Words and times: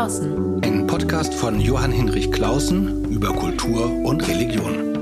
Klausen. 0.00 0.62
Ein 0.64 0.86
Podcast 0.86 1.34
von 1.34 1.60
Johann 1.60 1.92
Hinrich 1.92 2.32
Klausen 2.32 3.04
über 3.12 3.34
Kultur 3.34 3.84
und 3.84 4.26
Religion. 4.26 4.96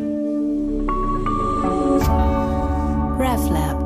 RevLab. 3.17 3.79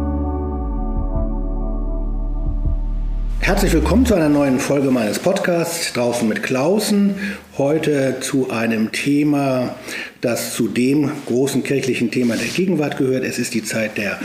Herzlich 3.41 3.75
willkommen 3.75 4.06
zu 4.06 4.14
einer 4.14 4.30
neuen 4.30 4.59
Folge 4.59 4.91
meines 4.91 5.19
Podcasts 5.19 5.93
draußen 5.93 6.27
mit 6.27 6.43
Klausen. 6.43 7.16
Heute 7.59 8.20
zu 8.20 8.51
einem 8.51 8.91
Thema, 8.91 9.74
das 10.23 10.55
zu 10.55 10.66
dem 10.66 11.12
großen 11.27 11.62
kirchlichen 11.62 12.10
Thema 12.10 12.37
der 12.37 12.48
Gegenwart 12.48 12.97
gehört. 12.97 13.24
Es 13.24 13.38
ist 13.38 13.52
die 13.52 13.62
Zeit 13.62 13.98
der 13.98 14.19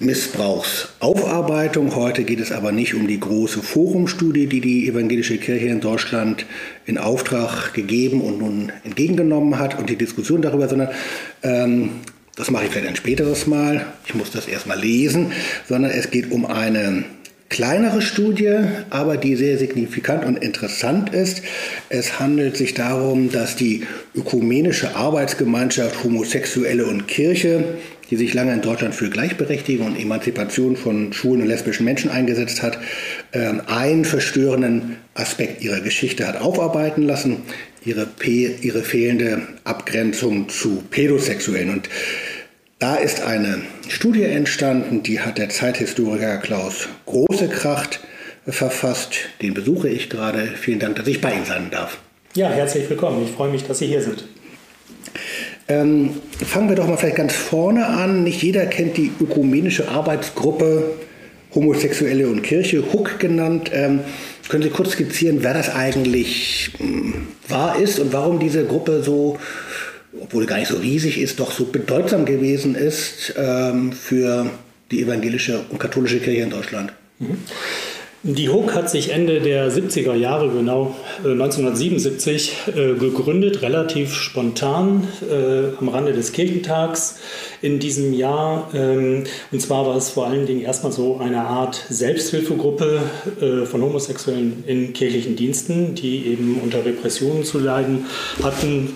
Missbrauchsaufarbeitung. 0.00 1.94
Heute 1.94 2.24
geht 2.24 2.40
es 2.40 2.52
aber 2.52 2.72
nicht 2.72 2.94
um 2.94 3.06
die 3.06 3.18
große 3.18 3.62
Forumstudie, 3.62 4.46
die 4.46 4.60
die 4.60 4.88
evangelische 4.88 5.38
Kirche 5.38 5.66
in 5.66 5.80
Deutschland 5.80 6.46
in 6.86 6.98
Auftrag 6.98 7.72
gegeben 7.74 8.20
und 8.20 8.38
nun 8.38 8.72
entgegengenommen 8.84 9.58
hat 9.58 9.78
und 9.78 9.90
die 9.90 9.96
Diskussion 9.96 10.42
darüber, 10.42 10.68
sondern 10.68 10.90
ähm, 11.42 11.90
das 12.36 12.52
mache 12.52 12.66
ich 12.66 12.70
vielleicht 12.70 12.88
ein 12.88 12.96
späteres 12.96 13.48
Mal. 13.48 13.86
Ich 14.06 14.14
muss 14.14 14.30
das 14.30 14.46
erstmal 14.46 14.78
lesen, 14.78 15.32
sondern 15.68 15.90
es 15.90 16.10
geht 16.10 16.30
um 16.30 16.46
eine 16.46 17.04
kleinere 17.48 18.02
Studie, 18.02 18.56
aber 18.90 19.16
die 19.16 19.36
sehr 19.36 19.58
signifikant 19.58 20.24
und 20.24 20.36
interessant 20.42 21.14
ist. 21.14 21.42
Es 21.88 22.20
handelt 22.20 22.56
sich 22.56 22.74
darum, 22.74 23.32
dass 23.32 23.56
die 23.56 23.84
ökumenische 24.14 24.96
Arbeitsgemeinschaft 24.96 26.04
Homosexuelle 26.04 26.86
und 26.86 27.08
Kirche, 27.08 27.64
die 28.10 28.16
sich 28.16 28.34
lange 28.34 28.52
in 28.52 28.60
Deutschland 28.62 28.94
für 28.94 29.10
Gleichberechtigung 29.10 29.86
und 29.86 29.98
Emanzipation 29.98 30.76
von 30.76 31.12
schwulen 31.12 31.42
und 31.42 31.48
lesbischen 31.48 31.84
Menschen 31.84 32.10
eingesetzt 32.10 32.62
hat, 32.62 32.78
ähm, 33.32 33.62
einen 33.66 34.04
verstörenden 34.04 34.96
Aspekt 35.14 35.62
ihrer 35.62 35.80
Geschichte 35.80 36.26
hat 36.26 36.40
aufarbeiten 36.40 37.02
lassen, 37.02 37.38
ihre, 37.84 38.08
ihre 38.24 38.82
fehlende 38.82 39.42
Abgrenzung 39.64 40.48
zu 40.48 40.82
Pädosexuellen. 40.90 41.70
Und 41.70 41.88
da 42.78 42.94
ist 42.96 43.22
eine 43.22 43.62
Studie 43.88 44.24
entstanden, 44.24 45.02
die 45.02 45.20
hat 45.20 45.38
der 45.38 45.48
Zeithistoriker 45.48 46.38
Klaus 46.38 46.88
Großekracht 47.06 48.00
verfasst. 48.46 49.14
Den 49.42 49.54
besuche 49.54 49.88
ich 49.88 50.08
gerade. 50.08 50.46
Vielen 50.46 50.78
Dank, 50.78 50.96
dass 50.96 51.06
ich 51.06 51.20
bei 51.20 51.32
Ihnen 51.34 51.44
sein 51.44 51.68
darf. 51.70 51.98
Ja, 52.34 52.48
herzlich 52.50 52.88
willkommen. 52.88 53.24
Ich 53.24 53.32
freue 53.32 53.50
mich, 53.50 53.64
dass 53.64 53.80
Sie 53.80 53.86
hier 53.86 54.02
sind. 54.02 54.24
Ähm, 55.66 56.20
fangen 56.46 56.68
wir 56.68 56.76
doch 56.76 56.86
mal 56.86 56.96
vielleicht 56.96 57.16
ganz 57.16 57.34
vorne 57.34 57.86
an. 57.86 58.22
Nicht 58.22 58.42
jeder 58.42 58.66
kennt 58.66 58.96
die 58.96 59.10
ökumenische 59.20 59.88
Arbeitsgruppe 59.88 60.94
Homosexuelle 61.54 62.28
und 62.28 62.42
Kirche, 62.42 62.84
HUK 62.92 63.18
genannt. 63.18 63.70
Ähm, 63.74 64.00
können 64.48 64.62
Sie 64.62 64.70
kurz 64.70 64.92
skizzieren, 64.92 65.38
wer 65.42 65.54
das 65.54 65.74
eigentlich 65.74 66.70
hm, 66.78 67.26
war 67.48 67.78
ist 67.78 67.98
und 67.98 68.12
warum 68.12 68.38
diese 68.38 68.64
Gruppe 68.64 69.02
so 69.02 69.38
obwohl 70.20 70.46
gar 70.46 70.58
nicht 70.58 70.68
so 70.68 70.76
riesig 70.76 71.20
ist, 71.20 71.40
doch 71.40 71.52
so 71.52 71.66
bedeutsam 71.66 72.24
gewesen 72.24 72.74
ist 72.74 73.34
ähm, 73.36 73.92
für 73.92 74.50
die 74.90 75.02
evangelische 75.02 75.64
und 75.68 75.78
katholische 75.78 76.20
Kirche 76.20 76.42
in 76.42 76.50
Deutschland. 76.50 76.92
Mhm. 77.18 77.38
Die 78.24 78.48
HUK 78.48 78.74
hat 78.74 78.90
sich 78.90 79.10
Ende 79.10 79.40
der 79.40 79.70
70er 79.70 80.14
Jahre, 80.14 80.48
genau 80.48 80.96
1977, 81.18 82.52
äh, 82.66 82.80
äh, 82.80 82.94
gegründet, 82.94 83.62
relativ 83.62 84.12
spontan 84.12 85.06
äh, 85.30 85.76
am 85.78 85.88
Rande 85.88 86.12
des 86.12 86.32
Kirchentags 86.32 87.20
in 87.62 87.78
diesem 87.78 88.12
Jahr. 88.12 88.70
Ähm, 88.74 89.22
und 89.52 89.62
zwar 89.62 89.86
war 89.86 89.96
es 89.96 90.10
vor 90.10 90.26
allen 90.26 90.46
Dingen 90.46 90.62
erstmal 90.62 90.90
so 90.90 91.18
eine 91.18 91.42
Art 91.42 91.84
Selbsthilfegruppe 91.88 93.02
von 93.66 93.82
Homosexuellen 93.82 94.64
in 94.66 94.92
kirchlichen 94.92 95.36
Diensten, 95.36 95.94
die 95.94 96.26
eben 96.26 96.60
unter 96.60 96.84
Repressionen 96.84 97.44
zu 97.44 97.60
leiden 97.60 98.06
hatten, 98.42 98.94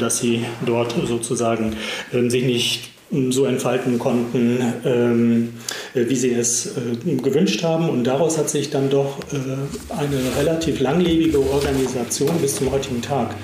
dass 0.00 0.20
sie 0.20 0.44
dort 0.64 0.94
sozusagen 1.06 1.76
ähm, 2.12 2.30
sich 2.30 2.44
nicht 2.44 2.93
so 3.32 3.44
entfalten 3.44 3.98
konnten, 3.98 4.58
ähm, 4.84 5.52
wie 5.94 6.16
sie 6.16 6.32
es 6.32 6.76
äh, 6.76 7.14
gewünscht 7.16 7.62
haben. 7.62 7.88
Und 7.88 8.04
daraus 8.04 8.38
hat 8.38 8.50
sich 8.50 8.70
dann 8.70 8.90
doch 8.90 9.18
äh, 9.32 9.94
eine 9.94 10.36
relativ 10.38 10.80
langlebige 10.80 11.38
Organisation 11.38 12.36
bis 12.40 12.56
zum 12.56 12.70
heutigen 12.70 13.02
Tag 13.02 13.34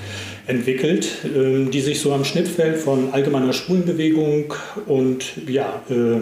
entwickelt, 0.47 1.09
ähm, 1.25 1.71
die 1.71 1.81
sich 1.81 2.01
so 2.01 2.13
am 2.13 2.25
Schnittfeld 2.25 2.79
von 2.79 3.13
allgemeiner 3.13 3.53
Schwulenbewegung 3.53 4.55
und 4.87 5.25
ja, 5.47 5.83
äh, 5.89 6.21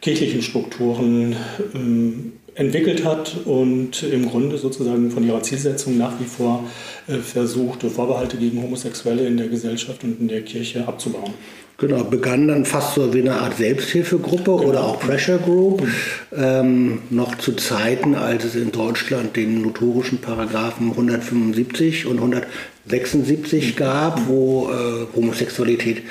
kirchlichen 0.00 0.42
Strukturen 0.42 1.36
ähm, 1.74 2.32
entwickelt 2.58 3.04
hat 3.04 3.36
und 3.44 4.02
im 4.02 4.28
Grunde 4.28 4.58
sozusagen 4.58 5.10
von 5.12 5.24
ihrer 5.24 5.42
Zielsetzung 5.42 5.96
nach 5.96 6.18
wie 6.18 6.24
vor 6.24 6.64
äh, 7.06 7.18
versucht, 7.18 7.82
Vorbehalte 7.84 8.36
gegen 8.36 8.62
Homosexuelle 8.62 9.26
in 9.26 9.36
der 9.36 9.48
Gesellschaft 9.48 10.02
und 10.02 10.20
in 10.20 10.28
der 10.28 10.42
Kirche 10.42 10.86
abzubauen. 10.86 11.34
Genau, 11.80 12.02
begann 12.02 12.48
dann 12.48 12.64
fast 12.64 12.96
so 12.96 13.14
wie 13.14 13.20
eine 13.20 13.36
Art 13.36 13.56
Selbsthilfegruppe 13.56 14.50
genau. 14.50 14.62
oder 14.64 14.82
auch 14.82 14.98
Pressure 14.98 15.38
Group, 15.38 15.82
mhm. 15.82 15.94
ähm, 16.36 16.98
noch 17.10 17.38
zu 17.38 17.52
Zeiten, 17.52 18.16
als 18.16 18.42
es 18.42 18.56
in 18.56 18.72
Deutschland 18.72 19.36
den 19.36 19.62
notorischen 19.62 20.18
Paragraphen 20.18 20.90
175 20.90 22.06
und 22.06 22.16
176 22.16 23.74
mhm. 23.74 23.76
gab, 23.76 24.26
wo 24.26 24.68
äh, 24.70 25.06
Homosexualität 25.14 26.02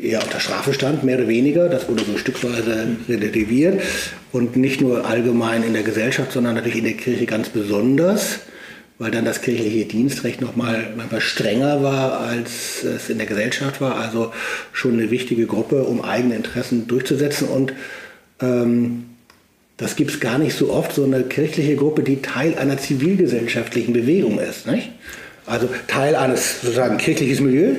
eher 0.00 0.22
unter 0.22 0.38
Strafe 0.38 0.72
stand, 0.72 1.02
mehr 1.02 1.18
oder 1.18 1.26
weniger. 1.26 1.68
Das 1.68 1.88
wurde 1.88 2.04
so 2.04 2.16
stückweise 2.16 2.86
mhm. 2.86 2.98
relativiert 3.12 3.82
und 4.30 4.54
nicht 4.54 4.80
nur 4.80 5.04
allgemein 5.04 5.64
in 5.64 5.72
der 5.72 5.82
Gesellschaft, 5.82 6.30
sondern 6.30 6.54
natürlich 6.54 6.78
in 6.78 6.84
der 6.84 6.94
Kirche 6.94 7.26
ganz 7.26 7.48
besonders 7.48 8.38
weil 8.98 9.10
dann 9.12 9.24
das 9.24 9.42
kirchliche 9.42 9.84
Dienstrecht 9.84 10.40
nochmal 10.40 10.92
manchmal 10.96 11.20
strenger 11.20 11.82
war, 11.82 12.20
als 12.20 12.82
es 12.82 13.08
in 13.10 13.18
der 13.18 13.26
Gesellschaft 13.26 13.80
war. 13.80 13.96
Also 13.96 14.32
schon 14.72 14.94
eine 14.94 15.10
wichtige 15.10 15.46
Gruppe, 15.46 15.84
um 15.84 16.02
eigene 16.02 16.34
Interessen 16.34 16.88
durchzusetzen. 16.88 17.48
Und 17.48 17.72
ähm, 18.40 19.04
das 19.76 19.94
gibt 19.94 20.10
es 20.10 20.20
gar 20.20 20.38
nicht 20.38 20.56
so 20.56 20.72
oft, 20.72 20.92
so 20.92 21.04
eine 21.04 21.22
kirchliche 21.22 21.76
Gruppe, 21.76 22.02
die 22.02 22.20
Teil 22.22 22.58
einer 22.58 22.78
zivilgesellschaftlichen 22.78 23.92
Bewegung 23.92 24.40
ist. 24.40 24.66
Nicht? 24.66 24.90
Also 25.46 25.68
Teil 25.86 26.16
eines 26.16 26.60
sozusagen 26.60 26.98
kirchliches 26.98 27.40
Milieu, 27.40 27.76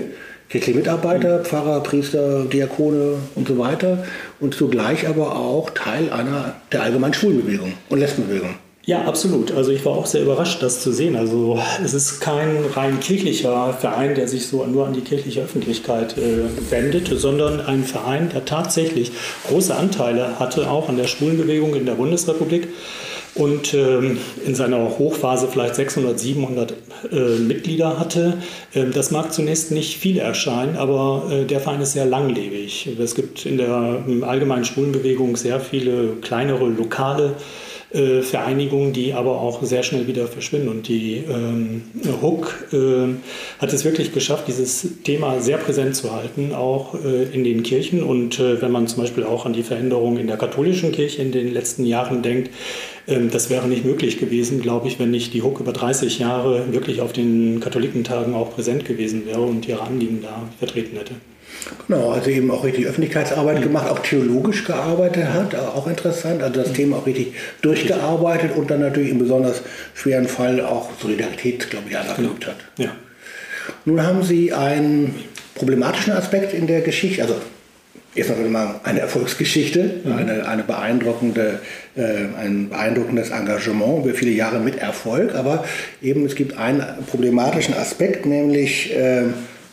kirchliche 0.48 0.80
Mitarbeiter, 0.80 1.44
Pfarrer, 1.44 1.84
Priester, 1.84 2.46
Diakone 2.46 3.16
und 3.36 3.48
so 3.48 3.58
weiter. 3.60 4.06
Und 4.40 4.56
zugleich 4.56 5.06
aber 5.06 5.36
auch 5.36 5.70
Teil 5.72 6.12
einer 6.12 6.56
der 6.72 6.84
allgemeinen 6.84 7.14
Schwulenbewegung 7.14 7.74
und 7.90 8.00
Lesbenbewegung. 8.00 8.56
Ja, 8.90 9.04
absolut. 9.04 9.52
Also 9.52 9.70
ich 9.70 9.86
war 9.86 9.92
auch 9.92 10.08
sehr 10.08 10.24
überrascht, 10.24 10.64
das 10.64 10.82
zu 10.82 10.92
sehen. 10.92 11.16
Also 11.16 11.60
es 11.86 11.94
ist 11.94 12.22
kein 12.22 12.66
rein 12.74 13.00
kirchlicher 13.00 13.72
Verein, 13.72 14.16
der 14.16 14.28
sich 14.28 14.48
so 14.48 14.66
nur 14.66 14.88
an 14.88 14.94
die 14.94 15.02
kirchliche 15.02 15.44
Öffentlichkeit 15.44 16.18
äh, 16.18 16.72
wendet, 16.72 17.08
sondern 17.08 17.62
ein 17.62 17.84
Verein, 17.84 18.30
der 18.34 18.46
tatsächlich 18.46 19.12
große 19.48 19.76
Anteile 19.76 20.40
hatte, 20.40 20.72
auch 20.72 20.90
an 20.90 20.98
der 20.98 21.06
Schwulenbewegung 21.06 21.76
in 21.76 21.86
der 21.86 21.94
Bundesrepublik 21.94 22.70
und 23.36 23.76
ähm, 23.76 24.18
in 24.44 24.56
seiner 24.56 24.98
Hochphase 24.98 25.48
vielleicht 25.52 25.76
600, 25.76 26.20
700 26.20 26.74
äh, 27.12 27.16
Mitglieder 27.38 28.00
hatte. 28.00 28.40
Ähm, 28.74 28.92
das 28.92 29.12
mag 29.12 29.32
zunächst 29.32 29.70
nicht 29.70 30.00
viel 30.00 30.18
erscheinen, 30.18 30.78
aber 30.78 31.30
äh, 31.32 31.46
der 31.46 31.60
Verein 31.60 31.82
ist 31.82 31.94
sehr 31.94 32.08
langlebig. 32.08 32.90
Es 33.00 33.14
gibt 33.14 33.46
in 33.46 33.58
der 33.60 34.02
ähm, 34.08 34.24
allgemeinen 34.24 34.66
Schwulenbewegung 34.66 35.36
sehr 35.36 35.60
viele 35.60 36.16
kleinere 36.22 36.68
lokale 36.68 37.36
äh, 37.36 37.69
Vereinigungen, 37.92 38.94
die 38.94 39.14
aber 39.14 39.42
auch 39.42 39.64
sehr 39.64 39.82
schnell 39.82 40.06
wieder 40.06 40.28
verschwinden. 40.28 40.70
Und 40.70 40.88
die 40.88 41.24
ähm, 41.28 41.82
Hook 42.22 42.68
äh, 42.72 43.16
hat 43.58 43.74
es 43.74 43.84
wirklich 43.84 44.14
geschafft, 44.14 44.48
dieses 44.48 45.02
Thema 45.04 45.40
sehr 45.40 45.58
präsent 45.58 45.96
zu 45.96 46.14
halten, 46.14 46.54
auch 46.54 46.94
äh, 46.94 47.24
in 47.34 47.44
den 47.44 47.64
Kirchen. 47.64 48.04
Und 48.04 48.40
äh, 48.40 48.62
wenn 48.62 48.72
man 48.72 48.88
zum 48.88 49.02
Beispiel 49.02 49.24
auch 49.24 49.48
an 49.48 49.54
die 49.54 49.64
Veränderungen 49.64 50.18
in 50.18 50.28
der 50.28 50.38
katholischen 50.38 50.92
Kirche 50.92 51.24
in 51.24 51.32
den 51.32 51.52
letzten 51.52 51.84
Jahren 51.84 52.22
denkt, 52.22 52.52
ähm, 53.08 53.32
das 53.32 53.50
wäre 53.50 53.68
nicht 53.68 53.86
möglich 53.86 54.20
gewesen, 54.20 54.62
glaube 54.62 54.88
ich, 54.88 55.00
wenn 55.00 55.10
nicht 55.10 55.34
die 55.34 55.42
Hook 55.42 55.60
über 55.60 55.74
30 55.74 56.20
Jahre 56.20 56.72
wirklich 56.72 57.02
auf 57.02 57.12
den 57.12 57.60
Katholikentagen 57.60 58.36
auch 58.36 58.54
präsent 58.54 58.86
gewesen 58.86 59.26
wäre 59.26 59.42
und 59.42 59.68
ihre 59.68 59.82
Anliegen 59.82 60.22
da 60.22 60.48
vertreten 60.60 60.96
hätte. 60.98 61.16
Genau, 61.88 62.12
also 62.12 62.30
eben 62.30 62.52
auch 62.52 62.64
richtig 62.64 62.86
Öffentlichkeitsarbeit 62.86 63.60
mhm. 63.60 63.64
gemacht, 63.64 63.90
auch 63.90 64.00
theologisch 64.00 64.66
gearbeitet 64.66 65.28
hat, 65.34 65.56
auch 65.56 65.88
interessant, 65.88 66.42
also 66.42 66.62
das 66.62 66.70
mhm. 66.70 66.74
Thema 66.76 66.98
auch 66.98 67.06
richtig 67.06 67.34
durchgearbeitet 67.62 68.56
und 68.56 68.70
dann 68.70 68.82
natürlich 68.82 69.10
im 69.10 69.20
besonders 69.20 69.62
schweren 69.94 70.28
Fall 70.28 70.62
auch 70.62 70.90
Solidarität, 71.00 71.70
glaube 71.70 71.90
ich, 71.90 71.98
anerkannt 71.98 72.48
hat. 72.48 72.58
Ja. 72.78 72.96
Nun 73.86 74.04
haben 74.04 74.24
Sie 74.24 74.54
einen 74.54 75.16
problematischen 75.56 76.14
Aspekt 76.14 76.54
in 76.54 76.68
der 76.68 76.82
Geschichte, 76.82 77.22
also 77.22 77.36
erstmal 78.16 78.40
mal 78.50 78.80
eine 78.84 79.00
Erfolgsgeschichte, 79.00 80.02
mhm. 80.04 80.14
eine, 80.14 80.48
eine 80.48 80.64
beeindruckende, 80.64 81.60
äh, 81.96 82.02
ein 82.40 82.70
beeindruckendes 82.70 83.30
Engagement 83.30 84.06
über 84.06 84.14
viele 84.14 84.32
Jahre 84.32 84.60
mit 84.60 84.78
Erfolg, 84.78 85.36
aber 85.36 85.66
eben 86.02 86.26
es 86.26 86.36
gibt 86.36 86.58
einen 86.58 86.84
problematischen 87.08 87.76
Aspekt, 87.76 88.26
nämlich 88.26 88.96
äh, 88.96 89.24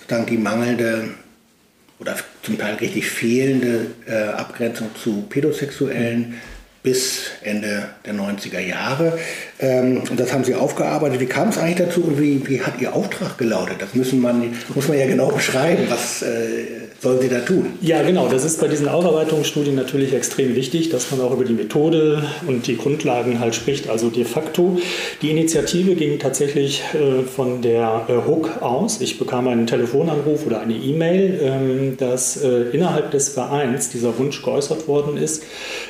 sozusagen 0.01 0.27
die 0.27 0.39
mangelnde 0.39 1.09
oder 1.99 2.17
zum 2.43 2.59
Teil 2.59 2.75
richtig 2.75 3.07
fehlende 3.07 3.87
äh, 4.07 4.13
Abgrenzung 4.13 4.91
zu 5.03 5.23
pädosexuellen 5.29 6.41
bis 6.83 7.31
Ende 7.43 7.89
der 8.05 8.15
90er 8.15 8.61
Jahre. 8.61 9.19
Ähm, 9.59 10.03
und 10.11 10.21
das 10.21 10.33
haben 10.33 10.45
Sie 10.45 10.55
aufgearbeitet. 10.55 11.21
Wie 11.21 11.27
kam 11.27 11.49
es 11.49 11.59
eigentlich 11.59 11.77
dazu 11.77 12.03
und 12.03 12.21
wie, 12.21 12.47
wie 12.47 12.61
hat 12.61 12.81
Ihr 12.81 12.95
Auftrag 12.95 13.39
gelautet? 13.39 13.77
Das 13.81 13.95
müssen 13.95 14.21
man, 14.21 14.55
muss 14.75 14.89
man 14.89 14.99
ja 14.99 15.07
genau 15.07 15.29
beschreiben. 15.29 15.85
Was 15.89 16.23
äh, 16.23 16.27
sollen 17.01 17.21
Sie 17.21 17.29
da 17.29 17.41
tun? 17.41 17.75
Ja, 17.81 18.03
genau. 18.03 18.29
Das 18.29 18.45
ist 18.45 18.61
bei 18.61 18.69
diesen 18.69 18.89
Ausarbeitungsstudien 18.89 19.75
natürlich 19.75 20.13
extrem 20.13 20.55
wichtig, 20.55 20.91
dass 20.91 21.11
man 21.11 21.21
auch 21.21 21.33
über 21.33 21.45
die 21.45 21.55
Methode 21.55 22.23
und 22.47 22.67
die 22.67 22.77
Grundlagen 22.77 23.41
halt 23.41 23.55
spricht. 23.55 23.89
Also 23.89 24.11
de 24.11 24.25
facto. 24.25 24.79
Die 25.23 25.31
Initiative 25.31 25.95
ging 25.95 26.19
tatsächlich 26.19 26.83
äh, 26.95 27.23
von 27.23 27.63
der 27.63 28.07
äh, 28.09 28.13
HOOK 28.27 28.63
aus. 28.63 29.01
Ich 29.01 29.19
bekam 29.19 29.49
einen 29.49 29.67
Telefonanruf 29.67 30.47
oder 30.47 30.61
eine 30.61 30.75
E-Mail, 30.75 31.41
ähm, 31.43 31.97
dass 31.97 32.43
äh, 32.43 32.71
innerhalb 32.73 33.11
des 33.11 33.31
Vereins 33.31 33.89
dieser 33.89 34.19
Wunsch 34.19 34.43
geäußert 34.43 34.87
worden 34.87 35.17
ist, 35.17 35.45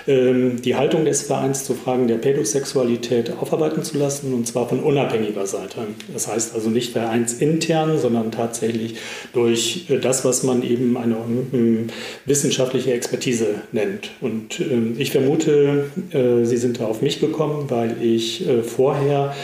ähm, 0.06 0.62
die 0.62 0.76
Haltung 0.76 1.04
des 1.04 1.22
Vereins 1.22 1.64
zu 1.64 1.74
Fragen 1.74 2.06
der 2.06 2.16
Pädosexualität 2.16 3.32
aufarbeiten 3.56 3.82
zu 3.82 3.98
lassen 3.98 4.34
und 4.34 4.46
zwar 4.46 4.68
von 4.68 4.80
unabhängiger 4.80 5.46
Seite. 5.46 5.78
Das 6.12 6.28
heißt 6.28 6.54
also 6.54 6.70
nicht 6.70 6.92
vereinsintern, 6.92 7.98
sondern 7.98 8.30
tatsächlich 8.30 8.96
durch 9.32 9.86
äh, 9.88 9.98
das, 9.98 10.24
was 10.24 10.42
man 10.42 10.62
eben 10.62 10.96
eine 10.96 11.16
ähm, 11.52 11.88
wissenschaftliche 12.24 12.92
Expertise 12.92 13.46
nennt. 13.72 14.10
Und 14.20 14.60
ähm, 14.60 14.94
ich 14.98 15.10
vermute, 15.10 15.90
äh, 16.10 16.44
Sie 16.44 16.56
sind 16.56 16.80
da 16.80 16.86
auf 16.86 17.02
mich 17.02 17.20
gekommen, 17.20 17.66
weil 17.68 17.96
ich 18.02 18.46
äh, 18.46 18.62
vorher 18.62 19.34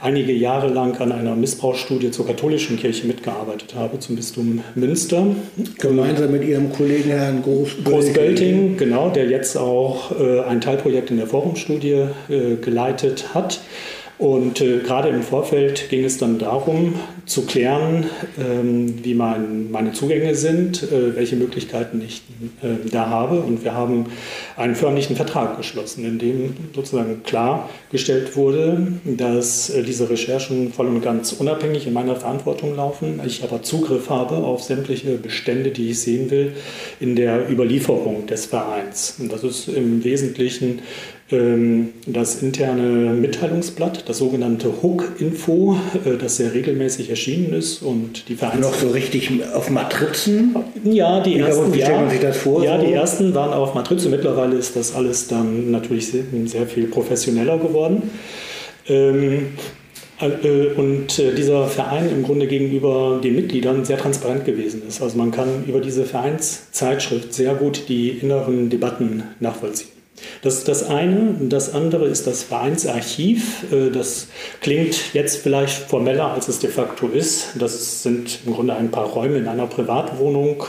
einige 0.00 0.32
Jahre 0.32 0.68
lang 0.68 1.00
an 1.00 1.12
einer 1.12 1.34
Missbrauchsstudie 1.34 2.10
zur 2.10 2.26
katholischen 2.26 2.76
Kirche 2.78 3.06
mitgearbeitet 3.06 3.74
habe, 3.74 3.98
zum 3.98 4.16
Bistum 4.16 4.62
Münster. 4.74 5.26
Gemeinsam 5.78 6.32
mit 6.32 6.44
Ihrem 6.44 6.72
Kollegen 6.72 7.10
Herrn 7.10 7.42
Großbölting. 7.42 7.92
Großbölting, 7.92 8.76
genau, 8.76 9.10
der 9.10 9.26
jetzt 9.28 9.56
auch 9.56 10.12
äh, 10.18 10.40
ein 10.40 10.60
Teilprojekt 10.60 11.10
in 11.10 11.16
der 11.16 11.26
Forumstudie 11.26 12.06
äh, 12.28 12.56
geleitet 12.60 13.34
hat. 13.34 13.60
Und 14.18 14.62
äh, 14.62 14.78
gerade 14.78 15.10
im 15.10 15.22
Vorfeld 15.22 15.90
ging 15.90 16.04
es 16.04 16.16
dann 16.16 16.38
darum, 16.38 16.94
zu 17.26 17.44
klären, 17.44 18.06
ähm, 18.38 19.04
wie 19.04 19.14
mein, 19.14 19.70
meine 19.70 19.92
Zugänge 19.92 20.34
sind, 20.34 20.82
äh, 20.84 21.14
welche 21.16 21.36
Möglichkeiten 21.36 22.00
ich 22.00 22.22
äh, 22.62 22.88
da 22.90 23.10
habe. 23.10 23.40
Und 23.40 23.62
wir 23.62 23.74
haben 23.74 24.06
einen 24.56 24.74
förmlichen 24.74 25.16
Vertrag 25.16 25.58
geschlossen, 25.58 26.04
in 26.04 26.18
dem 26.18 26.56
sozusagen 26.74 27.24
klargestellt 27.24 28.36
wurde, 28.36 28.86
dass 29.04 29.68
äh, 29.68 29.82
diese 29.82 30.08
Recherchen 30.08 30.72
voll 30.72 30.86
und 30.86 31.02
ganz 31.02 31.32
unabhängig 31.32 31.86
in 31.86 31.92
meiner 31.92 32.16
Verantwortung 32.16 32.74
laufen. 32.74 33.20
Ich 33.26 33.42
aber 33.42 33.62
Zugriff 33.62 34.08
habe 34.08 34.36
auf 34.36 34.62
sämtliche 34.62 35.18
Bestände, 35.18 35.72
die 35.72 35.90
ich 35.90 36.00
sehen 36.00 36.30
will, 36.30 36.52
in 37.00 37.16
der 37.16 37.50
Überlieferung 37.50 38.26
des 38.26 38.46
Vereins. 38.46 39.16
Und 39.18 39.30
das 39.30 39.44
ist 39.44 39.68
im 39.68 40.04
Wesentlichen 40.04 40.80
das 41.28 42.40
interne 42.40 43.12
Mitteilungsblatt, 43.12 44.08
das 44.08 44.18
sogenannte 44.18 44.80
Hook-Info, 44.80 45.76
äh, 46.04 46.16
das 46.16 46.36
sehr 46.36 46.54
regelmäßig 46.54 47.10
erschienen 47.10 47.52
ist 47.52 47.82
und 47.82 48.28
die 48.28 48.36
Vereins 48.36 48.60
Noch 48.60 48.74
so 48.74 48.90
richtig 48.90 49.32
auf 49.52 49.68
Matrizen? 49.68 50.54
Ja, 50.84 51.18
die 51.18 51.38
ersten, 51.38 51.74
wie 51.74 51.82
stellt 51.82 52.00
man 52.00 52.10
sich 52.10 52.20
das 52.20 52.36
vor? 52.36 52.62
Ja, 52.62 52.78
die 52.78 52.92
ersten 52.92 53.34
waren 53.34 53.52
auf 53.52 53.74
Matrize. 53.74 54.08
Mittlerweile 54.08 54.54
ist 54.54 54.76
das 54.76 54.94
alles 54.94 55.26
dann 55.26 55.72
natürlich 55.72 56.12
sehr, 56.12 56.22
sehr 56.44 56.66
viel 56.66 56.86
professioneller 56.86 57.58
geworden. 57.58 58.02
Ähm, 58.88 59.46
äh, 60.20 60.66
und 60.76 61.18
äh, 61.18 61.34
dieser 61.34 61.66
Verein 61.66 62.08
im 62.08 62.22
Grunde 62.22 62.46
gegenüber 62.46 63.20
den 63.22 63.34
Mitgliedern 63.34 63.84
sehr 63.84 63.98
transparent 63.98 64.44
gewesen 64.44 64.82
ist. 64.86 65.02
Also 65.02 65.18
man 65.18 65.32
kann 65.32 65.64
über 65.66 65.80
diese 65.80 66.04
Vereinszeitschrift 66.04 67.34
sehr 67.34 67.54
gut 67.54 67.88
die 67.88 68.10
inneren 68.10 68.70
Debatten 68.70 69.24
nachvollziehen. 69.40 69.95
Das 70.42 70.54
ist 70.58 70.68
das 70.68 70.88
eine. 70.88 71.34
Das 71.40 71.74
andere 71.74 72.06
ist 72.06 72.26
das 72.26 72.42
Vereinsarchiv. 72.42 73.72
Äh, 73.72 73.90
das 73.90 74.28
klingt 74.60 75.14
jetzt 75.14 75.36
vielleicht 75.36 75.88
formeller, 75.88 76.32
als 76.32 76.48
es 76.48 76.58
de 76.58 76.70
facto 76.70 77.08
ist. 77.08 77.48
Das 77.58 78.02
sind 78.02 78.40
im 78.46 78.54
Grunde 78.54 78.74
ein 78.74 78.90
paar 78.90 79.06
Räume 79.06 79.38
in 79.38 79.48
einer 79.48 79.66
Privatwohnung. 79.66 80.64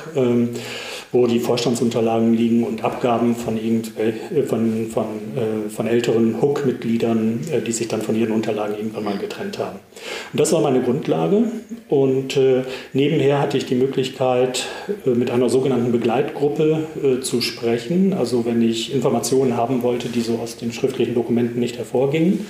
Wo 1.11 1.27
die 1.27 1.39
Vorstandsunterlagen 1.39 2.33
liegen 2.33 2.63
und 2.63 2.83
Abgaben 2.83 3.35
von, 3.35 3.57
äh, 3.57 4.43
von, 4.43 4.87
von, 4.87 5.05
äh, 5.35 5.69
von 5.69 5.87
älteren 5.87 6.41
HUK-Mitgliedern, 6.41 7.39
äh, 7.51 7.61
die 7.61 7.71
sich 7.71 7.87
dann 7.87 8.01
von 8.01 8.15
ihren 8.15 8.31
Unterlagen 8.31 8.75
irgendwann 8.75 9.03
mal 9.03 9.17
getrennt 9.17 9.57
haben. 9.57 9.79
Und 10.33 10.39
das 10.39 10.51
war 10.51 10.61
meine 10.61 10.81
Grundlage. 10.81 11.43
Und 11.89 12.35
äh, 12.35 12.63
nebenher 12.93 13.39
hatte 13.39 13.57
ich 13.57 13.65
die 13.65 13.75
Möglichkeit, 13.75 14.65
äh, 15.05 15.11
mit 15.11 15.31
einer 15.31 15.49
sogenannten 15.49 15.91
Begleitgruppe 15.91 16.87
äh, 17.01 17.21
zu 17.21 17.41
sprechen. 17.41 18.13
Also 18.13 18.45
wenn 18.45 18.61
ich 18.61 18.93
Informationen 18.93 19.55
haben 19.55 19.83
wollte, 19.83 20.09
die 20.09 20.21
so 20.21 20.35
aus 20.35 20.57
den 20.57 20.73
schriftlichen 20.73 21.15
Dokumenten 21.15 21.59
nicht 21.59 21.77
hervorgingen. 21.77 22.45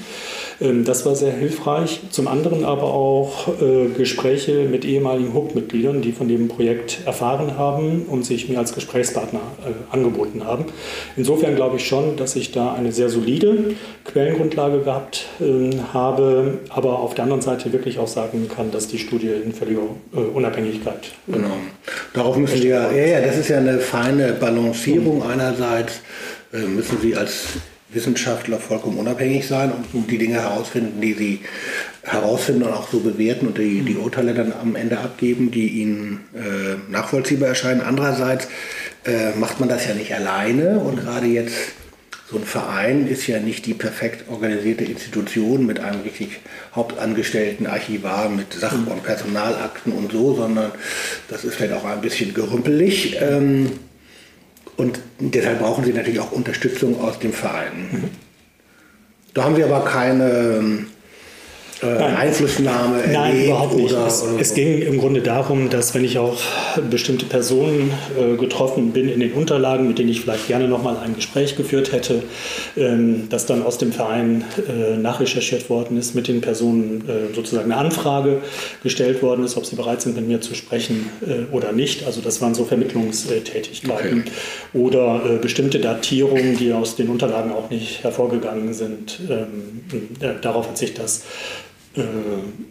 Ähm, 0.60 0.86
das 0.86 1.06
war 1.06 1.16
sehr 1.16 1.34
hilfreich. 1.34 2.02
Zum 2.10 2.28
anderen 2.28 2.66
aber 2.66 2.94
auch 2.94 3.48
äh, 3.62 3.90
Gespräche 3.96 4.68
mit 4.70 4.86
ehemaligen 4.86 5.34
HUB-Mitgliedern, 5.34 6.02
die 6.02 6.12
von 6.12 6.28
dem 6.28 6.48
Projekt 6.48 7.00
erfahren 7.06 7.58
haben 7.58 8.06
und 8.08 8.26
sich 8.26 8.47
mir 8.50 8.60
als 8.60 8.74
Gesprächspartner 8.74 9.40
äh, 9.66 9.94
angeboten 9.94 10.44
haben. 10.46 10.66
Insofern 11.16 11.56
glaube 11.56 11.78
ich 11.78 11.88
schon, 11.88 12.16
dass 12.18 12.36
ich 12.36 12.52
da 12.52 12.74
eine 12.74 12.92
sehr 12.92 13.10
solide 13.10 13.76
Quellengrundlage 14.06 14.80
gehabt 14.80 15.26
ähm, 15.40 15.94
habe, 15.94 16.60
aber 16.70 17.00
auf 17.00 17.16
der 17.16 17.24
anderen 17.24 17.42
Seite 17.42 17.72
wirklich 17.74 18.00
auch 18.00 18.08
sagen 18.08 18.50
kann, 18.54 18.72
dass 18.72 18.88
die 18.88 19.00
Studie 19.00 19.32
in 19.44 19.54
völliger 19.54 19.82
äh, 20.14 20.20
Unabhängigkeit. 20.20 21.12
Genau. 21.28 21.52
Darauf 22.14 22.38
müssen 22.38 22.62
Sie 22.62 22.70
ja, 22.70 22.92
ja, 22.92 23.06
ja, 23.06 23.22
das 23.22 23.38
ist 23.38 23.50
ja 23.50 23.58
eine 23.58 23.80
feine 23.80 24.34
Balancierung. 24.34 25.24
Einerseits 25.24 26.02
müssen 26.52 26.98
Sie 27.02 27.16
als 27.16 27.60
Wissenschaftler 27.90 28.60
vollkommen 28.60 28.98
unabhängig 28.98 29.48
sein 29.48 29.72
und 29.94 30.12
die 30.12 30.18
Dinge 30.18 30.42
herausfinden, 30.42 31.00
die 31.00 31.14
sie 31.14 31.40
herausfinden 32.04 32.64
und 32.64 32.74
auch 32.74 32.90
so 32.90 33.00
bewerten 33.00 33.48
und 33.48 33.58
die, 33.58 33.82
die 33.82 33.96
Urteile 33.96 34.34
dann 34.34 34.54
am 34.54 34.76
Ende 34.76 34.98
abgeben, 34.98 35.52
die 35.52 35.68
ihnen 35.68 36.26
äh, 36.34 36.92
nachvollziehbar 36.92 37.50
erscheinen. 37.50 37.82
Andererseits 37.82 38.48
äh, 39.06 39.32
macht 39.38 39.60
man 39.60 39.70
das 39.70 39.88
ja 39.88 39.94
nicht 39.94 40.14
alleine 40.14 40.80
und 40.80 41.00
gerade 41.00 41.28
jetzt 41.28 41.56
so 42.30 42.38
ein 42.38 42.44
Verein 42.44 43.08
ist 43.08 43.26
ja 43.28 43.40
nicht 43.40 43.66
die 43.66 43.74
perfekt 43.74 44.30
organisierte 44.30 44.84
Institution 44.84 45.66
mit 45.66 45.80
einem 45.80 46.02
richtig 46.02 46.42
hauptangestellten 46.76 47.68
Archivar 47.68 48.28
mit 48.28 48.54
Sach- 48.54 48.74
und 48.74 49.04
Personalakten 49.04 49.94
und 49.94 50.12
so, 50.12 50.36
sondern 50.36 50.74
das 51.30 51.46
ist 51.46 51.56
vielleicht 51.56 51.74
auch 51.74 51.86
ein 51.86 52.02
bisschen 52.02 52.34
gerümpelig. 52.34 53.16
Ähm, 53.22 53.72
und 54.78 55.00
deshalb 55.20 55.60
brauchen 55.60 55.84
sie 55.84 55.94
natürlich 55.94 56.20
auch 56.20 56.32
Unterstützung 56.32 57.02
aus 57.02 57.20
dem 57.20 57.34
Verein. 57.34 57.90
Mhm. 57.92 58.04
Da 59.34 59.44
haben 59.44 59.58
wir 59.58 59.66
aber 59.66 59.86
keine 59.86 60.86
äh, 61.82 61.86
Einflussnahme 61.86 63.04
Nein, 63.12 63.46
überhaupt 63.46 63.76
nicht. 63.76 63.94
Oder, 63.94 64.08
es, 64.08 64.24
oder 64.24 64.40
es, 64.40 64.54
ging 64.54 64.82
im 64.82 64.98
Grunde 64.98 65.22
darum, 65.22 65.70
dass 65.70 65.94
wenn 65.94 66.04
ich 66.04 66.18
auf 66.18 66.42
bestimmte 66.90 67.26
Personen 67.26 67.92
äh, 68.20 68.36
getroffen 68.36 68.92
bin 68.92 69.10
in 69.10 69.20
den 69.20 69.34
Unterlagen, 69.34 69.88
mit 69.88 70.00
denen 70.00 70.10
ich 70.10 70.22
vielleicht 70.22 70.48
gerne 70.48 70.68
nochmal 70.68 70.98
ein 70.98 71.16
Gespräch 71.16 71.56
geführt 71.56 71.92
hätte, 71.92 72.24
ähm, 72.76 73.30
dass 73.30 73.46
dann 73.46 73.64
aus 73.64 73.78
dem 73.78 73.92
Verein 73.92 74.44
äh, 74.68 74.98
nachrecherchiert 74.98 75.70
worden 75.70 75.98
ist, 75.98 76.16
mit 76.16 76.28
den 76.28 76.42
Personen 76.42 77.04
äh, 77.08 77.36
sozusagen 77.36 77.72
eine 77.72 77.80
Anfrage 77.80 78.42
gestellt 78.84 79.22
worden 79.22 79.44
ist, 79.46 79.58
ob 79.58 79.66
sie 79.66 79.76
bereit 79.76 80.02
sind, 80.02 80.16
mit 80.16 80.28
mir 80.28 80.42
zu 80.42 80.56
sprechen 80.56 81.10
äh, 81.26 81.54
oder 81.54 81.72
nicht. 81.72 82.06
Also 82.06 82.22
das 82.22 82.42
waren 82.42 82.56
so 82.56 82.66
Vermittlungstätigkeiten 82.66 84.22
okay. 84.22 84.32
oder 84.74 85.22
äh, 85.26 85.38
bestimmte 85.38 85.80
Datierungen, 85.80 86.58
die 86.58 86.74
aus 86.74 86.96
den 86.96 87.10
Unterlagen 87.10 87.52
auch 87.52 87.70
nicht 87.70 88.04
hervorgegangen 88.04 88.74
sind. 88.74 89.20
Ähm, 89.30 89.82
darauf 90.42 90.68
hat 90.68 90.78
sich 90.78 90.94
das 90.94 91.24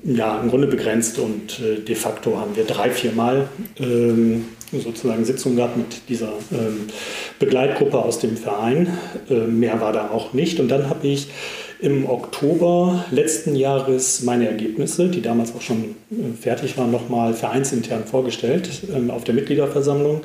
ja, 0.04 0.40
im 0.40 0.50
Grunde 0.50 0.66
begrenzt 0.66 1.18
und 1.18 1.60
äh, 1.60 1.80
de 1.80 1.94
facto 1.94 2.38
haben 2.38 2.54
wir 2.54 2.64
drei, 2.64 2.90
vier 2.90 3.12
Mal 3.12 3.48
ähm, 3.80 4.44
sozusagen 4.72 5.24
Sitzungen 5.24 5.56
gehabt 5.56 5.76
mit 5.76 6.08
dieser 6.08 6.32
ähm, 6.52 6.86
Begleitgruppe 7.38 7.98
aus 7.98 8.18
dem 8.18 8.36
Verein. 8.36 8.88
Äh, 9.28 9.46
mehr 9.46 9.80
war 9.80 9.92
da 9.92 10.10
auch 10.10 10.32
nicht. 10.32 10.60
Und 10.60 10.68
dann 10.68 10.88
habe 10.88 11.06
ich 11.06 11.28
im 11.80 12.08
Oktober 12.08 13.04
letzten 13.10 13.54
Jahres 13.54 14.22
meine 14.22 14.48
Ergebnisse, 14.48 15.08
die 15.08 15.22
damals 15.22 15.54
auch 15.54 15.60
schon 15.60 15.96
äh, 16.10 16.36
fertig 16.40 16.78
waren, 16.78 16.90
nochmal 16.90 17.34
vereinsintern 17.34 18.04
vorgestellt 18.04 18.68
ähm, 18.94 19.10
auf 19.10 19.24
der 19.24 19.34
Mitgliederversammlung 19.34 20.22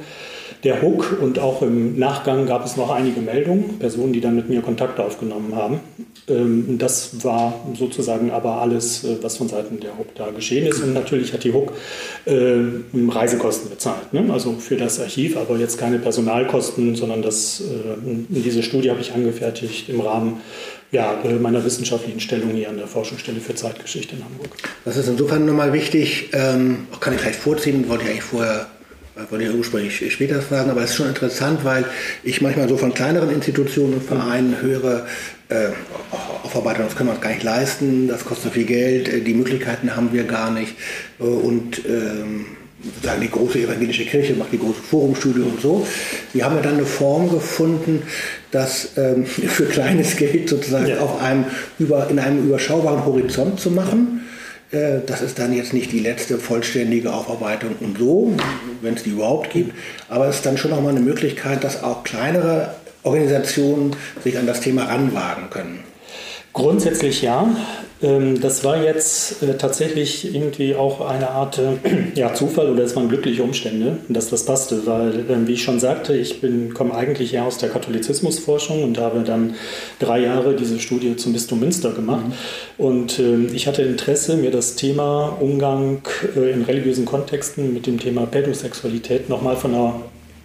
der 0.63 0.81
Hook 0.81 1.17
und 1.20 1.39
auch 1.39 1.62
im 1.62 1.98
Nachgang 1.98 2.46
gab 2.46 2.65
es 2.65 2.77
noch 2.77 2.91
einige 2.91 3.22
Meldungen, 3.22 3.79
Personen, 3.79 4.13
die 4.13 4.22
dann 4.22 4.36
mit 4.36 4.50
mir 4.50 4.62
Kontakt 4.62 5.00
aufgenommen 5.00 5.55
haben. 5.55 5.79
Ähm, 6.28 6.78
das 6.78 7.24
war 7.24 7.54
sozusagen 7.78 8.32
aber 8.32 8.62
alles, 8.62 9.04
äh, 9.04 9.18
was 9.22 9.38
von 9.38 9.50
Seiten 9.50 9.80
der 9.80 9.98
Hook 9.98 10.13
da 10.16 10.30
geschehen 10.30 10.68
ist. 10.68 10.82
Und 10.82 10.94
natürlich 10.94 11.34
hat 11.34 11.44
die 11.44 11.54
Hook 11.54 11.74
äh, 12.25 12.58
Reisekosten 12.94 13.70
bezahlt, 13.70 14.13
ne? 14.13 14.32
also 14.32 14.54
für 14.54 14.78
das 14.78 15.00
Archiv, 15.00 15.38
aber 15.38 15.58
jetzt 15.58 15.78
keine 15.78 16.00
Personalkosten, 16.00 16.96
sondern 16.96 17.22
das, 17.22 17.62
äh, 17.62 17.63
diese 18.30 18.63
Studie 18.63 18.92
habe 18.92 19.01
ich 19.01 19.13
angefertigt 19.13 19.90
im 19.90 20.01
Rahmen 20.01 20.42
ja, 20.92 21.24
meiner 21.40 21.63
wissenschaftlichen 21.63 22.20
Stellung 22.20 22.50
hier 22.50 22.68
an 22.68 22.78
der 22.78 22.88
Forschungsstelle 22.88 23.40
für 23.40 23.56
Zeitgeschichte 23.56 24.18
in 24.18 24.25
Hamburg. 24.25 24.50
Das 24.84 24.98
ist 24.98 25.08
insofern 25.08 25.46
nochmal 25.46 25.72
wichtig, 25.72 26.30
ähm, 26.34 26.88
kann 27.00 27.13
ich 27.13 27.22
vielleicht 27.22 27.40
vorziehen, 27.40 27.88
wollte 27.88 28.04
ich 28.04 28.10
eigentlich 28.10 28.24
vorher 28.24 28.68
wollte 29.30 29.46
ich 29.46 29.54
ursprünglich 29.54 30.13
später 30.13 30.42
fragen, 30.42 30.72
aber 30.72 30.84
es 30.84 30.92
ist 30.92 30.96
schon 30.96 31.08
interessant, 31.08 31.63
weil 31.63 31.86
ich 32.24 32.42
manchmal 32.42 32.70
so 32.70 32.78
von 32.78 32.94
kleineren 32.94 33.30
Institutionen 33.30 33.96
und 33.96 34.04
Vereinen 34.04 34.62
höre, 34.62 35.06
äh, 35.51 35.70
Aufarbeitung, 36.43 36.86
das 36.86 36.96
können 36.96 37.10
wir 37.10 37.13
uns 37.13 37.22
gar 37.22 37.29
nicht 37.29 37.43
leisten, 37.43 38.08
das 38.08 38.25
kostet 38.25 38.53
viel 38.53 38.65
Geld, 38.65 39.08
äh, 39.08 39.22
die 39.22 39.34
Möglichkeiten 39.34 39.96
haben 39.96 40.13
wir 40.13 40.24
gar 40.24 40.51
nicht. 40.51 40.75
Äh, 41.20 41.24
und 41.24 41.81
ähm, 41.86 42.46
sozusagen 42.84 43.22
die 43.22 43.29
große 43.29 43.60
evangelische 43.60 44.05
Kirche 44.05 44.34
macht 44.34 44.51
die 44.51 44.58
große 44.58 44.81
Forumstudie 44.81 45.41
und 45.41 45.62
so. 45.62 45.86
Wir 46.34 46.46
haben 46.46 46.55
ja 46.55 46.62
dann 46.62 46.75
eine 46.75 46.86
Form 46.86 47.29
gefunden, 47.29 48.03
das 48.51 48.89
ähm, 48.98 49.25
für 49.25 49.65
kleines 49.65 50.15
Geld 50.15 50.50
sozusagen 50.50 50.88
ja. 50.88 51.00
auf 51.00 51.22
einem 51.22 51.46
über, 51.79 52.10
in 52.10 52.20
einem 52.20 52.46
überschaubaren 52.48 53.05
Horizont 53.05 53.60
zu 53.60 53.72
machen. 53.72 54.22
Äh, 54.72 55.00
das 55.05 55.22
ist 55.22 55.38
dann 55.38 55.53
jetzt 55.53 55.74
nicht 55.74 55.91
die 55.91 56.00
letzte 56.00 56.38
vollständige 56.38 57.13
Aufarbeitung 57.13 57.75
und 57.79 57.98
so, 57.98 58.34
wenn 58.81 58.96
es 58.96 59.03
die 59.03 59.12
überhaupt 59.12 59.51
gibt, 59.51 59.74
aber 60.10 60.27
es 60.27 60.38
ist 60.38 60.46
dann 60.46 60.58
schon 60.58 60.72
nochmal 60.72 60.91
eine 60.91 61.01
Möglichkeit, 61.01 61.63
dass 61.63 61.84
auch 61.84 62.03
kleinere 62.03 62.75
Organisationen 63.03 63.96
sich 64.24 64.38
an 64.38 64.48
das 64.48 64.62
Thema 64.62 64.86
ranwagen 64.86 65.50
können. 65.50 65.79
Grundsätzlich 66.53 67.22
ja. 67.22 67.48
Ähm, 68.03 68.41
das 68.41 68.63
war 68.63 68.84
jetzt 68.84 69.41
äh, 69.43 69.58
tatsächlich 69.58 70.34
irgendwie 70.34 70.75
auch 70.75 71.01
eine 71.08 71.29
Art 71.29 71.60
äh, 71.60 71.77
ja, 72.15 72.34
Zufall 72.34 72.70
oder 72.70 72.84
es 72.84 72.96
waren 72.96 73.08
glückliche 73.10 73.43
Umstände, 73.43 74.00
dass 74.10 74.29
das 74.29 74.46
passte, 74.46 74.86
weil, 74.86 75.25
ähm, 75.29 75.48
wie 75.48 75.53
ich 75.53 75.63
schon 75.63 75.79
sagte, 75.79 76.15
ich 76.15 76.41
komme 76.74 76.93
eigentlich 76.96 77.34
eher 77.34 77.46
aus 77.46 77.58
der 77.58 77.70
Katholizismusforschung 77.70 78.84
und 78.84 78.98
habe 78.98 79.22
dann 79.22 79.55
drei 80.00 80.20
Jahre 80.20 80.55
diese 80.55 80.79
Studie 80.79 81.15
zum 81.15 81.31
Bistum 81.34 81.60
Münster 81.60 81.91
gemacht. 81.91 82.25
Mhm. 82.27 82.86
Und 82.86 83.20
ähm, 83.20 83.50
ich 83.53 83.67
hatte 83.67 83.84
Interesse, 83.84 84.36
mir 84.36 84.51
das 84.51 84.75
Thema 84.75 85.38
Umgang 85.39 86.01
äh, 86.36 86.51
in 86.51 86.63
religiösen 86.63 87.05
Kontexten 87.05 87.74
mit 87.74 87.88
dem 87.88 88.00
Thema 88.00 88.25
Pädosexualität 88.25 89.29
nochmal 89.29 89.55
von 89.55 89.74
einer 89.74 90.01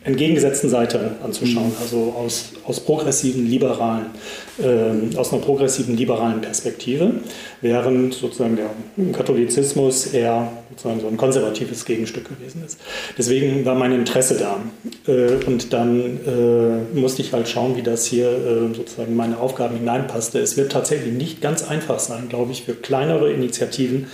entgegengesetzten 0.07 0.71
Seite 0.71 1.17
anzuschauen, 1.23 1.69
mhm. 1.69 1.83
also 1.83 2.15
aus, 2.17 2.53
aus 2.65 2.81
progressiven 2.81 3.47
liberalen, 3.47 4.07
äh, 4.59 5.17
aus 5.17 5.33
einer 5.33 5.43
progressiven 5.43 5.97
liberalen 5.97 6.41
Perspektive, 6.41 7.11
während 7.61 8.15
sozusagen 8.15 8.57
der 8.57 8.71
Katholizismus 9.13 10.07
eher 10.07 10.53
sozusagen 10.71 11.01
so 11.01 11.09
ein 11.09 11.17
konservatives 11.17 11.85
Gegenstück 11.85 12.29
gewesen 12.29 12.63
ist. 12.65 12.79
Deswegen 13.19 13.65
war 13.65 13.75
mein 13.75 13.93
Interesse 13.93 14.37
da 14.39 14.61
äh, 15.13 15.45
und 15.45 15.73
dann 15.73 16.21
äh, 16.25 16.99
musste 16.99 17.23
ich 17.23 17.33
halt 17.33 17.49
schauen, 17.49 17.77
wie 17.77 17.83
das 17.83 18.07
hier 18.07 18.31
äh, 18.31 18.75
sozusagen 18.75 19.11
in 19.11 19.17
meine 19.17 19.39
Aufgaben 19.39 19.77
hineinpasste. 19.77 20.39
Es 20.39 20.57
wird 20.57 20.71
tatsächlich 20.71 21.13
nicht 21.13 21.41
ganz 21.41 21.67
einfach 21.69 21.99
sein, 21.99 22.29
glaube 22.29 22.53
ich, 22.53 22.63
für 22.63 22.75
kleinere 22.75 23.33
Initiativen 23.33 24.07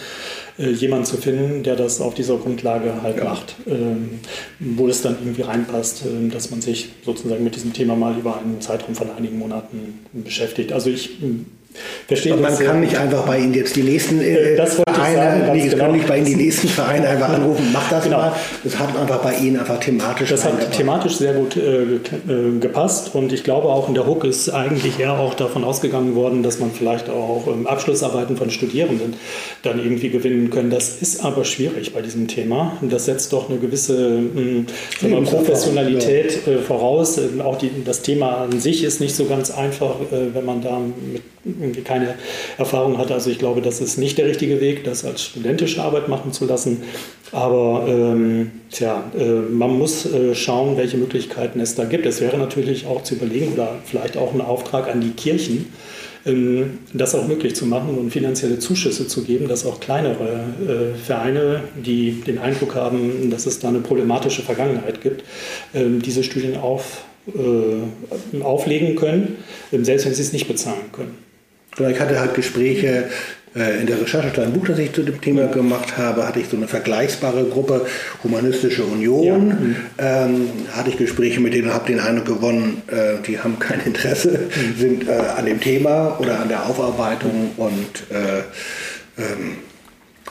äh, 0.58 0.70
jemanden 0.70 1.06
zu 1.06 1.16
finden, 1.16 1.62
der 1.62 1.76
das 1.76 2.00
auf 2.00 2.14
dieser 2.14 2.36
Grundlage 2.36 3.02
halt 3.02 3.18
ja. 3.18 3.24
macht, 3.24 3.56
ähm, 3.66 4.20
wo 4.58 4.88
es 4.88 5.02
dann 5.02 5.16
irgendwie 5.20 5.42
reinpasst, 5.42 6.04
äh, 6.04 6.28
dass 6.28 6.50
man 6.50 6.60
sich 6.60 6.90
sozusagen 7.04 7.42
mit 7.44 7.56
diesem 7.56 7.72
Thema 7.72 7.96
mal 7.96 8.18
über 8.18 8.38
einen 8.38 8.60
Zeitraum 8.60 8.94
von 8.94 9.10
einigen 9.10 9.38
Monaten 9.38 10.00
beschäftigt. 10.12 10.72
Also 10.72 10.90
ich 10.90 11.18
Verstehe 12.06 12.36
man 12.36 12.58
kann 12.58 12.80
nicht 12.80 12.96
einfach 12.96 13.24
bei 13.24 13.38
Ihnen 13.38 13.54
jetzt 13.54 13.76
die 13.76 13.82
nächsten 13.82 14.20
äh, 14.20 14.54
äh 14.54 14.66
Vereine, 14.66 15.46
sagen, 15.46 15.52
nee, 15.52 15.68
genau. 15.68 15.92
nicht 15.92 16.06
bei 16.06 16.18
Ihnen 16.18 16.26
die 16.26 16.36
nächsten 16.36 16.68
Vereine 16.68 17.08
einfach 17.08 17.28
anrufen, 17.34 17.70
mach 17.72 17.88
das 17.90 18.04
genau. 18.04 18.18
mal. 18.18 18.32
Das 18.64 18.78
hat 18.78 18.96
einfach 18.96 19.20
bei 19.20 19.34
Ihnen 19.36 19.58
einfach 19.58 19.80
thematisch. 19.80 20.30
Das 20.30 20.44
hat 20.44 20.72
thematisch 20.72 21.16
sehr 21.16 21.34
gut 21.34 21.56
äh, 21.56 21.82
äh, 21.82 22.58
gepasst 22.60 23.14
und 23.14 23.32
ich 23.32 23.44
glaube 23.44 23.68
auch 23.68 23.88
in 23.88 23.94
der 23.94 24.06
Hook 24.06 24.24
ist 24.24 24.50
eigentlich 24.50 24.98
eher 24.98 25.18
auch 25.18 25.34
davon 25.34 25.64
ausgegangen 25.64 26.14
worden, 26.14 26.42
dass 26.42 26.58
man 26.58 26.72
vielleicht 26.72 27.08
auch 27.08 27.46
ähm, 27.46 27.66
Abschlussarbeiten 27.66 28.36
von 28.36 28.50
Studierenden 28.50 29.14
dann 29.62 29.78
irgendwie 29.78 30.10
gewinnen 30.10 30.50
können. 30.50 30.70
Das 30.70 31.00
ist 31.00 31.24
aber 31.24 31.44
schwierig 31.44 31.92
bei 31.92 32.02
diesem 32.02 32.28
Thema. 32.28 32.76
Das 32.82 33.06
setzt 33.06 33.32
doch 33.32 33.48
eine 33.48 33.58
gewisse 33.58 34.18
hm, 34.18 34.66
Professionalität 35.24 36.46
ja. 36.46 36.52
äh, 36.52 36.58
voraus. 36.58 37.18
Auch 37.42 37.58
die, 37.58 37.70
das 37.84 38.02
Thema 38.02 38.42
an 38.42 38.60
sich 38.60 38.84
ist 38.84 39.00
nicht 39.00 39.14
so 39.14 39.24
ganz 39.26 39.50
einfach, 39.50 39.96
äh, 40.10 40.34
wenn 40.34 40.44
man 40.44 40.62
da 40.62 40.78
mit 41.12 41.22
irgendwie 41.62 41.82
keine 41.82 42.14
Erfahrung 42.58 42.98
hat. 42.98 43.10
Also 43.10 43.30
ich 43.30 43.38
glaube, 43.38 43.62
das 43.62 43.80
ist 43.80 43.98
nicht 43.98 44.18
der 44.18 44.26
richtige 44.26 44.60
Weg, 44.60 44.84
das 44.84 45.04
als 45.04 45.22
studentische 45.22 45.82
Arbeit 45.82 46.08
machen 46.08 46.32
zu 46.32 46.44
lassen. 46.44 46.82
Aber 47.32 47.86
ähm, 47.88 48.50
tja, 48.70 49.04
äh, 49.18 49.24
man 49.24 49.78
muss 49.78 50.04
äh, 50.04 50.34
schauen, 50.34 50.76
welche 50.76 50.98
Möglichkeiten 50.98 51.60
es 51.60 51.74
da 51.74 51.84
gibt. 51.84 52.04
Es 52.04 52.20
wäre 52.20 52.36
natürlich 52.36 52.86
auch 52.86 53.02
zu 53.02 53.14
überlegen 53.14 53.54
oder 53.54 53.76
vielleicht 53.84 54.18
auch 54.18 54.34
ein 54.34 54.42
Auftrag 54.42 54.88
an 54.88 55.00
die 55.00 55.12
Kirchen, 55.12 55.72
ähm, 56.26 56.78
das 56.92 57.14
auch 57.14 57.26
möglich 57.26 57.56
zu 57.56 57.64
machen 57.64 57.96
und 57.96 58.10
finanzielle 58.10 58.58
Zuschüsse 58.58 59.08
zu 59.08 59.24
geben, 59.24 59.48
dass 59.48 59.64
auch 59.64 59.80
kleinere 59.80 60.92
äh, 60.94 60.94
Vereine, 60.94 61.62
die 61.74 62.20
den 62.20 62.38
Eindruck 62.38 62.74
haben, 62.74 63.30
dass 63.30 63.46
es 63.46 63.58
da 63.58 63.68
eine 63.68 63.80
problematische 63.80 64.42
Vergangenheit 64.42 65.00
gibt, 65.00 65.24
ähm, 65.74 66.02
diese 66.02 66.22
Studien 66.22 66.58
auf, 66.58 67.04
äh, 67.28 68.42
auflegen 68.42 68.94
können, 68.94 69.38
ähm, 69.72 69.86
selbst 69.86 70.04
wenn 70.04 70.14
sie 70.14 70.22
es 70.22 70.34
nicht 70.34 70.48
bezahlen 70.48 70.92
können. 70.92 71.31
Ich 71.78 72.00
hatte 72.00 72.20
halt 72.20 72.34
Gespräche 72.34 73.08
äh, 73.54 73.80
in 73.80 73.86
der 73.86 74.00
Recherche 74.00 74.32
zu 74.32 74.40
einem 74.40 74.52
Buch, 74.52 74.66
das 74.66 74.78
ich 74.78 74.92
zu 74.92 75.02
dem 75.02 75.20
Thema 75.20 75.46
gemacht 75.46 75.96
habe, 75.96 76.26
hatte 76.26 76.40
ich 76.40 76.48
so 76.48 76.56
eine 76.56 76.68
vergleichbare 76.68 77.44
Gruppe, 77.44 77.86
Humanistische 78.22 78.84
Union. 78.84 79.24
Ja. 79.26 79.34
Mhm. 79.34 79.76
Ähm, 79.98 80.50
hatte 80.72 80.90
ich 80.90 80.98
Gespräche 80.98 81.40
mit 81.40 81.54
denen 81.54 81.68
und 81.68 81.74
habe 81.74 81.86
den 81.86 82.00
Eindruck 82.00 82.26
gewonnen, 82.26 82.82
äh, 82.88 83.22
die 83.26 83.38
haben 83.38 83.58
kein 83.58 83.80
Interesse, 83.80 84.48
mhm. 84.48 84.80
sind 84.80 85.08
äh, 85.08 85.12
an 85.12 85.46
dem 85.46 85.60
Thema 85.60 86.18
oder 86.18 86.40
an 86.40 86.48
der 86.48 86.66
Aufarbeitung 86.66 87.50
und 87.56 88.04
äh, 88.10 88.40
ähm, 89.20 89.56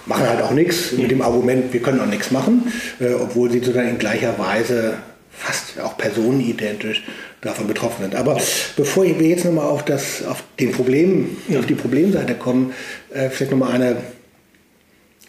machen 0.06 0.28
halt 0.28 0.42
auch 0.42 0.52
nichts 0.52 0.92
mit 0.94 1.12
dem 1.12 1.22
Argument, 1.22 1.74
wir 1.74 1.82
können 1.82 2.00
auch 2.00 2.08
nichts 2.08 2.32
machen, 2.32 2.72
äh, 3.00 3.14
obwohl 3.14 3.52
sie 3.52 3.60
sozusagen 3.60 3.90
in 3.90 3.98
gleicher 4.00 4.38
Weise 4.40 4.96
fast 5.32 5.80
auch 5.80 5.98
personenidentisch 5.98 7.04
davon 7.42 7.68
betroffen 7.68 8.04
sind. 8.04 8.16
Aber 8.16 8.40
bevor 8.78 9.04
wir 9.04 9.28
jetzt 9.28 9.46
nochmal 9.46 9.66
auf, 9.66 9.84
das, 9.84 10.24
auf, 10.24 10.44
den 10.60 10.72
Problem, 10.72 11.38
auf 11.58 11.66
die 11.66 11.76
Problemseite 11.76 12.36
kommen, 12.36 12.74
äh, 13.12 13.30
vielleicht 13.30 13.52
nochmal 13.52 13.74
eine 13.74 13.98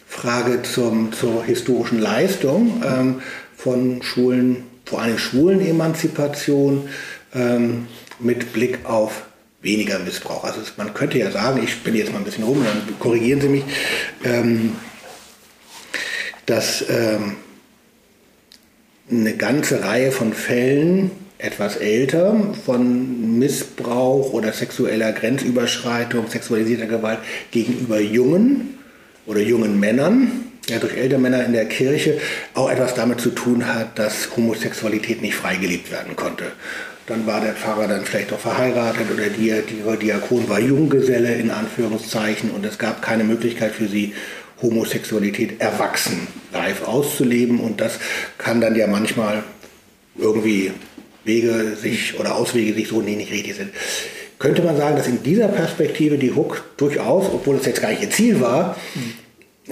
Frage 0.07 0.61
zum, 0.61 1.11
zur 1.11 1.43
historischen 1.43 1.99
Leistung 1.99 2.83
ähm, 2.85 3.21
von 3.57 4.03
Schulen, 4.03 4.63
vor 4.85 5.01
allem 5.01 5.17
Schwulen-Emanzipation 5.17 6.87
ähm, 7.33 7.87
mit 8.19 8.53
Blick 8.53 8.79
auf 8.83 9.23
weniger 9.63 9.97
Missbrauch. 9.99 10.43
Also 10.43 10.61
man 10.77 10.93
könnte 10.93 11.17
ja 11.17 11.31
sagen, 11.31 11.61
ich 11.63 11.81
bin 11.83 11.95
jetzt 11.95 12.11
mal 12.11 12.19
ein 12.19 12.25
bisschen 12.25 12.43
rum, 12.43 12.63
dann 12.63 12.99
korrigieren 12.99 13.41
Sie 13.41 13.47
mich, 13.47 13.63
ähm, 14.23 14.75
dass 16.45 16.85
ähm, 16.89 17.37
eine 19.09 19.35
ganze 19.35 19.83
Reihe 19.83 20.11
von 20.11 20.33
Fällen 20.33 21.11
etwas 21.43 21.75
älter 21.75 22.35
von 22.65 23.37
Missbrauch 23.37 24.31
oder 24.31 24.53
sexueller 24.53 25.11
Grenzüberschreitung, 25.11 26.27
sexualisierter 26.29 26.85
Gewalt 26.85 27.19
gegenüber 27.51 27.99
Jungen 27.99 28.79
oder 29.25 29.41
jungen 29.41 29.79
Männern, 29.79 30.31
ja, 30.69 30.79
durch 30.79 30.95
ältere 30.95 31.19
Männer 31.19 31.45
in 31.45 31.51
der 31.51 31.65
Kirche, 31.65 32.19
auch 32.53 32.71
etwas 32.71 32.93
damit 32.95 33.19
zu 33.19 33.31
tun 33.31 33.67
hat, 33.67 33.99
dass 33.99 34.35
Homosexualität 34.37 35.21
nicht 35.21 35.35
freigelebt 35.35 35.91
werden 35.91 36.15
konnte. 36.15 36.45
Dann 37.07 37.27
war 37.27 37.41
der 37.41 37.53
Pfarrer 37.53 37.89
dann 37.89 38.05
vielleicht 38.05 38.31
auch 38.31 38.39
verheiratet 38.39 39.07
oder 39.13 39.25
die, 39.25 39.53
die 39.69 40.05
Diakon 40.05 40.47
war 40.47 40.61
Junggeselle 40.61 41.35
in 41.35 41.51
Anführungszeichen 41.51 42.51
und 42.51 42.65
es 42.65 42.77
gab 42.77 43.01
keine 43.01 43.25
Möglichkeit 43.25 43.73
für 43.73 43.87
sie, 43.87 44.13
Homosexualität 44.61 45.59
erwachsen 45.59 46.25
live 46.53 46.87
auszuleben 46.87 47.59
und 47.59 47.81
das 47.81 47.99
kann 48.37 48.61
dann 48.61 48.75
ja 48.77 48.87
manchmal 48.87 49.43
irgendwie 50.17 50.71
Wege 51.23 51.75
sich 51.75 52.19
oder 52.19 52.35
Auswege 52.35 52.73
sich 52.73 52.87
so 52.87 53.01
nie 53.01 53.15
nicht 53.15 53.31
richtig 53.31 53.55
sind. 53.55 53.71
Könnte 54.39 54.61
man 54.61 54.75
sagen, 54.75 54.97
dass 54.97 55.07
in 55.07 55.23
dieser 55.23 55.47
Perspektive 55.47 56.17
die 56.17 56.33
Hook 56.33 56.63
durchaus, 56.77 57.27
obwohl 57.33 57.55
es 57.55 57.65
jetzt 57.65 57.81
gar 57.81 57.89
nicht 57.89 58.01
ihr 58.01 58.09
Ziel 58.09 58.41
war, 58.41 58.75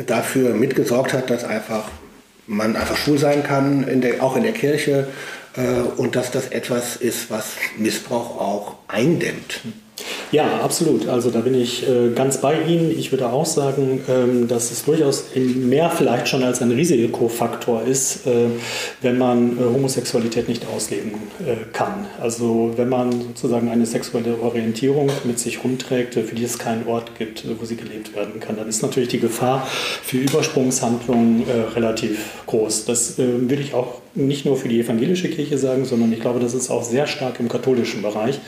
dafür 0.08 0.54
mitgesorgt 0.54 1.14
hat, 1.14 1.30
dass 1.30 1.44
einfach 1.44 1.90
man 2.48 2.76
einfach 2.76 2.98
schwul 2.98 3.18
sein 3.18 3.44
kann, 3.44 3.88
in 3.88 4.02
der, 4.02 4.24
auch 4.24 4.36
in 4.36 4.44
der 4.44 4.54
Kirche, 4.54 5.08
äh, 5.56 5.82
und 5.98 6.16
dass 6.16 6.32
das 6.32 6.48
etwas 6.48 6.96
ist, 6.96 7.30
was 7.30 7.56
Missbrauch 7.78 8.40
auch 8.40 8.76
eindämmt. 8.88 9.62
Ja, 10.32 10.62
absolut. 10.64 11.08
Also 11.08 11.30
da 11.30 11.42
bin 11.42 11.54
ich 11.54 11.88
äh, 11.88 12.12
ganz 12.16 12.40
bei 12.40 12.62
Ihnen. 12.62 12.92
Ich 12.92 13.12
würde 13.12 13.30
auch 13.30 13.46
sagen, 13.46 14.02
ähm, 14.08 14.48
dass 14.48 14.72
es 14.72 14.86
durchaus 14.86 15.26
mehr 15.36 15.90
vielleicht 15.90 16.30
schon 16.30 16.44
als 16.44 16.62
ein 16.62 16.72
Risikofaktor 16.72 17.84
ist, 17.84 18.26
äh, 18.26 18.48
wenn 19.02 19.18
man 19.18 19.58
äh, 19.58 19.64
Homosexualität 19.64 20.48
nicht 20.48 20.66
ausleben 20.74 21.14
äh, 21.46 21.56
kann. 21.74 22.08
Also 22.22 22.72
wenn 22.78 22.88
man 22.88 23.12
sozusagen 23.12 23.70
eine 23.70 23.86
sexuelle 23.86 24.40
Orientierung 24.42 25.12
mit 25.26 25.38
sich 25.38 25.64
rumträgt, 25.64 26.14
für 26.14 26.36
die 26.36 26.46
es 26.46 26.58
keinen 26.58 26.88
Ort 26.88 27.18
gibt, 27.18 27.44
wo 27.60 27.66
sie 27.66 27.76
gelebt 27.76 28.16
werden 28.16 28.40
kann, 28.40 28.56
dann 28.56 28.70
ist 28.70 28.82
natürlich 28.82 29.10
die 29.10 29.20
Gefahr 29.20 29.68
für 29.68 30.18
Übersprungshandlungen 30.18 31.44
äh, 31.48 31.74
relativ 31.76 32.20
groß. 32.48 32.86
Das 32.86 33.20
äh, 33.20 33.50
würde 33.50 33.62
ich 33.62 33.74
auch 33.74 33.96
nicht 34.14 34.46
nur 34.46 34.56
für 34.56 34.70
die 34.70 34.80
evangelische 34.80 35.30
Kirche 35.30 35.58
sagen, 35.58 35.84
sondern 35.86 36.12
ich 36.14 36.22
glaube, 36.22 36.40
das 36.40 36.54
ist 36.54 36.70
auch 36.70 36.84
sehr 36.84 37.08
stark 37.08 37.40
im 37.40 37.50
katholischen 37.50 38.02
Bereich 38.02 38.40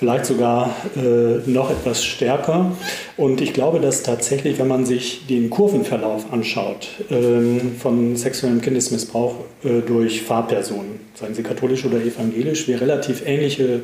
vielleicht 0.00 0.24
sogar 0.24 0.74
äh, 0.96 1.46
noch 1.46 1.70
etwas 1.70 2.02
stärker. 2.02 2.72
Und 3.18 3.42
ich 3.42 3.52
glaube, 3.52 3.80
dass 3.80 4.02
tatsächlich, 4.02 4.58
wenn 4.58 4.66
man 4.66 4.86
sich 4.86 5.26
den 5.26 5.50
Kurvenverlauf 5.50 6.32
anschaut 6.32 6.88
ähm, 7.10 7.72
von 7.78 8.16
sexuellem 8.16 8.62
Kindesmissbrauch 8.62 9.34
äh, 9.62 9.82
durch 9.82 10.22
Fahrpersonen, 10.22 11.00
seien 11.12 11.34
sie 11.34 11.42
katholisch 11.42 11.84
oder 11.84 11.98
evangelisch, 11.98 12.66
wir 12.66 12.80
relativ 12.80 13.26
ähnliche 13.26 13.82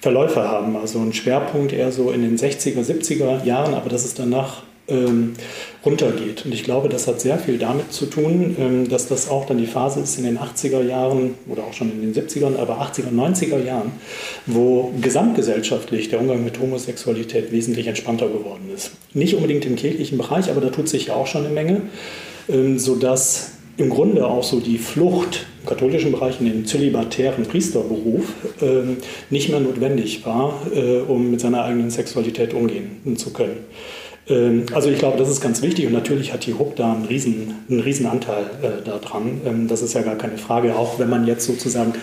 Verläufe 0.00 0.42
haben. 0.42 0.76
Also 0.76 0.98
ein 0.98 1.12
Schwerpunkt 1.12 1.72
eher 1.72 1.92
so 1.92 2.10
in 2.10 2.22
den 2.22 2.36
60er, 2.36 2.84
70er 2.84 3.44
Jahren, 3.44 3.74
aber 3.74 3.88
dass 3.88 4.04
es 4.04 4.14
danach 4.14 4.64
ähm, 4.88 5.34
runtergeht. 5.84 6.44
Und 6.44 6.52
ich 6.52 6.64
glaube, 6.64 6.88
das 6.88 7.06
hat 7.06 7.20
sehr 7.20 7.38
viel 7.38 7.58
damit 7.58 7.92
zu 7.92 8.06
tun, 8.06 8.56
ähm, 8.58 8.88
dass 8.88 9.08
das 9.08 9.28
auch 9.28 9.46
dann 9.46 9.58
die 9.58 9.66
Phase 9.66 10.00
ist 10.00 10.18
in 10.18 10.24
den 10.24 10.38
80er 10.38 10.82
Jahren 10.82 11.34
oder 11.48 11.64
auch 11.64 11.72
schon 11.72 11.90
in 11.92 12.00
den 12.00 12.14
70ern, 12.14 12.56
aber 12.56 12.80
80er, 12.80 13.12
90er 13.12 13.64
Jahren, 13.64 13.92
wo 14.46 14.92
gesamtgesellschaftlich 15.00 16.08
der 16.08 16.20
Umgang 16.20 16.44
mit 16.44 16.58
Homosexualität 16.60 17.52
wesentlich 17.52 17.86
entspannter 17.86 18.28
geworden 18.28 18.70
ist. 18.74 18.92
Nicht 19.14 19.34
unbedingt 19.34 19.64
im 19.66 19.76
kirchlichen 19.76 20.18
Bereich, 20.18 20.50
aber 20.50 20.60
da 20.60 20.70
tut 20.70 20.88
sich 20.88 21.06
ja 21.06 21.14
auch 21.14 21.26
schon 21.26 21.44
eine 21.44 21.54
Menge, 21.54 21.82
ähm, 22.48 22.78
sodass 22.78 23.52
im 23.76 23.88
Grunde 23.88 24.26
auch 24.26 24.42
so 24.42 24.60
die 24.60 24.78
Flucht 24.78 25.46
im 25.62 25.68
katholischen 25.68 26.12
Bereich 26.12 26.40
in 26.40 26.46
den 26.46 26.66
zölibatären 26.66 27.44
Priesterberuf 27.44 28.24
ähm, 28.60 28.98
nicht 29.30 29.48
mehr 29.48 29.60
notwendig 29.60 30.26
war, 30.26 30.60
äh, 30.74 30.98
um 30.98 31.30
mit 31.30 31.40
seiner 31.40 31.64
eigenen 31.64 31.90
Sexualität 31.90 32.52
umgehen 32.52 33.16
zu 33.16 33.32
können. 33.32 33.64
Ähm, 34.28 34.66
also 34.72 34.88
ich 34.88 34.98
glaube, 34.98 35.18
das 35.18 35.28
ist 35.28 35.40
ganz 35.40 35.62
wichtig 35.62 35.86
und 35.86 35.92
natürlich 35.92 36.32
hat 36.32 36.46
die 36.46 36.54
HUB 36.54 36.76
da 36.76 36.92
einen 36.92 37.04
riesen, 37.04 37.54
einen 37.68 37.80
riesen 37.80 38.06
Anteil 38.06 38.44
äh, 38.62 38.84
daran. 38.84 39.40
Ähm, 39.44 39.68
das 39.68 39.82
ist 39.82 39.94
ja 39.94 40.02
gar 40.02 40.16
keine 40.16 40.38
Frage, 40.38 40.76
auch 40.76 40.98
wenn 40.98 41.10
man 41.10 41.26
jetzt 41.26 41.46
sozusagen 41.46 41.94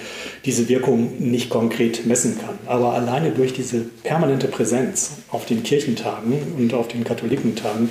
diese 0.45 0.67
Wirkung 0.69 1.13
nicht 1.19 1.49
konkret 1.49 2.05
messen 2.05 2.38
kann. 2.38 2.57
Aber 2.65 2.93
alleine 2.93 3.31
durch 3.31 3.53
diese 3.53 3.79
permanente 4.03 4.47
Präsenz 4.47 5.11
auf 5.29 5.45
den 5.45 5.63
Kirchentagen 5.63 6.33
und 6.57 6.73
auf 6.73 6.89
den 6.89 7.03
Katholikentagen, 7.03 7.89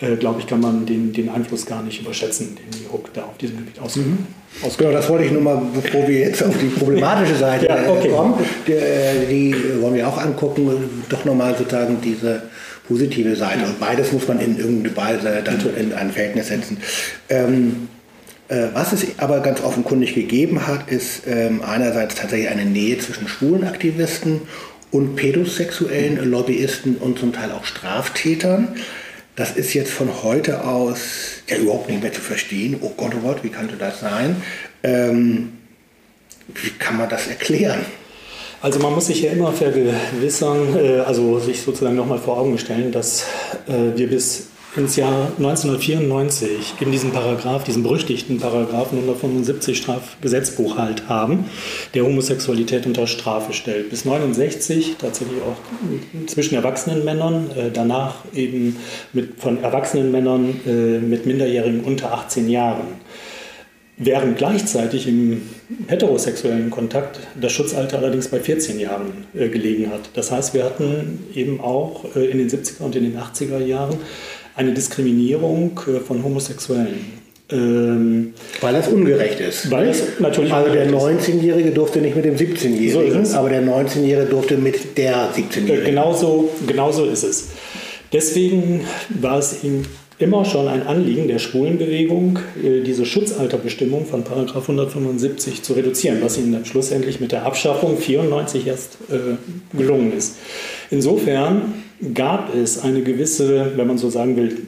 äh, 0.00 0.16
glaube 0.16 0.40
ich, 0.40 0.46
kann 0.46 0.60
man 0.60 0.84
den, 0.84 1.12
den 1.12 1.30
Einfluss 1.30 1.64
gar 1.64 1.82
nicht 1.82 2.00
überschätzen, 2.00 2.56
den 2.56 2.80
die 2.80 2.92
HUB 2.92 3.10
da 3.14 3.22
auf 3.22 3.38
diesem 3.38 3.58
Gebiet 3.58 3.78
ausübt. 3.80 4.06
Mhm. 4.06 4.26
Genau, 4.76 4.92
das 4.92 5.08
wollte 5.08 5.24
ich 5.24 5.32
nur 5.32 5.40
mal, 5.40 5.62
bevor 5.72 6.06
wir 6.06 6.18
jetzt 6.18 6.42
auf 6.42 6.54
die 6.58 6.66
problematische 6.66 7.36
Seite 7.36 7.66
ja, 7.70 7.90
okay. 7.90 8.08
kommen, 8.10 8.34
die, 8.66 8.72
äh, 8.72 9.26
die, 9.26 9.54
wollen 9.80 9.94
wir 9.94 10.06
auch 10.06 10.18
angucken, 10.18 10.68
doch 11.08 11.24
nochmal 11.24 11.56
sozusagen 11.56 11.96
diese 12.02 12.42
positive 12.88 13.36
Seite. 13.36 13.64
Und 13.64 13.80
beides 13.80 14.12
muss 14.12 14.28
man 14.28 14.40
in 14.40 14.58
irgendeine 14.58 15.42
dann 15.42 15.60
in 15.76 15.92
ein 15.92 16.12
Verhältnis 16.12 16.48
setzen. 16.48 16.78
Ähm, 17.28 17.88
äh, 18.48 18.68
was 18.74 18.92
es 18.92 19.06
aber 19.18 19.40
ganz 19.40 19.62
offenkundig 19.62 20.14
gegeben 20.14 20.66
hat, 20.66 20.90
ist 20.90 21.22
ähm, 21.26 21.62
einerseits 21.62 22.16
tatsächlich 22.16 22.50
eine 22.50 22.64
Nähe 22.64 22.98
zwischen 22.98 23.28
schwulen 23.28 23.64
Aktivisten 23.64 24.42
und 24.90 25.16
pädosexuellen 25.16 26.30
Lobbyisten 26.30 26.96
und 26.96 27.18
zum 27.18 27.32
Teil 27.32 27.50
auch 27.50 27.64
Straftätern. 27.64 28.68
Das 29.36 29.52
ist 29.52 29.72
jetzt 29.72 29.90
von 29.90 30.22
heute 30.22 30.64
aus 30.64 30.98
ja 31.48 31.56
überhaupt 31.56 31.88
nicht 31.88 32.02
mehr 32.02 32.12
zu 32.12 32.20
verstehen. 32.20 32.76
Oh 32.82 32.92
Gott, 32.94 33.12
oh 33.16 33.20
Gott, 33.20 33.42
wie 33.42 33.48
könnte 33.48 33.76
das 33.76 34.00
sein? 34.00 34.36
Ähm, 34.82 35.52
wie 36.48 36.70
kann 36.70 36.98
man 36.98 37.08
das 37.08 37.28
erklären? 37.28 37.80
Also 38.62 38.78
man 38.78 38.94
muss 38.94 39.06
sich 39.06 39.22
ja 39.22 39.32
immer 39.32 39.52
vergewissern, 39.52 40.76
äh, 40.76 41.00
also 41.00 41.40
sich 41.40 41.62
sozusagen 41.62 41.96
nochmal 41.96 42.18
vor 42.18 42.38
Augen 42.38 42.58
stellen, 42.58 42.92
dass 42.92 43.24
äh, 43.66 43.98
wir 43.98 44.08
bis 44.08 44.46
ins 44.76 44.94
Jahr 44.96 45.32
1994 45.36 46.74
in 46.80 46.92
diesem 46.92 47.10
Paragraph, 47.10 47.64
diesem 47.64 47.82
berüchtigten 47.82 48.38
Paragraphen 48.38 48.98
175 48.98 49.76
Strafgesetzbuch 49.76 50.78
halt 50.78 51.08
haben, 51.08 51.44
der 51.92 52.04
Homosexualität 52.04 52.86
unter 52.86 53.06
Strafe 53.06 53.52
stellt. 53.52 53.90
Bis 53.90 54.06
69 54.06 54.96
tatsächlich 54.98 55.38
auch 55.42 56.26
zwischen 56.28 56.54
erwachsenen 56.54 57.04
Männern, 57.04 57.50
äh, 57.50 57.70
danach 57.70 58.14
eben 58.32 58.76
mit, 59.12 59.40
von 59.40 59.62
erwachsenen 59.62 60.12
Männern 60.12 60.60
mit 60.64 61.26
Minderjährigen 61.26 61.80
unter 61.80 62.14
18 62.14 62.48
Jahren 62.48 63.01
während 64.04 64.38
gleichzeitig 64.38 65.06
im 65.08 65.42
heterosexuellen 65.88 66.70
Kontakt 66.70 67.20
das 67.40 67.52
Schutzalter 67.52 67.98
allerdings 67.98 68.28
bei 68.28 68.40
14 68.40 68.78
Jahren 68.78 69.26
äh, 69.34 69.48
gelegen 69.48 69.90
hat. 69.90 70.10
Das 70.14 70.30
heißt, 70.30 70.54
wir 70.54 70.64
hatten 70.64 71.26
eben 71.34 71.60
auch 71.60 72.04
äh, 72.16 72.26
in 72.26 72.38
den 72.38 72.48
70er 72.48 72.82
und 72.82 72.96
in 72.96 73.04
den 73.04 73.18
80er 73.18 73.58
Jahren 73.58 73.96
eine 74.56 74.72
Diskriminierung 74.72 75.78
äh, 75.86 76.00
von 76.00 76.22
Homosexuellen. 76.22 77.22
Ähm, 77.50 78.32
weil 78.60 78.74
das 78.74 78.88
ungerecht 78.88 79.40
ist. 79.40 79.70
Weil 79.70 79.88
es 79.88 80.02
natürlich 80.18 80.52
Also 80.52 80.72
der 80.72 80.90
19-Jährige 80.90 81.70
durfte 81.72 82.00
nicht 82.00 82.16
mit 82.16 82.24
dem 82.24 82.36
17-Jährigen, 82.36 83.26
so 83.26 83.36
aber 83.36 83.50
der 83.50 83.62
19-Jährige 83.62 84.30
durfte 84.30 84.56
mit 84.56 84.96
der 84.96 85.32
17-Jährigen. 85.34 85.82
Äh, 85.82 85.90
genauso, 85.90 86.50
genauso 86.66 87.04
ist 87.04 87.24
es. 87.24 87.48
Deswegen 88.12 88.86
war 89.08 89.38
es 89.38 89.62
ihm 89.64 89.84
immer 90.22 90.44
schon 90.44 90.68
ein 90.68 90.86
Anliegen 90.86 91.28
der 91.28 91.38
Schwulenbewegung, 91.38 92.38
äh, 92.62 92.80
diese 92.82 93.04
Schutzalterbestimmung 93.04 94.06
von 94.06 94.24
175 94.26 95.62
zu 95.62 95.74
reduzieren, 95.74 96.18
was 96.22 96.38
ihnen 96.38 96.52
dann 96.52 96.64
schlussendlich 96.64 97.20
mit 97.20 97.32
der 97.32 97.44
Abschaffung 97.44 97.98
94 97.98 98.66
erst 98.66 98.98
äh, 99.10 99.36
gelungen 99.76 100.12
ist. 100.16 100.36
Insofern 100.90 101.74
gab 102.14 102.54
es 102.54 102.82
eine 102.82 103.02
gewisse, 103.02 103.72
wenn 103.76 103.86
man 103.86 103.98
so 103.98 104.08
sagen 104.10 104.36
will, 104.36 104.66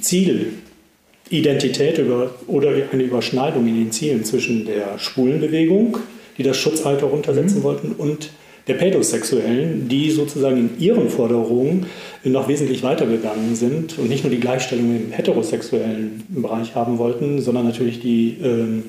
Zielidentität 0.00 1.98
über, 1.98 2.34
oder 2.46 2.72
eine 2.90 3.02
Überschneidung 3.02 3.66
in 3.66 3.76
den 3.76 3.92
Zielen 3.92 4.24
zwischen 4.24 4.64
der 4.66 4.98
Schwulenbewegung, 4.98 5.98
die 6.38 6.42
das 6.42 6.56
Schutzalter 6.56 7.06
runtersetzen 7.06 7.58
mhm. 7.58 7.62
wollten, 7.62 7.92
und 7.92 8.30
der 8.66 8.74
Pädosexuellen, 8.74 9.88
die 9.88 10.10
sozusagen 10.10 10.56
in 10.56 10.80
ihren 10.80 11.10
Forderungen 11.10 11.86
noch 12.22 12.48
wesentlich 12.48 12.82
weitergegangen 12.82 13.54
sind 13.54 13.98
und 13.98 14.08
nicht 14.08 14.24
nur 14.24 14.30
die 14.30 14.40
Gleichstellung 14.40 14.96
im 14.96 15.12
heterosexuellen 15.12 16.22
Bereich 16.28 16.74
haben 16.74 16.98
wollten, 16.98 17.40
sondern 17.42 17.66
natürlich 17.66 18.00
die, 18.00 18.38
äh, 18.42 18.82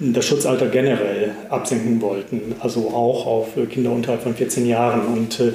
das 0.00 0.26
Schutzalter 0.26 0.66
generell 0.66 1.30
absenken 1.48 2.00
wollten, 2.00 2.56
also 2.58 2.88
auch 2.88 3.26
auf 3.26 3.48
Kinder 3.70 3.92
unterhalb 3.92 4.22
von 4.22 4.34
14 4.34 4.66
Jahren. 4.66 5.06
Und 5.06 5.38
äh, 5.38 5.52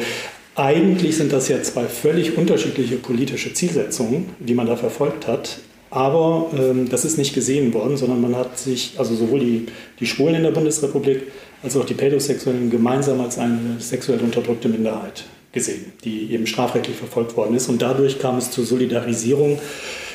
eigentlich 0.56 1.18
sind 1.18 1.34
das 1.34 1.50
ja 1.50 1.62
zwei 1.62 1.86
völlig 1.86 2.38
unterschiedliche 2.38 2.96
politische 2.96 3.54
Zielsetzungen, 3.54 4.28
die 4.40 4.54
man 4.54 4.68
da 4.68 4.78
verfolgt 4.78 5.28
hat. 5.28 5.60
Aber 5.92 6.52
ähm, 6.58 6.88
das 6.90 7.04
ist 7.04 7.18
nicht 7.18 7.34
gesehen 7.34 7.74
worden, 7.74 7.98
sondern 7.98 8.22
man 8.22 8.36
hat 8.36 8.60
sich, 8.60 8.94
also 8.98 9.16
sowohl 9.16 9.40
die, 9.40 9.66
die 10.00 10.06
Schwulen 10.06 10.36
in 10.36 10.44
der 10.44 10.52
Bundesrepublik 10.52 11.24
als 11.64 11.76
auch 11.76 11.86
die 11.86 11.94
Pädosexuellen 11.94 12.70
gemeinsam 12.70 13.20
als 13.22 13.38
eine 13.38 13.80
sexuell 13.80 14.20
unterdrückte 14.20 14.70
Minderheit 14.70 15.26
gesehen, 15.52 15.92
die 16.04 16.32
eben 16.32 16.48
strafrechtlich 16.48 16.96
verfolgt 16.96 17.36
worden 17.36 17.56
ist. 17.56 17.70
Und 17.70 17.82
dadurch 17.82 18.20
kam 18.20 18.38
es 18.38 18.52
zur 18.52 18.66
Solidarisierung, 18.66 19.60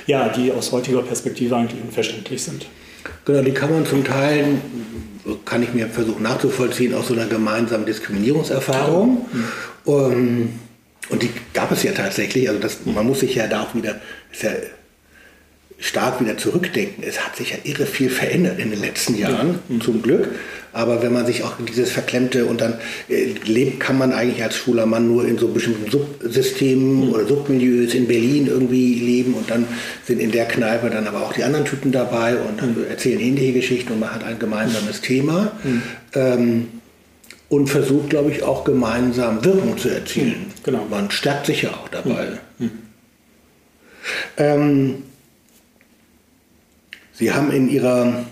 ja, 0.07 0.29
die 0.29 0.53
aus 0.53 0.73
heutiger 0.73 1.03
Perspektive 1.03 1.57
eigentlich 1.57 1.83
unverständlich 1.83 2.43
sind. 2.43 2.67
Genau, 3.25 3.43
die 3.43 3.53
kann 3.53 3.71
man 3.71 3.85
zum 3.85 4.05
Teil, 4.05 4.47
kann 5.45 5.63
ich 5.63 5.75
mir 5.75 5.89
versuchen 5.89 6.23
nachzuvollziehen, 6.23 6.95
aus 6.95 7.09
so 7.09 7.15
einer 7.15 7.27
gemeinsamen 7.27 7.85
Diskriminierungserfahrung. 7.85 9.27
Mhm. 9.33 9.93
Und, 9.93 10.49
und 11.11 11.23
die 11.23 11.31
gab 11.53 11.73
es 11.73 11.83
ja 11.83 11.93
tatsächlich. 11.93 12.49
Also 12.49 12.61
das, 12.61 12.79
man 12.85 13.07
muss 13.07 13.21
sich 13.21 13.35
ja 13.35 13.47
da 13.47 13.63
auch 13.63 13.75
wieder, 13.75 14.01
ja 14.41 14.51
stark 15.79 16.21
wieder 16.21 16.39
zurückdenken. 16.39 17.05
Es 17.07 17.21
hat 17.21 17.37
sich 17.37 17.51
ja 17.51 17.57
irre 17.65 17.87
viel 17.87 18.09
verändert 18.09 18.59
in 18.59 18.71
den 18.71 18.81
letzten 18.81 19.17
Jahren, 19.17 19.61
mhm. 19.69 19.81
zum 19.81 20.03
Glück. 20.03 20.29
Aber 20.75 21.03
wenn 21.03 21.13
man 21.13 21.25
sich 21.25 21.45
auch 21.45 21.55
dieses 21.67 21.91
Verklemmte 21.91 22.47
und 22.47 22.61
dann 22.61 22.75
äh, 23.09 23.33
lebt, 23.45 23.81
kann 23.81 23.97
man 23.97 24.13
eigentlich 24.13 24.43
als 24.43 24.57
schwuler 24.57 24.87
Mann 24.87 25.07
nur 25.07 25.27
in 25.27 25.39
so 25.39 25.49
bestimmten 25.49 25.91
Subsystemen 25.91 27.07
mhm. 27.07 27.13
oder 27.13 27.27
Submilieus 27.27 27.95
in 27.95 28.09
Berlin 28.09 28.49
irgendwie 28.49 28.95
leben 28.95 29.35
und 29.35 29.49
dann 29.49 29.67
sind 30.05 30.21
in 30.21 30.33
der 30.33 30.47
Kneipe 30.47 30.91
dann 30.91 31.07
aber 31.07 31.23
auch 31.23 31.33
die 31.33 31.45
anderen 31.45 31.65
Typen 31.65 31.93
dabei 31.93 32.37
und 32.37 32.61
mhm. 32.61 32.85
erzählen 32.91 33.21
ähnliche 33.21 33.53
Geschichten 33.53 33.93
und 33.93 34.01
man 34.01 34.13
hat 34.13 34.25
ein 34.25 34.39
gemeinsames 34.39 35.01
Thema. 35.01 35.53
Mhm. 35.63 35.83
Ähm, 36.15 36.69
und 37.49 37.69
versucht, 37.69 38.11
glaube 38.11 38.33
ich, 38.33 38.43
auch 38.43 38.65
gemeinsam 38.65 39.45
Wirkung 39.45 39.79
zu 39.79 39.89
erzielen. 39.89 40.47
Mhm. 40.47 40.63
Genau. 40.65 40.87
Man 40.91 41.11
stärkt 41.11 41.47
sich 41.47 41.63
ja 41.63 41.71
auch 41.71 41.89
dabei. 41.89 42.39
Mhm. 42.59 42.71
Ähm, 44.37 45.03
Sie 47.13 47.33
haben 47.33 47.53
in 47.53 47.69
Ihrer 47.69 48.25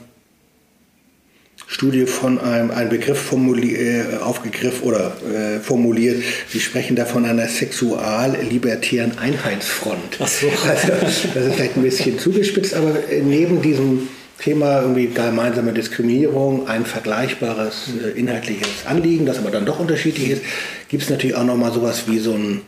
Studie 1.73 2.05
von 2.05 2.39
einem, 2.39 2.71
einem 2.71 2.91
Begriff 2.91 3.33
äh, 3.33 4.17
aufgegriffen 4.21 4.83
oder 4.83 5.17
äh, 5.25 5.59
formuliert. 5.59 6.23
Sie 6.49 6.61
sprechen 6.61 6.97
da 6.97 7.07
von 7.07 7.25
einer 7.25 7.49
sexual-libertären 7.49 9.17
Einheitsfront. 9.19 10.19
Ach 10.21 10.29
so. 10.29 10.47
Also, 10.69 10.89
das 11.35 11.47
ist 11.47 11.55
vielleicht 11.55 11.77
ein 11.77 11.83
bisschen 11.83 12.19
zugespitzt, 12.19 12.75
aber 12.75 12.95
neben 13.23 13.63
diesem 13.63 14.09
Thema 14.39 14.83
irgendwie 14.83 15.07
gemeinsame 15.07 15.73
Diskriminierung, 15.73 16.69
ein 16.69 16.85
vergleichbares 16.85 17.89
äh, 18.05 18.19
inhaltliches 18.19 18.87
Anliegen, 18.87 19.25
das 19.25 19.39
aber 19.39 19.51
dann 19.51 19.65
doch 19.65 19.81
unterschiedlich 19.81 20.31
ist, 20.31 20.43
gibt 20.89 21.05
es 21.05 21.11
natürlich 21.11 21.37
auch 21.37 21.45
nochmal 21.45 21.73
sowas 21.73 22.05
wie 22.07 22.19
so 22.19 22.35
ein 22.35 22.61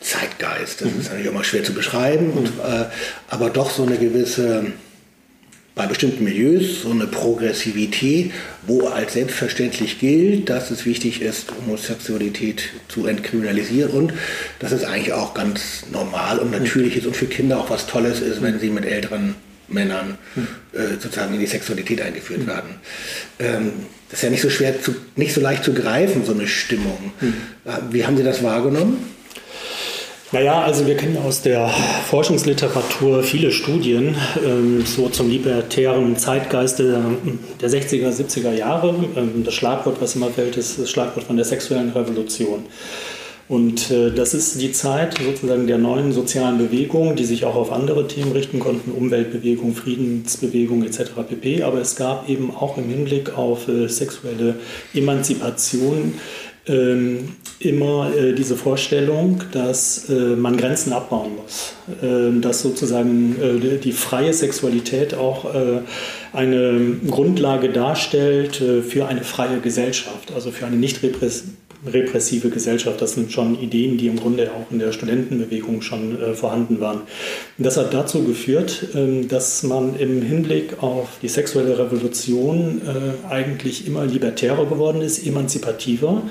Zeitgeist. 0.00 0.80
Das 0.80 0.90
mhm. 0.90 1.00
ist 1.00 1.08
natürlich 1.10 1.28
auch 1.28 1.34
mal 1.34 1.44
schwer 1.44 1.62
zu 1.62 1.74
beschreiben, 1.74 2.32
mhm. 2.32 2.38
und, 2.38 2.46
äh, 2.46 2.86
aber 3.28 3.50
doch 3.50 3.70
so 3.70 3.84
eine 3.84 3.98
gewisse 3.98 4.72
bei 5.78 5.86
bestimmten 5.86 6.24
Milieus 6.24 6.82
so 6.82 6.90
eine 6.90 7.06
Progressivität, 7.06 8.32
wo 8.66 8.88
als 8.88 9.12
selbstverständlich 9.12 10.00
gilt, 10.00 10.50
dass 10.50 10.72
es 10.72 10.84
wichtig 10.84 11.22
ist, 11.22 11.52
Homosexualität 11.52 12.64
zu 12.88 13.06
entkriminalisieren 13.06 13.92
und 13.92 14.12
dass 14.58 14.72
es 14.72 14.84
eigentlich 14.84 15.12
auch 15.12 15.34
ganz 15.34 15.84
normal 15.92 16.40
und 16.40 16.50
natürlich 16.50 16.96
ist 16.96 17.06
und 17.06 17.16
für 17.16 17.26
Kinder 17.26 17.60
auch 17.60 17.70
was 17.70 17.86
Tolles 17.86 18.20
ist, 18.20 18.42
wenn 18.42 18.58
sie 18.58 18.70
mit 18.70 18.84
älteren 18.84 19.36
Männern 19.68 20.18
äh, 20.72 21.00
sozusagen 21.00 21.34
in 21.34 21.40
die 21.40 21.46
Sexualität 21.46 22.02
eingeführt 22.02 22.46
werden. 22.48 22.70
Ähm, 23.38 23.72
das 24.10 24.18
ist 24.18 24.24
ja 24.24 24.30
nicht 24.30 24.42
so 24.42 24.50
schwer, 24.50 24.82
zu, 24.82 24.96
nicht 25.14 25.32
so 25.32 25.40
leicht 25.40 25.62
zu 25.62 25.74
greifen, 25.74 26.24
so 26.24 26.32
eine 26.32 26.48
Stimmung. 26.48 27.12
Äh, 27.64 27.70
wie 27.92 28.04
haben 28.04 28.16
Sie 28.16 28.24
das 28.24 28.42
wahrgenommen? 28.42 28.96
Naja, 30.30 30.62
also 30.62 30.86
wir 30.86 30.94
kennen 30.94 31.16
aus 31.16 31.40
der 31.40 31.68
Forschungsliteratur 31.68 33.22
viele 33.22 33.50
Studien 33.50 34.14
ähm, 34.44 34.84
so 34.84 35.08
zum 35.08 35.30
libertären 35.30 36.18
Zeitgeist 36.18 36.80
der, 36.80 37.00
der 37.62 37.70
60er, 37.70 38.10
70er 38.10 38.52
Jahre. 38.52 38.94
Ähm, 39.16 39.42
das 39.42 39.54
Schlagwort, 39.54 40.02
was 40.02 40.16
immer 40.16 40.28
fällt, 40.28 40.58
ist 40.58 40.78
das 40.78 40.90
Schlagwort 40.90 41.24
von 41.24 41.36
der 41.36 41.46
sexuellen 41.46 41.92
Revolution. 41.92 42.66
Und 43.48 43.90
äh, 43.90 44.10
das 44.10 44.34
ist 44.34 44.60
die 44.60 44.72
Zeit 44.72 45.16
sozusagen 45.18 45.66
der 45.66 45.78
neuen 45.78 46.12
sozialen 46.12 46.58
Bewegung, 46.58 47.16
die 47.16 47.24
sich 47.24 47.46
auch 47.46 47.54
auf 47.54 47.72
andere 47.72 48.06
Themen 48.06 48.32
richten 48.32 48.60
konnten, 48.60 48.92
Umweltbewegung, 48.92 49.74
Friedensbewegung 49.74 50.84
etc. 50.84 51.12
pp. 51.26 51.62
Aber 51.62 51.80
es 51.80 51.96
gab 51.96 52.28
eben 52.28 52.54
auch 52.54 52.76
im 52.76 52.90
Hinblick 52.90 53.38
auf 53.38 53.66
äh, 53.66 53.88
sexuelle 53.88 54.56
Emanzipation 54.92 56.14
ähm, 56.68 57.30
immer 57.60 58.14
äh, 58.14 58.32
diese 58.34 58.56
Vorstellung, 58.56 59.42
dass 59.52 60.08
äh, 60.08 60.12
man 60.12 60.56
Grenzen 60.56 60.92
abbauen 60.92 61.32
muss, 61.36 61.74
äh, 62.02 62.40
dass 62.40 62.62
sozusagen 62.62 63.36
äh, 63.40 63.78
die 63.78 63.92
freie 63.92 64.32
Sexualität 64.32 65.14
auch 65.14 65.54
äh, 65.54 65.80
eine 66.32 66.96
Grundlage 67.08 67.70
darstellt 67.70 68.60
äh, 68.60 68.82
für 68.82 69.06
eine 69.06 69.22
freie 69.22 69.60
Gesellschaft, 69.60 70.32
also 70.34 70.50
für 70.50 70.66
eine 70.66 70.76
nicht 70.76 71.02
repressive 71.02 71.52
repressive 71.86 72.50
Gesellschaft. 72.50 73.00
Das 73.00 73.12
sind 73.12 73.32
schon 73.32 73.60
Ideen, 73.60 73.98
die 73.98 74.08
im 74.08 74.16
Grunde 74.16 74.50
auch 74.52 74.70
in 74.70 74.78
der 74.78 74.92
Studentenbewegung 74.92 75.82
schon 75.82 76.20
äh, 76.20 76.34
vorhanden 76.34 76.80
waren. 76.80 77.02
Das 77.56 77.76
hat 77.76 77.94
dazu 77.94 78.24
geführt, 78.24 78.88
ähm, 78.94 79.28
dass 79.28 79.62
man 79.62 79.96
im 79.96 80.22
Hinblick 80.22 80.82
auf 80.82 81.18
die 81.22 81.28
sexuelle 81.28 81.78
Revolution 81.78 82.80
äh, 82.84 83.30
eigentlich 83.30 83.86
immer 83.86 84.04
libertärer 84.04 84.66
geworden 84.66 85.00
ist, 85.02 85.24
emanzipativer 85.24 86.22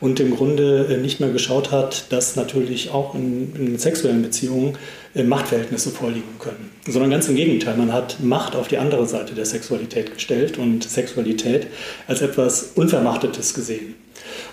und 0.00 0.20
im 0.20 0.34
Grunde 0.34 0.86
äh, 0.90 0.96
nicht 0.98 1.20
mehr 1.20 1.30
geschaut 1.30 1.70
hat, 1.70 2.06
dass 2.10 2.36
natürlich 2.36 2.90
auch 2.90 3.14
in, 3.14 3.54
in 3.56 3.78
sexuellen 3.78 4.22
Beziehungen 4.22 4.76
äh, 5.14 5.22
Machtverhältnisse 5.22 5.90
vorliegen 5.90 6.38
können, 6.38 6.70
sondern 6.86 7.10
ganz 7.10 7.28
im 7.28 7.36
Gegenteil. 7.36 7.76
Man 7.76 7.92
hat 7.92 8.18
Macht 8.20 8.56
auf 8.56 8.68
die 8.68 8.78
andere 8.78 9.06
Seite 9.06 9.34
der 9.34 9.46
Sexualität 9.46 10.14
gestellt 10.14 10.58
und 10.58 10.84
Sexualität 10.84 11.68
als 12.06 12.22
etwas 12.22 12.72
Unvermachtetes 12.74 13.54
gesehen. 13.54 13.94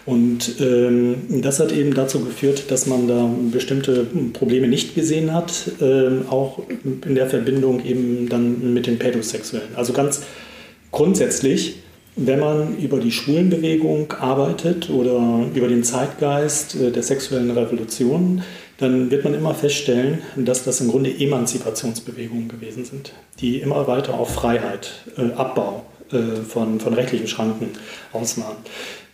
Und 0.06 0.60
ähm, 0.60 1.42
das 1.42 1.60
hat 1.60 1.72
eben 1.72 1.94
dazu 1.94 2.22
geführt, 2.22 2.70
dass 2.70 2.88
man 2.88 3.08
da 3.08 3.30
bestimmte 3.52 4.06
Probleme 4.34 4.68
nicht 4.68 4.96
gesehen 4.96 5.34
hat, 5.34 5.54
äh, 5.82 6.30
auch 6.30 6.60
in 7.06 7.16
der 7.16 7.28
Verbindung 7.28 7.84
eben 7.86 8.30
dann 8.30 8.74
mit 8.74 8.88
den 8.88 9.00
Pädosexuellen. 9.00 9.76
Also 9.76 9.94
ganz 9.94 10.22
grundsätzlich, 10.92 11.78
wenn 12.16 12.40
man 12.40 12.78
über 12.78 13.00
die 13.00 13.12
Schwulenbewegung 13.12 14.14
arbeitet 14.14 14.90
oder 14.90 15.46
über 15.54 15.68
den 15.68 15.84
Zeitgeist 15.84 16.76
äh, 16.76 16.92
der 16.92 17.04
sexuellen 17.04 17.52
Revolution, 17.52 18.44
dann 18.78 19.12
wird 19.12 19.24
man 19.24 19.34
immer 19.34 19.54
feststellen, 19.54 20.22
dass 20.36 20.64
das 20.64 20.82
im 20.82 20.90
Grunde 20.90 21.10
Emanzipationsbewegungen 21.10 22.50
gewesen 22.50 22.86
sind, 22.86 23.14
die 23.40 23.60
immer 23.60 23.88
weiter 23.88 24.16
auf 24.16 24.34
Freiheit, 24.34 24.92
äh, 25.18 25.32
Abbau 25.34 25.86
äh, 26.12 26.42
von, 26.48 26.80
von 26.80 26.94
rechtlichen 26.94 27.28
Schranken 27.28 27.70
aus 28.12 28.38
waren. 28.38 28.58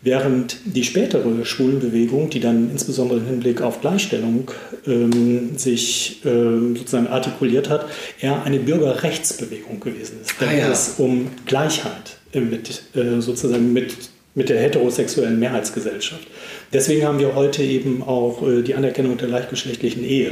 Während 0.02 0.58
die 0.64 0.86
spätere 0.86 1.44
Schwulenbewegung, 1.44 2.30
die 2.30 2.40
dann 2.40 2.72
insbesondere 2.72 3.20
im 3.20 3.26
Hinblick 3.26 3.62
auf 3.62 3.82
Gleichstellung 3.82 4.50
ähm, 4.88 5.58
sich 5.58 6.22
ähm, 6.24 6.78
sozusagen 6.78 7.08
artikuliert 7.08 7.70
hat, 7.70 7.86
eher 8.22 8.44
eine 8.44 8.60
Bürgerrechtsbewegung 8.60 9.82
gewesen 9.82 10.20
ist. 10.22 10.36
Da 10.40 10.48
ah, 10.48 10.54
ja. 10.54 10.72
es 10.72 10.96
um 11.00 11.28
Gleichheit 11.46 12.18
mit, 12.34 12.84
äh, 12.96 13.20
sozusagen 13.20 13.74
mit, 13.74 13.94
mit 14.36 14.48
der 14.48 14.62
heterosexuellen 14.62 15.38
Mehrheitsgesellschaft. 15.38 16.28
Deswegen 16.72 17.06
haben 17.06 17.20
wir 17.20 17.36
heute 17.36 17.62
eben 17.64 18.02
auch 18.02 18.48
äh, 18.48 18.62
die 18.62 18.76
Anerkennung 18.76 19.18
der 19.18 19.28
gleichgeschlechtlichen 19.28 20.06
Ehe. 20.06 20.32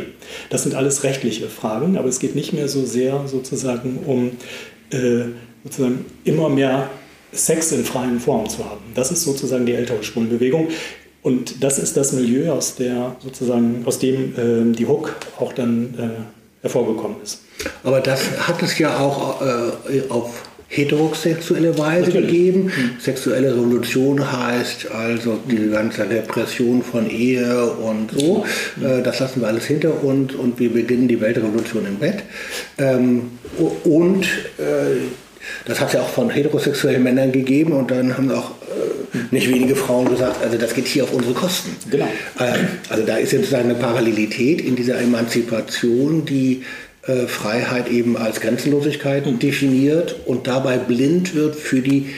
Das 0.50 0.64
sind 0.64 0.76
alles 0.76 1.04
rechtliche 1.04 1.48
Fragen, 1.48 1.98
aber 1.98 2.08
es 2.08 2.20
geht 2.20 2.36
nicht 2.36 2.54
mehr 2.54 2.70
so 2.70 2.86
sehr 2.86 3.28
sozusagen 3.28 4.00
um 4.06 4.32
äh, 4.92 5.26
sozusagen 5.66 6.06
immer 6.24 6.48
mehr 6.48 6.90
Sex 7.32 7.72
in 7.72 7.84
freien 7.84 8.20
Formen 8.20 8.50
zu 8.50 8.64
haben. 8.66 8.82
Das 8.96 9.12
ist 9.12 9.24
sozusagen 9.24 9.66
die 9.66 9.74
ältere 9.74 10.04
Schwulenbewegung. 10.04 10.70
Und 11.22 11.64
das 11.64 11.78
ist 11.78 11.98
das 11.98 12.14
Milieu, 12.14 12.54
aus, 12.54 12.76
der, 12.76 13.16
sozusagen, 13.20 13.84
aus 13.86 14.00
dem 14.00 14.72
äh, 14.72 14.74
die 14.74 14.86
Hook 14.86 15.16
auch 15.40 15.52
dann 15.52 15.94
äh, 15.98 16.62
hervorgekommen 16.62 17.18
ist. 17.22 17.42
Aber 17.84 18.00
das 18.00 18.48
hat 18.48 18.62
es 18.64 18.78
ja 18.80 19.00
auch 19.00 19.42
äh, 19.42 20.04
auf 20.10 20.44
heterosexuelle 20.70 21.78
Weise 21.78 22.08
Natürlich. 22.08 22.32
gegeben. 22.32 22.64
Mhm. 22.66 22.92
Sexuelle 23.00 23.56
Revolution 23.56 24.32
heißt 24.32 24.92
also 24.92 25.40
diese 25.50 25.70
ganze 25.70 26.10
Repression 26.10 26.84
von 26.84 27.10
Ehe 27.10 27.66
und 27.66 28.12
so. 28.12 28.46
Mhm. 28.76 29.04
das 29.04 29.20
lassen 29.20 29.42
wir 29.42 29.48
alles 29.48 29.66
hinter 29.66 30.04
uns 30.04 30.36
und 30.36 30.60
wir 30.60 30.72
beginnen 30.72 31.08
die 31.08 31.22
Weltrevolution 31.22 31.86
im 31.86 31.96
Bett. 31.96 32.24
Ähm, 32.78 33.32
und 33.86 34.26
äh, 34.58 34.98
das 35.66 35.80
hat 35.80 35.88
es 35.88 35.94
ja 35.94 36.02
auch 36.02 36.10
von 36.10 36.30
heterosexuellen 36.30 37.04
Männern 37.04 37.32
gegeben 37.32 37.74
und 37.74 37.92
dann 37.92 38.18
haben 38.18 38.32
auch 38.32 38.52
äh, 38.52 39.18
nicht 39.32 39.50
wenige 39.50 39.76
Frauen 39.76 40.10
gesagt, 40.10 40.44
also 40.44 40.58
das 40.58 40.74
geht 40.74 40.88
hier 40.88 41.04
auf 41.04 41.14
unsere 41.14 41.34
Kosten. 41.34 41.76
Genau. 41.90 42.08
Äh, 42.40 42.54
also 42.90 43.04
da 43.04 43.18
ist 43.18 43.32
jetzt 43.32 43.42
sozusagen 43.42 43.70
eine 43.70 43.80
Parallelität 43.80 44.62
in 44.62 44.76
dieser 44.76 45.00
Emanzipation, 45.00 46.26
die 46.26 46.64
äh, 47.08 47.28
Freiheit 47.28 47.90
eben 47.90 48.18
als 48.18 48.42
Grenzenlosigkeit 48.42 49.26
mhm. 49.26 49.40
definiert 49.40 50.16
und 50.26 50.48
dabei 50.48 50.78
blind 50.78 51.36
wird 51.36 51.56
für 51.56 51.82
die 51.82 52.10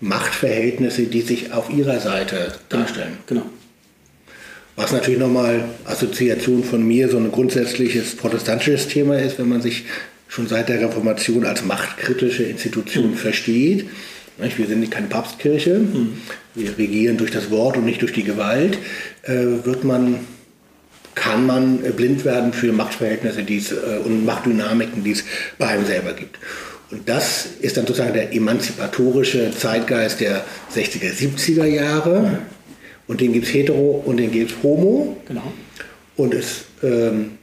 Machtverhältnisse, 0.00 1.02
die 1.02 1.22
sich 1.22 1.52
auf 1.52 1.70
ihrer 1.70 2.00
Seite 2.00 2.54
genau. 2.68 2.84
darstellen. 2.84 3.18
Genau. 3.26 3.42
Was 4.76 4.92
natürlich 4.92 5.18
nochmal 5.18 5.64
Assoziation 5.84 6.62
von 6.62 6.86
mir 6.86 7.08
so 7.08 7.16
ein 7.16 7.32
grundsätzliches 7.32 8.14
protestantisches 8.14 8.86
Thema 8.86 9.18
ist, 9.18 9.38
wenn 9.38 9.48
man 9.48 9.60
sich 9.60 9.84
schon 10.28 10.46
seit 10.46 10.68
der 10.68 10.80
Reformation 10.80 11.44
als 11.44 11.64
machtkritische 11.64 12.44
Institution 12.44 13.10
mhm. 13.10 13.16
versteht. 13.16 13.88
Wir 14.36 14.66
sind 14.68 14.88
keine 14.90 15.08
Papstkirche, 15.08 15.80
mhm. 15.80 16.20
wir 16.54 16.78
regieren 16.78 17.16
durch 17.16 17.32
das 17.32 17.50
Wort 17.50 17.76
und 17.76 17.84
nicht 17.84 18.02
durch 18.02 18.12
die 18.12 18.22
Gewalt. 18.22 18.78
Äh, 19.22 19.64
wird 19.64 19.82
man, 19.82 20.20
kann 21.16 21.44
man 21.44 21.78
blind 21.96 22.24
werden 22.24 22.52
für 22.52 22.72
Machtverhältnisse 22.72 23.42
die's, 23.42 23.72
äh, 23.72 23.98
und 24.04 24.24
Machtdynamiken, 24.24 25.02
die 25.02 25.12
es 25.12 25.24
bei 25.58 25.66
einem 25.66 25.86
selber 25.86 26.12
gibt. 26.12 26.38
Und 26.90 27.08
das 27.08 27.48
ist 27.60 27.76
dann 27.76 27.86
sozusagen 27.86 28.14
der 28.14 28.32
emanzipatorische 28.32 29.50
Zeitgeist 29.50 30.20
der 30.20 30.44
60er, 30.74 31.12
70er 31.12 31.64
Jahre. 31.64 32.20
Mhm. 32.20 32.38
Und 33.08 33.20
den 33.20 33.32
gibt 33.32 33.46
es 33.46 33.54
hetero 33.54 34.02
und 34.04 34.18
den 34.18 34.30
gibt 34.30 34.52
es 34.52 34.56
homo. 34.62 35.16
Genau. 35.26 35.52
Und 36.16 36.34
es 36.34 36.64
ähm, 36.82 37.37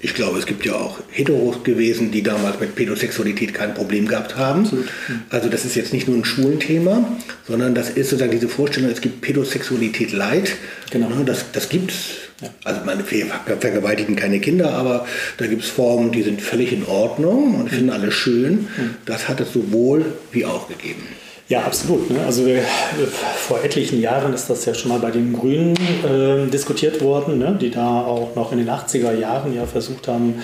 ich 0.00 0.14
glaube, 0.14 0.38
es 0.38 0.46
gibt 0.46 0.64
ja 0.64 0.74
auch 0.74 1.00
Heteros 1.10 1.64
gewesen, 1.64 2.12
die 2.12 2.22
damals 2.22 2.60
mit 2.60 2.76
Pädosexualität 2.76 3.52
kein 3.52 3.74
Problem 3.74 4.06
gehabt 4.06 4.36
haben. 4.36 4.60
Absolut. 4.60 4.88
Also 5.30 5.48
das 5.48 5.64
ist 5.64 5.74
jetzt 5.74 5.92
nicht 5.92 6.06
nur 6.06 6.16
ein 6.16 6.24
Schwulenthema, 6.24 7.16
sondern 7.46 7.74
das 7.74 7.90
ist 7.90 8.10
sozusagen 8.10 8.30
diese 8.30 8.48
Vorstellung, 8.48 8.90
es 8.90 9.00
gibt 9.00 9.20
Pädosexualität 9.22 10.12
Leid. 10.12 10.52
Genau. 10.90 11.08
Ne, 11.08 11.24
das, 11.24 11.46
das 11.52 11.68
gibt 11.68 11.90
es. 11.90 11.96
Ja. 12.40 12.50
Also 12.62 12.82
meine 12.84 13.02
vergewaltigen 13.02 14.14
keine 14.14 14.38
Kinder, 14.38 14.70
aber 14.70 15.06
da 15.38 15.48
gibt 15.48 15.64
es 15.64 15.70
Formen, 15.70 16.12
die 16.12 16.22
sind 16.22 16.40
völlig 16.40 16.72
in 16.72 16.84
Ordnung 16.86 17.56
und 17.56 17.68
finden 17.68 17.90
alle 17.90 18.12
schön. 18.12 18.52
Mhm. 18.52 18.94
Das 19.04 19.28
hat 19.28 19.40
es 19.40 19.52
sowohl 19.52 20.04
wie 20.30 20.44
auch 20.44 20.68
gegeben. 20.68 21.02
Ja, 21.48 21.62
absolut. 21.62 22.10
Ne? 22.10 22.20
Also 22.26 22.46
äh, 22.46 22.60
vor 22.60 23.64
etlichen 23.64 24.02
Jahren 24.02 24.34
ist 24.34 24.50
das 24.50 24.66
ja 24.66 24.74
schon 24.74 24.90
mal 24.90 24.98
bei 24.98 25.10
den 25.10 25.32
Grünen 25.32 25.74
äh, 26.04 26.46
diskutiert 26.50 27.00
worden, 27.00 27.38
ne? 27.38 27.56
die 27.58 27.70
da 27.70 28.02
auch 28.02 28.34
noch 28.34 28.52
in 28.52 28.58
den 28.58 28.68
80er 28.68 29.18
Jahren 29.18 29.54
ja 29.54 29.64
versucht 29.64 30.08
haben, 30.08 30.34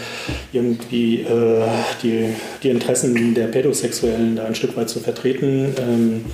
irgendwie 0.50 1.20
äh, 1.20 1.66
die, 2.02 2.30
die 2.62 2.70
Interessen 2.70 3.34
der 3.34 3.48
Pädosexuellen 3.48 4.36
da 4.36 4.46
ein 4.46 4.54
Stück 4.54 4.78
weit 4.78 4.88
zu 4.88 4.98
vertreten 5.00 5.74
ähm, 5.78 6.24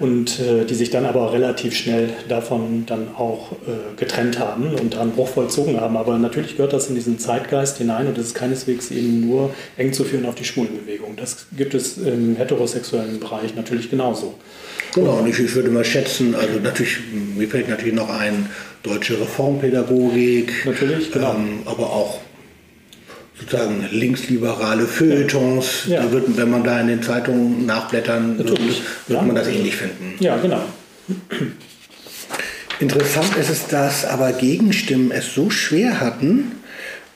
und 0.00 0.40
äh, 0.40 0.64
die 0.64 0.74
sich 0.74 0.90
dann 0.90 1.06
aber 1.06 1.32
relativ 1.32 1.76
schnell 1.76 2.08
davon 2.28 2.86
dann 2.86 3.14
auch 3.16 3.52
äh, 3.52 3.96
getrennt 3.96 4.40
haben 4.40 4.74
und 4.74 4.98
einen 4.98 5.12
Bruch 5.12 5.28
vollzogen 5.28 5.80
haben. 5.80 5.96
Aber 5.96 6.18
natürlich 6.18 6.56
gehört 6.56 6.72
das 6.72 6.88
in 6.88 6.96
diesen 6.96 7.20
Zeitgeist 7.20 7.78
hinein 7.78 8.08
und 8.08 8.18
das 8.18 8.26
ist 8.26 8.34
keineswegs 8.34 8.90
eben 8.90 9.28
nur 9.28 9.54
eng 9.76 9.92
zu 9.92 10.02
führen 10.02 10.26
auf 10.26 10.34
die 10.34 10.44
Schwulenbewegung. 10.44 11.14
Das 11.14 11.46
gibt 11.56 11.74
es 11.74 11.98
im 11.98 12.34
heterosexuellen 12.34 13.20
Bereich 13.20 13.54
natürlich 13.54 13.90
genau 13.90 14.07
genauso. 14.08 14.34
Genau, 14.94 15.18
und 15.18 15.28
ich, 15.28 15.38
ich 15.38 15.54
würde 15.54 15.70
mal 15.70 15.84
schätzen, 15.84 16.34
also 16.34 16.58
natürlich, 16.60 16.98
mir 17.36 17.48
fällt 17.48 17.68
natürlich 17.68 17.94
noch 17.94 18.08
ein, 18.08 18.48
deutsche 18.82 19.20
Reformpädagogik. 19.20 20.64
Natürlich, 20.64 21.12
genau. 21.12 21.34
Ähm, 21.34 21.60
aber 21.64 21.84
auch 21.84 22.20
sozusagen 23.38 23.86
linksliberale 23.90 24.86
Feuilletons. 24.86 25.84
Ja. 25.86 26.02
Da 26.02 26.12
wird, 26.12 26.36
wenn 26.36 26.50
man 26.50 26.64
da 26.64 26.80
in 26.80 26.88
den 26.88 27.02
Zeitungen 27.02 27.66
nachblättern, 27.66 28.36
Natürlich. 28.36 28.82
wird 29.06 29.20
ja. 29.20 29.22
man 29.22 29.36
das 29.36 29.48
ähnlich 29.48 29.76
finden. 29.76 30.14
Ja, 30.20 30.36
genau. 30.36 30.62
Interessant 32.80 33.36
ist 33.36 33.50
es, 33.50 33.66
dass 33.66 34.04
aber 34.04 34.32
Gegenstimmen 34.32 35.10
es 35.10 35.34
so 35.34 35.50
schwer 35.50 36.00
hatten, 36.00 36.52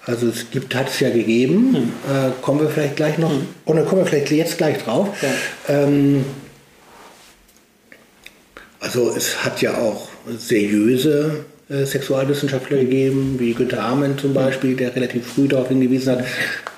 also 0.04 0.26
es 0.28 0.50
gibt, 0.50 0.74
hat 0.74 0.88
es 0.88 0.98
ja 0.98 1.10
gegeben, 1.10 1.74
hm. 1.74 1.82
äh, 2.12 2.30
kommen 2.40 2.60
wir 2.60 2.68
vielleicht 2.68 2.96
gleich 2.96 3.18
noch, 3.18 3.30
hm. 3.30 3.46
oder 3.66 3.82
kommen 3.82 4.02
wir 4.02 4.06
vielleicht 4.06 4.32
jetzt 4.32 4.58
gleich 4.58 4.78
drauf. 4.78 5.08
Ja. 5.22 5.28
Ähm, 5.68 6.24
also 8.82 9.14
es 9.16 9.44
hat 9.44 9.62
ja 9.62 9.78
auch 9.78 10.08
seriöse 10.36 11.44
äh, 11.68 11.84
Sexualwissenschaftler 11.86 12.78
gegeben, 12.78 13.36
wie 13.38 13.54
Günter 13.54 13.82
Amen 13.82 14.18
zum 14.18 14.34
Beispiel, 14.34 14.76
der 14.76 14.94
relativ 14.94 15.26
früh 15.26 15.48
darauf 15.48 15.68
hingewiesen 15.68 16.16
hat. 16.16 16.24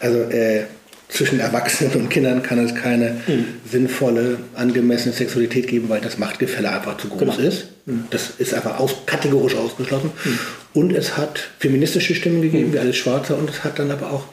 Also 0.01 0.19
äh, 0.19 0.64
zwischen 1.09 1.40
Erwachsenen 1.40 1.93
und 1.95 2.11
Kindern 2.11 2.43
kann 2.43 2.59
es 2.59 2.75
keine 2.75 3.17
mhm. 3.27 3.47
sinnvolle, 3.71 4.38
angemessene 4.55 5.14
Sexualität 5.14 5.67
geben, 5.67 5.88
weil 5.88 6.01
das 6.01 6.19
Machtgefälle 6.19 6.71
einfach 6.71 6.99
zu 6.99 7.09
groß 7.09 7.37
genau. 7.37 7.49
ist. 7.49 7.69
Mhm. 7.87 8.05
Das 8.11 8.33
ist 8.38 8.53
einfach 8.53 8.79
aus, 8.79 8.95
kategorisch 9.07 9.55
ausgeschlossen. 9.55 10.11
Mhm. 10.25 10.38
Und 10.75 10.93
es 10.93 11.17
hat 11.17 11.49
feministische 11.59 12.14
Stimmen 12.14 12.43
gegeben, 12.43 12.73
wie 12.73 12.79
alles 12.79 12.97
Schwarze, 12.97 13.37
und 13.37 13.49
es 13.49 13.64
hat 13.64 13.79
dann 13.79 13.90
aber 13.90 14.12
auch 14.12 14.25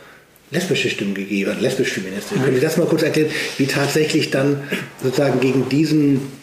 lesbische 0.49 0.89
Stimmen 0.89 1.13
gegeben, 1.13 1.55
lesbisch-feministisch. 1.59 2.37
Mhm. 2.37 2.43
Können 2.43 2.55
Sie 2.55 2.61
das 2.61 2.77
mal 2.77 2.87
kurz 2.87 3.03
erklären, 3.03 3.29
wie 3.57 3.67
tatsächlich 3.67 4.31
dann 4.31 4.61
sozusagen 5.01 5.39
gegen 5.39 5.69
diesen 5.69 6.40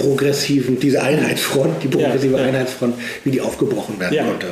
progressiven, 0.00 0.78
diese 0.80 1.02
Einheitsfront, 1.02 1.82
die 1.82 1.88
progressive 1.88 2.36
ja, 2.36 2.40
ja. 2.40 2.48
Einheitsfront, 2.48 2.94
wie 3.24 3.30
die 3.30 3.40
aufgebrochen 3.40 3.98
werden 3.98 4.14
ja. 4.14 4.24
konnte. 4.24 4.46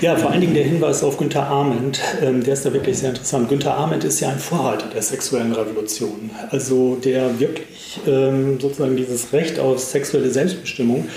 Ja, 0.00 0.16
vor 0.16 0.30
allen 0.30 0.40
Dingen 0.40 0.54
der 0.54 0.64
Hinweis 0.64 1.02
auf 1.02 1.16
Günter 1.16 1.44
Arment, 1.44 2.00
ähm, 2.22 2.42
der 2.42 2.54
ist 2.54 2.64
da 2.64 2.72
wirklich 2.72 2.98
sehr 2.98 3.10
interessant. 3.10 3.48
Günter 3.48 3.74
Arment 3.74 4.04
ist 4.04 4.20
ja 4.20 4.28
ein 4.28 4.38
Vorhalter 4.38 4.86
der 4.86 5.02
sexuellen 5.02 5.52
Revolution, 5.52 6.30
also 6.50 6.96
der 6.96 7.40
wirklich 7.40 8.00
ähm, 8.06 8.60
sozusagen 8.60 8.96
dieses 8.96 9.32
Recht 9.32 9.58
auf 9.58 9.80
sexuelle 9.80 10.30
Selbstbestimmung 10.30 11.08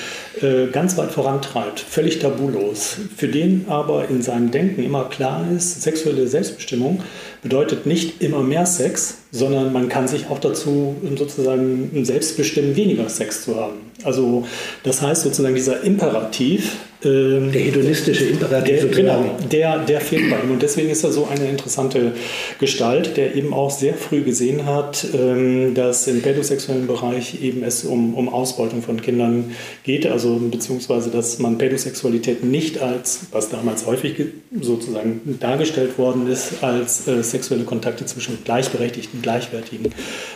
äh, 0.42 0.68
ganz 0.72 0.98
weit 0.98 1.12
vorantreibt, 1.12 1.80
völlig 1.80 2.20
tabulos. 2.20 2.98
Für 3.16 3.28
den 3.28 3.66
aber 3.70 4.10
in 4.10 4.22
seinem 4.22 4.52
Denken 4.52 4.84
immer 4.84 5.06
klar 5.10 5.46
ist, 5.56 5.82
sexuelle 5.84 6.28
Selbstbestimmung 6.28 7.04
bedeutet 7.42 7.86
nicht 7.86 8.22
immer 8.22 8.44
mehr 8.44 8.66
Sex, 8.66 9.20
sondern 9.32 9.72
man 9.72 9.90
kann 9.90 10.08
sich 10.08 10.30
auch 10.30 10.40
dazu 10.40 10.96
sozusagen 11.18 12.04
selbst 12.04 12.38
bestimmen, 12.38 12.76
weniger 12.76 13.10
Sex 13.10 13.44
zu 13.46 13.56
haben. 13.56 13.78
Also 14.04 14.46
das 14.84 15.02
heißt 15.02 15.24
sozusagen 15.24 15.56
dieser 15.56 15.84
Imperativ, 15.84 16.78
ähm, 17.04 17.52
der 17.54 17.62
hedonistische 17.62 18.26
Imperativ. 18.26 18.82
Der, 18.82 18.90
genau, 18.90 19.38
der, 19.50 19.80
der 19.80 20.02
fehlt 20.02 20.30
bei 20.30 20.38
ihm. 20.42 20.52
Und 20.52 20.62
deswegen 20.62 20.90
ist 20.90 21.04
er 21.04 21.12
so 21.12 21.28
eine 21.28 21.50
interessante 21.50 22.14
Gestalt, 22.60 23.16
der 23.16 23.36
eben 23.36 23.54
auch 23.54 23.72
sehr 23.72 23.94
früh 23.94 24.22
gesehen 24.22 24.66
hat, 24.66 25.06
ähm, 25.14 25.74
dass 25.76 26.08
im 26.08 26.22
pädosexuellen 26.22 26.88
Bereich 26.88 27.42
eben 27.42 27.64
es 27.64 27.86
um, 27.86 28.16
um 28.16 28.28
Ausbeutung 28.28 28.82
von 28.82 29.02
Kindern 29.02 29.56
geht, 29.84 30.08
also 30.08 30.36
beziehungsweise 30.36 31.10
dass 31.10 31.40
man 31.40 31.58
Pädosexualität 31.58 32.44
nicht 32.44 32.82
als, 32.82 33.22
was 33.32 33.50
damals 33.50 33.86
häufig 33.86 34.16
sozusagen 34.60 35.38
dargestellt 35.40 35.98
worden 35.98 36.30
ist, 36.30 36.62
als 36.64 37.08
äh, 37.08 37.24
sexuelle 37.24 37.64
Kontakte 37.64 38.06
zwischen 38.06 38.40
gleichberechtigten, 38.44 39.22
gleichwertigen, 39.22 39.94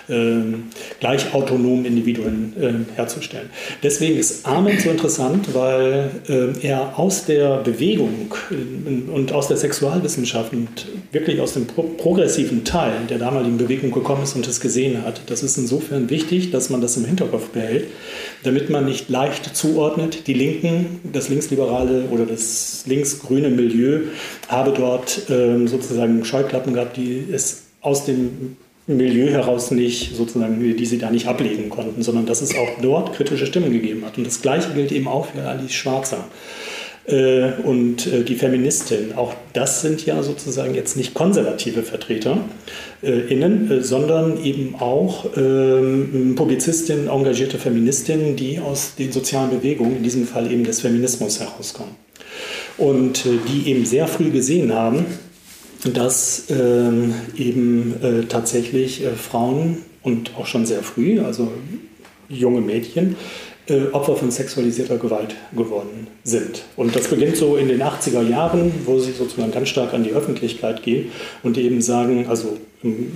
äh, 0.08 0.14
gleich 1.02 1.34
autonomen 1.34 1.84
Individuen 1.84 2.54
äh, 2.58 2.96
herzustellen. 2.96 3.50
Deswegen 3.82 4.18
ist 4.18 4.46
Armen 4.46 4.80
so 4.80 4.90
interessant, 4.90 5.54
weil 5.54 6.12
äh, 6.30 6.53
er 6.62 7.00
aus 7.00 7.26
der 7.26 7.58
Bewegung 7.58 8.34
und 9.14 9.32
aus 9.32 9.48
der 9.48 9.58
Sexualwissenschaft 9.58 10.54
und 10.54 10.88
wirklich 11.12 11.40
aus 11.42 11.54
dem 11.54 11.66
progressiven 11.66 12.64
Teil 12.64 12.94
der 13.10 13.18
damaligen 13.18 13.58
Bewegung 13.58 13.92
gekommen 13.92 14.24
ist 14.24 14.36
und 14.36 14.48
es 14.48 14.60
gesehen 14.60 15.04
hat. 15.04 15.22
Das 15.28 15.44
ist 15.44 15.58
insofern 15.58 16.10
wichtig, 16.10 16.52
dass 16.52 16.70
man 16.70 16.82
das 16.82 16.98
im 16.98 17.06
Hinterkopf 17.06 17.50
behält, 17.50 17.88
damit 18.44 18.70
man 18.70 18.86
nicht 18.86 19.10
leicht 19.10 19.56
zuordnet, 19.56 20.28
die 20.28 20.34
Linken, 20.34 21.00
das 21.12 21.30
linksliberale 21.30 22.06
oder 22.12 22.26
das 22.26 22.84
linksgrüne 22.86 23.50
Milieu 23.50 24.02
habe 24.48 24.74
dort 24.76 25.24
ähm, 25.30 25.68
sozusagen 25.68 26.24
Scheuklappen 26.26 26.74
gehabt, 26.74 26.98
die 26.98 27.26
es 27.32 27.64
aus 27.82 28.06
dem 28.06 28.58
Milieu 28.86 29.30
heraus 29.30 29.72
nicht, 29.72 30.16
sozusagen, 30.16 30.60
die 30.60 30.86
sie 30.86 30.98
da 30.98 31.10
nicht 31.10 31.28
ablegen 31.28 31.70
konnten, 31.70 32.04
sondern 32.04 32.26
dass 32.26 32.42
es 32.42 32.56
auch 32.56 32.70
dort 32.82 33.14
kritische 33.14 33.46
Stimmen 33.46 33.72
gegeben 33.72 34.04
hat. 34.06 34.18
Und 34.18 34.28
das 34.28 34.42
Gleiche 34.42 34.74
gilt 34.74 34.92
eben 34.92 35.08
auch 35.08 35.28
für 35.28 35.42
Alice 35.42 35.72
Schwarzer 35.72 36.26
äh, 37.06 37.52
und 37.64 38.08
äh, 38.08 38.24
die 38.24 38.36
Feministin. 38.36 39.14
Auch 39.16 39.34
das 39.54 39.82
sind 39.82 40.06
ja 40.06 40.22
sozusagen 40.22 40.76
jetzt 40.76 40.98
nicht 40.98 41.14
konservative 41.14 41.84
Vertreter 41.84 42.38
äh, 43.02 43.12
innen, 43.34 43.72
äh, 43.72 43.82
sondern 43.82 44.44
eben 44.44 44.76
auch 44.76 45.26
ähm, 45.38 46.34
Publizistinnen, 46.36 47.08
engagierte 47.08 47.58
Feministinnen, 47.58 48.36
die 48.36 48.60
aus 48.60 48.96
den 48.96 49.14
sozialen 49.14 49.50
Bewegungen, 49.50 49.98
in 49.98 50.04
diesem 50.04 50.28
Fall 50.28 50.52
eben 50.52 50.66
des 50.66 50.82
Feminismus 50.82 51.40
herauskommen. 51.40 51.96
Und 52.78 53.26
die 53.26 53.70
eben 53.70 53.86
sehr 53.86 54.08
früh 54.08 54.32
gesehen 54.32 54.74
haben, 54.74 55.06
dass 55.86 56.46
ähm, 56.50 57.14
eben 57.36 58.02
äh, 58.02 58.24
tatsächlich 58.26 59.04
äh, 59.04 59.12
Frauen 59.12 59.80
und 60.02 60.36
auch 60.38 60.46
schon 60.46 60.66
sehr 60.66 60.84
früh, 60.84 61.20
also 61.20 61.52
junge 62.30 62.62
Mädchen, 62.62 63.16
äh, 63.68 63.88
Opfer 63.92 64.16
von 64.16 64.32
sexualisierter 64.32 64.98
Gewalt 64.98 65.36
geworden 65.56 66.08
sind. 66.24 66.64
Und 66.76 66.96
das 66.96 67.08
beginnt 67.08 67.38
so 67.38 67.56
in 67.56 67.68
den 67.68 67.82
80er 67.82 68.22
Jahren, 68.22 68.72
wo 68.86 69.00
sie 69.00 69.12
sozusagen 69.12 69.52
ganz 69.52 69.70
stark 69.70 69.94
an 69.94 70.04
die 70.04 70.12
Öffentlichkeit 70.12 70.84
gehen 70.84 71.12
und 71.44 71.58
eben 71.58 71.82
sagen, 71.82 72.28
also 72.28 72.58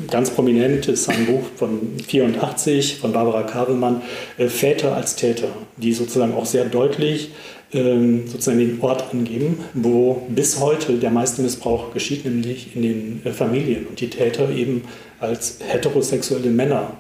ganz 0.10 0.30
prominent 0.30 0.88
ist 0.88 1.10
ein 1.10 1.26
Buch 1.26 1.44
von 1.58 1.80
84 2.08 2.98
von 2.98 3.12
Barbara 3.12 3.44
Kabelmann, 3.44 4.02
äh, 4.38 4.48
Väter 4.48 4.96
als 4.96 5.16
Täter, 5.16 5.50
die 5.76 5.94
sozusagen 5.94 6.34
auch 6.34 6.46
sehr 6.46 6.66
deutlich 6.66 7.32
ähm, 7.74 8.28
sozusagen 8.28 8.60
den 8.60 8.82
Ort 8.82 9.14
angeben, 9.14 9.60
wo 9.74 10.26
bis 10.30 10.62
heute 10.62 10.94
der 10.94 11.12
meiste 11.12 11.42
Missbrauch 11.42 11.94
geschieht, 11.94 12.24
nämlich 12.24 12.76
in 12.76 12.82
den 12.82 13.22
äh, 13.26 13.32
Familien 13.32 13.88
und 13.88 14.00
die 14.00 14.10
Täter 14.10 14.50
eben 14.50 14.84
als 15.20 15.60
heterosexuelle 15.68 16.50
Männer 16.50 16.94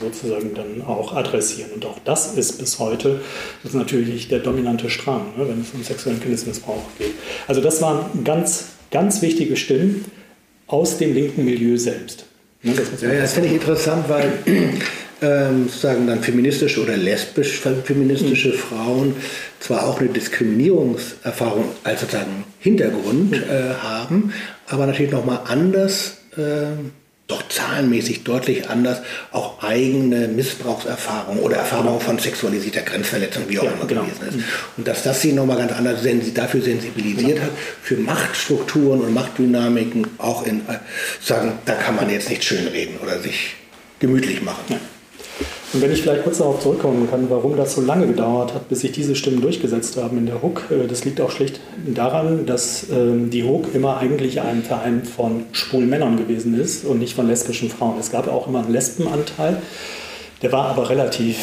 sozusagen 0.00 0.54
dann 0.54 0.82
auch 0.86 1.14
adressieren. 1.14 1.70
Und 1.74 1.86
auch 1.86 1.98
das 2.04 2.36
ist 2.36 2.58
bis 2.58 2.78
heute 2.78 3.20
das 3.62 3.72
ist 3.72 3.78
natürlich 3.78 4.28
der 4.28 4.40
dominante 4.40 4.90
Strang, 4.90 5.36
ne, 5.36 5.48
wenn 5.48 5.60
es 5.60 5.70
um 5.72 5.82
sexuellen 5.82 6.20
Kindesmissbrauch 6.20 6.84
geht. 6.98 7.12
Also 7.46 7.60
das 7.60 7.80
waren 7.80 8.24
ganz, 8.24 8.66
ganz 8.90 9.22
wichtige 9.22 9.56
Stimmen 9.56 10.04
aus 10.66 10.98
dem 10.98 11.14
linken 11.14 11.44
Milieu 11.44 11.76
selbst. 11.76 12.26
Ne, 12.62 12.74
das 12.74 13.00
ja, 13.00 13.12
das 13.12 13.34
finde 13.34 13.48
ich 13.48 13.54
interessant, 13.54 14.08
weil 14.08 14.32
ähm, 15.22 15.68
sozusagen 15.68 16.06
dann 16.06 16.22
feministische 16.22 16.82
oder 16.82 16.96
lesbisch 16.96 17.60
feministische 17.84 18.48
mhm. 18.48 18.54
Frauen 18.54 19.16
zwar 19.60 19.86
auch 19.86 20.00
eine 20.00 20.08
Diskriminierungserfahrung 20.08 21.66
als 21.84 22.00
sozusagen 22.00 22.44
Hintergrund 22.58 23.30
mhm. 23.30 23.42
äh, 23.42 23.74
haben, 23.80 24.32
aber 24.66 24.86
natürlich 24.86 25.12
nochmal 25.12 25.40
anders, 25.46 26.18
äh, 26.36 27.01
doch 27.32 27.48
zahlenmäßig 27.48 28.24
deutlich 28.24 28.68
anders, 28.68 29.00
auch 29.32 29.62
eigene 29.62 30.28
Missbrauchserfahrungen 30.28 31.42
oder 31.42 31.56
Erfahrungen 31.56 32.00
von 32.00 32.18
sexualisierter 32.18 32.82
Grenzverletzung, 32.82 33.44
wie 33.48 33.58
auch 33.58 33.64
ja, 33.64 33.72
immer 33.72 33.86
genau. 33.86 34.02
gewesen 34.02 34.28
ist. 34.28 34.36
Mhm. 34.36 34.44
Und 34.76 34.88
dass 34.88 35.02
das 35.02 35.20
sie 35.20 35.32
nochmal 35.32 35.56
ganz 35.56 35.72
anders 35.72 36.00
dafür 36.34 36.62
sensibilisiert 36.62 37.36
genau. 37.36 37.42
hat, 37.42 37.52
für 37.82 37.96
Machtstrukturen 37.96 39.00
und 39.00 39.14
Machtdynamiken 39.14 40.06
auch 40.18 40.46
in, 40.46 40.60
äh, 40.60 40.78
sagen, 41.20 41.58
da 41.64 41.74
kann 41.74 41.96
man 41.96 42.10
jetzt 42.10 42.28
nicht 42.28 42.44
schönreden 42.44 42.98
oder 43.02 43.18
sich 43.18 43.54
gemütlich 43.98 44.42
machen. 44.42 44.64
Ja. 44.68 44.76
Und 45.72 45.80
wenn 45.80 45.90
ich 45.90 46.02
vielleicht 46.02 46.24
kurz 46.24 46.38
darauf 46.38 46.60
zurückkommen 46.60 47.08
kann, 47.10 47.30
warum 47.30 47.56
das 47.56 47.74
so 47.74 47.80
lange 47.80 48.06
gedauert 48.06 48.52
hat, 48.52 48.68
bis 48.68 48.80
sich 48.80 48.92
diese 48.92 49.16
Stimmen 49.16 49.40
durchgesetzt 49.40 49.96
haben 49.96 50.18
in 50.18 50.26
der 50.26 50.42
Hook, 50.42 50.64
äh, 50.70 50.86
das 50.86 51.04
liegt 51.04 51.20
auch 51.20 51.30
schlicht 51.30 51.60
daran, 51.86 52.44
dass 52.44 52.86
ähm, 52.90 53.30
die 53.30 53.44
Hook 53.44 53.74
immer 53.74 53.96
eigentlich 53.96 54.40
ein 54.40 54.62
Verein 54.62 55.04
von 55.04 55.44
schwulen 55.52 55.88
Männern 55.88 56.18
gewesen 56.18 56.58
ist 56.60 56.84
und 56.84 56.98
nicht 56.98 57.14
von 57.14 57.26
lesbischen 57.26 57.70
Frauen. 57.70 57.94
Es 57.98 58.10
gab 58.10 58.28
auch 58.28 58.48
immer 58.48 58.60
einen 58.60 58.72
Lesbenanteil, 58.72 59.62
der 60.42 60.52
war 60.52 60.66
aber 60.66 60.90
relativ 60.90 61.38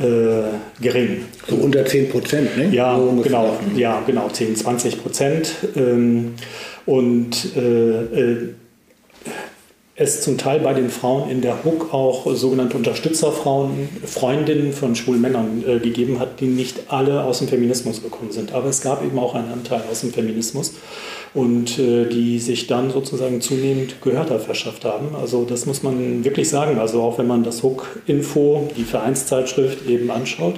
äh, 0.00 0.82
gering. 0.82 1.24
So 1.48 1.56
unter 1.56 1.86
10 1.86 2.10
Prozent, 2.10 2.56
ne? 2.56 2.68
Ja, 2.72 2.98
so 2.98 3.22
genau, 3.22 3.56
ja, 3.74 4.02
genau, 4.04 4.28
10, 4.28 4.56
20 4.56 5.02
Prozent. 5.02 5.54
Ähm, 5.76 6.34
und 6.84 7.56
äh, 7.56 7.60
äh 8.02 8.48
es 9.94 10.22
zum 10.22 10.38
Teil 10.38 10.60
bei 10.60 10.72
den 10.72 10.88
Frauen 10.88 11.28
in 11.28 11.42
der 11.42 11.64
Hook 11.64 11.92
auch 11.92 12.34
sogenannte 12.34 12.78
Unterstützerfrauen, 12.78 13.90
Freundinnen 14.06 14.72
von 14.72 14.96
schwulen 14.96 15.20
Männern 15.20 15.62
äh, 15.66 15.78
gegeben 15.80 16.18
hat, 16.18 16.40
die 16.40 16.46
nicht 16.46 16.90
alle 16.90 17.24
aus 17.24 17.40
dem 17.40 17.48
Feminismus 17.48 18.02
gekommen 18.02 18.32
sind. 18.32 18.52
Aber 18.52 18.68
es 18.68 18.80
gab 18.80 19.04
eben 19.04 19.18
auch 19.18 19.34
einen 19.34 19.52
Anteil 19.52 19.82
aus 19.90 20.00
dem 20.00 20.10
Feminismus 20.10 20.72
und 21.34 21.78
äh, 21.78 22.06
die 22.06 22.38
sich 22.38 22.68
dann 22.68 22.90
sozusagen 22.90 23.42
zunehmend 23.42 24.00
Gehörter 24.00 24.38
verschafft 24.38 24.86
haben. 24.86 25.14
Also 25.14 25.44
das 25.44 25.66
muss 25.66 25.82
man 25.82 26.24
wirklich 26.24 26.48
sagen. 26.48 26.78
Also 26.78 27.02
auch 27.02 27.18
wenn 27.18 27.26
man 27.26 27.44
das 27.44 27.62
Hook-Info, 27.62 28.68
die 28.78 28.84
Vereinszeitschrift 28.84 29.86
eben 29.86 30.10
anschaut, 30.10 30.54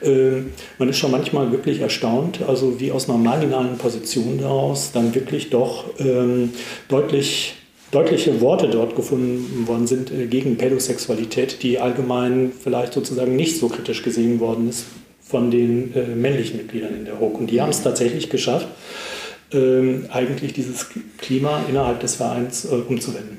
äh, 0.00 0.42
man 0.78 0.88
ist 0.88 0.96
schon 0.96 1.10
manchmal 1.10 1.52
wirklich 1.52 1.80
erstaunt, 1.80 2.40
also 2.46 2.80
wie 2.80 2.90
aus 2.90 3.06
einer 3.06 3.18
marginalen 3.18 3.76
Position 3.76 4.38
daraus 4.40 4.92
dann 4.92 5.14
wirklich 5.14 5.50
doch 5.50 5.84
ähm, 5.98 6.54
deutlich 6.88 7.57
deutliche 7.90 8.40
Worte 8.40 8.68
dort 8.68 8.96
gefunden 8.96 9.66
worden 9.66 9.86
sind 9.86 10.10
äh, 10.10 10.26
gegen 10.26 10.56
Pädosexualität, 10.56 11.62
die 11.62 11.78
allgemein 11.78 12.52
vielleicht 12.52 12.92
sozusagen 12.92 13.36
nicht 13.36 13.58
so 13.58 13.68
kritisch 13.68 14.02
gesehen 14.02 14.40
worden 14.40 14.68
ist 14.68 14.84
von 15.22 15.50
den 15.50 15.94
äh, 15.94 16.06
männlichen 16.06 16.56
Mitgliedern 16.56 16.94
in 16.94 17.04
der 17.04 17.20
HOK. 17.20 17.40
Und 17.40 17.50
die 17.50 17.60
haben 17.60 17.70
es 17.70 17.82
tatsächlich 17.82 18.30
geschafft, 18.30 18.68
ähm, 19.52 20.06
eigentlich 20.10 20.52
dieses 20.52 20.86
Klima 21.18 21.64
innerhalb 21.68 22.00
des 22.00 22.16
Vereins 22.16 22.64
äh, 22.64 22.68
umzuwenden. 22.68 23.38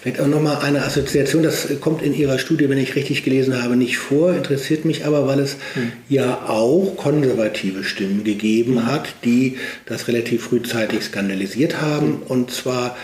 Vielleicht 0.00 0.20
auch 0.20 0.28
nochmal 0.28 0.58
eine 0.58 0.82
Assoziation, 0.84 1.42
das 1.42 1.68
kommt 1.80 2.02
in 2.02 2.14
Ihrer 2.14 2.38
Studie, 2.38 2.68
wenn 2.68 2.78
ich 2.78 2.94
richtig 2.94 3.24
gelesen 3.24 3.62
habe, 3.62 3.76
nicht 3.76 3.98
vor, 3.98 4.32
interessiert 4.32 4.84
mich 4.84 5.04
aber, 5.04 5.26
weil 5.26 5.40
es 5.40 5.56
hm. 5.74 5.92
ja 6.08 6.48
auch 6.48 6.96
konservative 6.96 7.82
Stimmen 7.82 8.22
gegeben 8.22 8.76
hm. 8.76 8.86
hat, 8.86 9.08
die 9.24 9.56
das 9.86 10.06
relativ 10.08 10.44
frühzeitig 10.44 11.02
skandalisiert 11.02 11.80
haben 11.80 12.06
hm. 12.06 12.22
und 12.28 12.50
zwar 12.52 12.96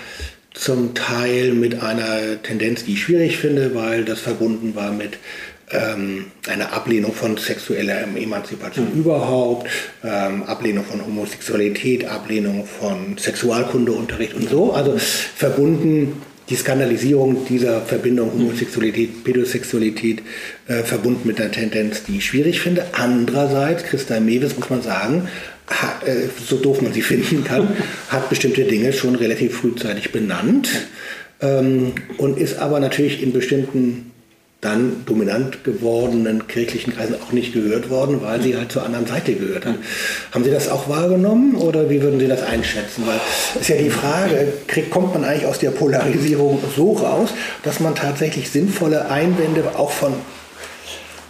zum 0.54 0.94
Teil 0.94 1.52
mit 1.52 1.82
einer 1.82 2.42
Tendenz, 2.42 2.84
die 2.84 2.94
ich 2.94 3.02
schwierig 3.02 3.36
finde, 3.36 3.74
weil 3.74 4.04
das 4.04 4.20
verbunden 4.20 4.74
war 4.74 4.92
mit 4.92 5.18
ähm, 5.70 6.26
einer 6.48 6.72
Ablehnung 6.72 7.12
von 7.12 7.36
sexueller 7.36 8.02
Emanzipation 8.16 8.92
mhm. 8.92 9.00
überhaupt, 9.00 9.68
ähm, 10.04 10.44
Ablehnung 10.44 10.84
von 10.84 11.04
Homosexualität, 11.04 12.06
Ablehnung 12.06 12.66
von 12.66 13.18
Sexualkundeunterricht 13.18 14.34
und 14.34 14.48
so. 14.48 14.72
Also 14.72 14.96
verbunden 14.96 16.22
die 16.50 16.56
Skandalisierung 16.56 17.46
dieser 17.46 17.80
Verbindung 17.80 18.32
Homosexualität, 18.32 19.24
Pädosexualität 19.24 20.22
äh, 20.68 20.82
verbunden 20.82 21.26
mit 21.26 21.40
einer 21.40 21.50
Tendenz, 21.50 22.04
die 22.04 22.18
ich 22.18 22.26
schwierig 22.26 22.60
finde. 22.60 22.84
Andererseits, 22.92 23.84
Christa 23.84 24.20
Mewes, 24.20 24.56
muss 24.56 24.68
man 24.68 24.82
sagen, 24.82 25.28
so 26.48 26.56
doof 26.56 26.82
man 26.82 26.92
sie 26.92 27.02
finden 27.02 27.44
kann, 27.44 27.68
hat 28.08 28.28
bestimmte 28.28 28.64
Dinge 28.64 28.92
schon 28.92 29.14
relativ 29.14 29.58
frühzeitig 29.58 30.12
benannt 30.12 30.68
ähm, 31.40 31.92
und 32.18 32.38
ist 32.38 32.58
aber 32.58 32.80
natürlich 32.80 33.22
in 33.22 33.32
bestimmten 33.32 34.10
dann 34.64 35.04
dominant 35.04 35.62
gewordenen 35.62 36.46
kirchlichen 36.48 36.94
Kreisen 36.94 37.16
auch 37.22 37.32
nicht 37.32 37.52
gehört 37.52 37.90
worden, 37.90 38.22
weil 38.22 38.40
sie 38.40 38.56
halt 38.56 38.72
zur 38.72 38.82
anderen 38.82 39.06
Seite 39.06 39.34
gehört 39.34 39.66
hat. 39.66 39.74
Haben 40.32 40.42
Sie 40.42 40.50
das 40.50 40.70
auch 40.70 40.88
wahrgenommen 40.88 41.54
oder 41.56 41.90
wie 41.90 42.00
würden 42.00 42.18
Sie 42.18 42.28
das 42.28 42.42
einschätzen? 42.42 43.04
Weil 43.06 43.20
ist 43.60 43.68
ja 43.68 43.76
die 43.76 43.90
Frage, 43.90 44.54
kriegt, 44.66 44.90
kommt 44.90 45.12
man 45.12 45.24
eigentlich 45.24 45.44
aus 45.44 45.58
der 45.58 45.70
Polarisierung 45.70 46.60
so 46.74 46.92
raus, 46.92 47.28
dass 47.62 47.80
man 47.80 47.94
tatsächlich 47.94 48.50
sinnvolle 48.50 49.10
Einwände 49.10 49.64
auch 49.76 49.90
von 49.90 50.14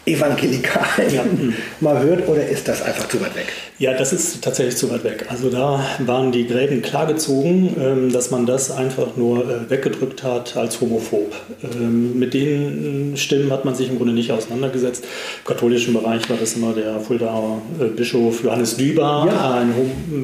Evangelikalen 0.06 1.12
ja. 1.12 1.24
mal 1.80 2.00
hört 2.02 2.28
oder 2.28 2.46
ist 2.46 2.68
das 2.68 2.82
einfach 2.82 3.08
zu 3.08 3.20
weit 3.20 3.34
weg? 3.34 3.46
Ja, 3.76 3.92
das 3.92 4.12
ist 4.12 4.44
tatsächlich 4.44 4.76
zu 4.76 4.88
weit 4.92 5.02
weg. 5.02 5.26
Also 5.30 5.50
da 5.50 5.84
waren 5.98 6.30
die 6.30 6.46
Gräben 6.46 6.80
klar 6.80 7.06
gezogen, 7.06 7.74
ähm, 7.76 8.12
dass 8.12 8.30
man 8.30 8.46
das 8.46 8.70
einfach 8.70 9.16
nur 9.16 9.50
äh, 9.50 9.68
weggedrückt 9.68 10.22
hat 10.22 10.56
als 10.56 10.80
homophob. 10.80 11.34
Ähm, 11.64 12.16
mit 12.16 12.34
den 12.34 13.16
Stimmen 13.16 13.50
hat 13.50 13.64
man 13.64 13.74
sich 13.74 13.90
im 13.90 13.96
Grunde 13.96 14.12
nicht 14.12 14.30
auseinandergesetzt. 14.30 15.04
Im 15.04 15.44
katholischen 15.44 15.92
Bereich 15.92 16.30
war 16.30 16.36
das 16.36 16.54
immer 16.54 16.72
der 16.72 17.00
Fuldaer 17.00 17.62
äh, 17.80 17.86
Bischof 17.86 18.44
Johannes 18.44 18.76
Düber, 18.76 19.26
ja. 19.28 19.54
ein 19.54 19.74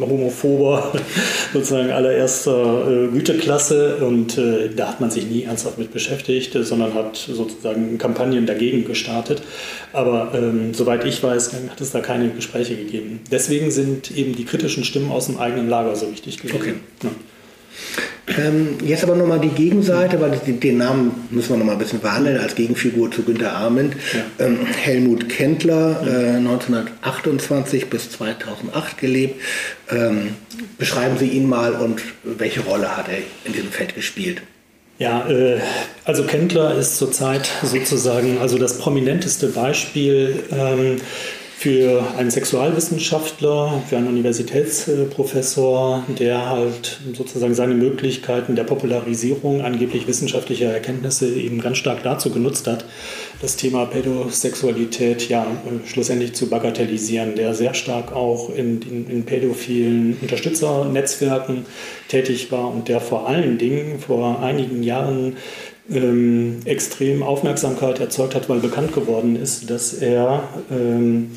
homophober, 0.01 0.93
sozusagen 1.53 1.91
allererster 1.91 2.89
äh, 2.89 3.09
Güteklasse. 3.09 3.97
Und 3.97 4.41
da 4.77 4.89
hat 4.89 5.01
man 5.01 5.11
sich 5.11 5.27
nie 5.27 5.43
ernsthaft 5.43 5.79
mit 5.79 5.93
beschäftigt, 5.93 6.57
sondern 6.61 6.95
hat 6.95 7.17
sozusagen 7.17 7.99
Kampagnen 7.99 8.47
dagegen 8.47 8.85
gestartet. 8.85 9.43
Aber 9.93 10.33
ähm, 10.35 10.75
soweit 10.75 11.05
ich 11.05 11.23
weiß, 11.23 11.53
hat 11.69 11.81
es 11.81 11.91
da 11.91 12.01
keine 12.01 12.29
Gespräche 12.31 12.77
gegeben. 12.77 13.21
Deswegen 13.31 13.71
sind 13.71 14.11
eben 14.11 14.37
die 14.37 14.45
kritischen 14.45 14.85
Stimmen 14.85 15.11
aus 15.11 15.27
dem 15.27 15.39
eigenen 15.39 15.69
Lager 15.69 15.97
so 15.97 16.11
wichtig 16.11 16.39
gewesen. 16.39 16.57
Okay. 16.57 16.75
Ja. 17.03 17.11
Ähm, 18.39 18.79
jetzt 18.85 19.03
aber 19.03 19.17
nochmal 19.17 19.41
die 19.41 19.49
Gegenseite, 19.49 20.21
weil 20.21 20.31
den, 20.31 20.79
Namen 20.79 21.29
müssen 21.31 21.51
wir 21.51 21.57
nochmal 21.57 21.75
ein 21.75 21.81
bisschen 21.81 22.01
behandeln 22.01 22.39
als 22.39 22.55
Gegenfigur 22.55 23.11
zu 23.11 23.23
Günter 23.23 23.53
Arment. 23.53 23.95
Ja. 24.13 24.47
Ähm, 24.47 24.67
Helmut 24.67 25.29
Kendler, 25.29 26.01
äh, 26.07 26.37
1928 26.37 27.91
bis 27.91 28.11
2008 28.11 28.99
gelebt. 28.99 29.41
Ähm, 29.91 30.35
beschreiben 30.79 31.19
Sie 31.19 31.29
ihn 31.29 31.49
mal 31.49 31.73
und 31.73 32.03
welche 32.23 32.61
Rolle 32.61 32.97
hat 32.97 33.09
er 33.09 33.19
in 33.45 33.53
diesem 33.53 33.71
Feld 33.71 33.95
gespielt? 33.95 34.43
Ja, 35.01 35.27
äh, 35.31 35.59
also 36.05 36.25
Kendler 36.25 36.75
ist 36.75 36.99
zurzeit 36.99 37.51
sozusagen 37.63 38.37
also 38.39 38.59
das 38.59 38.77
prominenteste 38.77 39.49
Beispiel 39.49 40.45
ähm, 40.53 40.99
für 41.57 42.05
einen 42.19 42.31
Sexualwissenschaftler, 42.31 43.83
für 43.89 43.97
einen 43.97 44.09
Universitätsprofessor, 44.09 46.05
der 46.19 46.51
halt 46.51 47.01
sozusagen 47.15 47.55
seine 47.55 47.73
Möglichkeiten 47.73 48.57
der 48.57 48.65
Popularisierung 48.65 49.63
angeblich 49.63 50.07
wissenschaftlicher 50.07 50.71
Erkenntnisse 50.71 51.29
eben 51.29 51.63
ganz 51.63 51.79
stark 51.79 52.03
dazu 52.03 52.29
genutzt 52.31 52.67
hat, 52.67 52.85
das 53.41 53.57
Thema 53.57 53.87
Pädosexualität 53.87 55.29
ja 55.29 55.47
schlussendlich 55.87 56.35
zu 56.35 56.49
bagatellisieren, 56.49 57.37
der 57.37 57.55
sehr 57.55 57.73
stark 57.73 58.13
auch 58.13 58.51
in, 58.51 58.83
in, 58.83 59.09
in 59.09 59.25
pädophilen 59.25 60.19
Unterstützernetzwerken 60.21 61.65
tätig 62.09 62.53
war 62.53 62.71
und 62.71 62.89
der 62.89 63.01
vor 63.01 63.29
allen 63.29 63.57
Dingen 63.57 63.99
vor 63.99 64.43
einigen 64.43 64.83
Jahren 64.83 65.37
ähm, 65.91 66.61
extrem 66.67 67.23
Aufmerksamkeit 67.23 67.99
erzeugt 67.99 68.35
hat, 68.35 68.49
weil 68.49 68.61
bekannt 68.61 68.93
geworden 68.93 69.37
ist, 69.37 69.71
dass 69.71 69.95
er 69.95 70.45
ähm, 70.71 71.33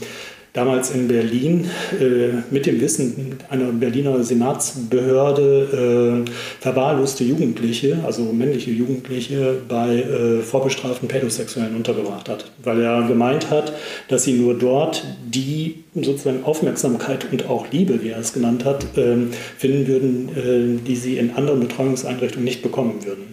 damals 0.53 0.91
in 0.91 1.07
Berlin 1.07 1.67
äh, 1.99 2.29
mit 2.51 2.67
dem 2.67 2.79
Wissen 2.79 3.39
einer 3.49 3.71
Berliner 3.71 4.23
Senatsbehörde 4.23 6.25
äh, 6.25 6.31
verwahrloste 6.61 7.23
Jugendliche, 7.23 7.97
also 8.05 8.31
männliche 8.31 8.69
Jugendliche, 8.69 9.57
bei 9.67 9.97
äh, 9.97 10.41
vorbestraften 10.41 11.07
Pädosexuellen 11.07 11.75
untergebracht 11.75 12.29
hat, 12.29 12.51
weil 12.63 12.81
er 12.81 13.07
gemeint 13.07 13.49
hat, 13.49 13.73
dass 14.07 14.23
sie 14.23 14.33
nur 14.33 14.53
dort 14.53 15.03
die 15.25 15.83
sozusagen 15.95 16.43
Aufmerksamkeit 16.43 17.25
und 17.31 17.49
auch 17.49 17.65
Liebe, 17.71 18.03
wie 18.03 18.09
er 18.09 18.19
es 18.19 18.33
genannt 18.33 18.63
hat, 18.63 18.85
ähm, 18.95 19.31
finden 19.57 19.87
würden, 19.87 20.83
die 20.85 20.95
sie 20.95 21.17
in 21.17 21.35
anderen 21.35 21.61
Betreuungseinrichtungen 21.61 22.45
nicht 22.45 22.61
bekommen 22.61 23.03
würden. 23.05 23.23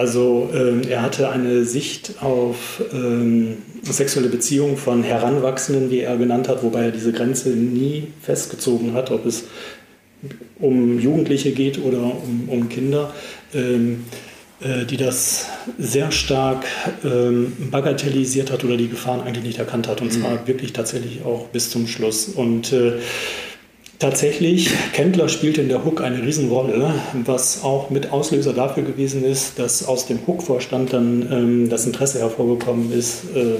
Also 0.00 0.48
ähm, 0.54 0.80
er 0.88 1.02
hatte 1.02 1.28
eine 1.28 1.66
Sicht 1.66 2.22
auf 2.22 2.82
ähm, 2.90 3.58
sexuelle 3.82 4.30
Beziehungen 4.30 4.78
von 4.78 5.02
Heranwachsenden, 5.02 5.90
wie 5.90 5.98
er 6.00 6.16
genannt 6.16 6.48
hat, 6.48 6.62
wobei 6.62 6.84
er 6.84 6.90
diese 6.90 7.12
Grenze 7.12 7.50
nie 7.50 8.06
festgezogen 8.22 8.94
hat, 8.94 9.10
ob 9.10 9.26
es 9.26 9.44
um 10.58 10.98
Jugendliche 10.98 11.52
geht 11.52 11.84
oder 11.84 11.98
um, 11.98 12.48
um 12.48 12.70
Kinder. 12.70 13.12
Ähm, 13.52 14.04
äh, 14.62 14.86
die 14.86 14.96
das 14.96 15.46
sehr 15.78 16.12
stark 16.12 16.64
ähm, 17.04 17.52
bagatellisiert 17.70 18.50
hat 18.50 18.64
oder 18.64 18.78
die 18.78 18.88
Gefahren 18.88 19.20
eigentlich 19.20 19.44
nicht 19.44 19.58
erkannt 19.58 19.86
hat. 19.86 20.00
Und 20.00 20.12
zwar 20.12 20.32
mhm. 20.32 20.46
wirklich 20.46 20.72
tatsächlich 20.72 21.24
auch 21.26 21.48
bis 21.48 21.70
zum 21.70 21.86
Schluss. 21.86 22.28
Und 22.28 22.72
äh, 22.72 22.92
Tatsächlich, 24.00 24.70
Kendler 24.94 25.28
spielt 25.28 25.58
in 25.58 25.68
der 25.68 25.84
Hook 25.84 26.00
eine 26.00 26.22
Riesenrolle, 26.22 26.94
was 27.26 27.62
auch 27.62 27.90
mit 27.90 28.12
Auslöser 28.12 28.54
dafür 28.54 28.82
gewesen 28.82 29.22
ist, 29.22 29.58
dass 29.58 29.86
aus 29.86 30.06
dem 30.06 30.26
Hook-Vorstand 30.26 30.94
dann 30.94 31.28
ähm, 31.30 31.68
das 31.68 31.84
Interesse 31.84 32.18
hervorgekommen 32.18 32.94
ist, 32.94 33.24
äh, 33.36 33.56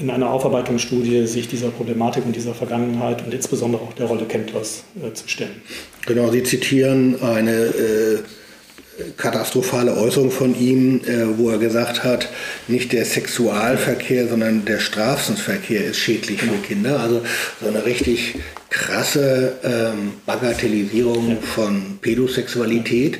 in 0.00 0.10
einer 0.10 0.30
Aufarbeitungsstudie 0.30 1.28
sich 1.28 1.46
dieser 1.46 1.68
Problematik 1.68 2.26
und 2.26 2.34
dieser 2.34 2.54
Vergangenheit 2.54 3.24
und 3.24 3.32
insbesondere 3.32 3.82
auch 3.82 3.92
der 3.92 4.06
Rolle 4.06 4.24
Kendlers 4.24 4.82
äh, 5.00 5.12
zu 5.14 5.28
stellen. 5.28 5.62
Genau, 6.06 6.32
Sie 6.32 6.42
zitieren 6.42 7.22
eine 7.22 7.52
äh, 7.52 8.18
katastrophale 9.16 9.96
Äußerung 9.96 10.32
von 10.32 10.58
ihm, 10.58 11.02
äh, 11.06 11.38
wo 11.38 11.50
er 11.50 11.58
gesagt 11.58 12.02
hat, 12.02 12.28
nicht 12.66 12.92
der 12.92 13.04
Sexualverkehr, 13.04 14.26
sondern 14.26 14.64
der 14.64 14.80
Strafensverkehr 14.80 15.84
ist 15.84 15.98
schädlich 15.98 16.40
für 16.40 16.46
genau. 16.46 16.62
Kinder. 16.66 17.00
Also 17.00 17.22
so 17.60 17.68
eine 17.68 17.86
richtig 17.86 18.34
krasse 18.72 19.52
ähm, 19.62 20.14
Bagatellisierung 20.24 21.42
von 21.42 21.98
Pädosexualität. 22.00 23.18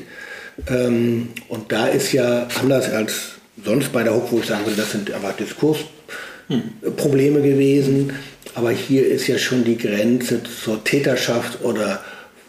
Ähm, 0.67 1.29
und 1.47 1.71
da 1.71 1.87
ist 1.87 2.11
ja 2.11 2.47
anders 2.59 2.89
als 2.89 3.33
sonst 3.63 3.93
bei 3.93 4.03
der 4.03 4.15
Hook, 4.15 4.31
wo 4.31 4.39
ich 4.39 4.45
sagen 4.45 4.65
würde, 4.65 4.81
das 4.81 4.91
sind 4.91 5.11
einfach 5.11 5.37
Diskursprobleme 5.37 7.37
hm. 7.37 7.43
gewesen. 7.43 8.13
Aber 8.55 8.71
hier 8.71 9.07
ist 9.07 9.27
ja 9.27 9.37
schon 9.37 9.63
die 9.63 9.77
Grenze 9.77 10.41
zur 10.43 10.83
Täterschaft 10.83 11.63
oder 11.63 12.03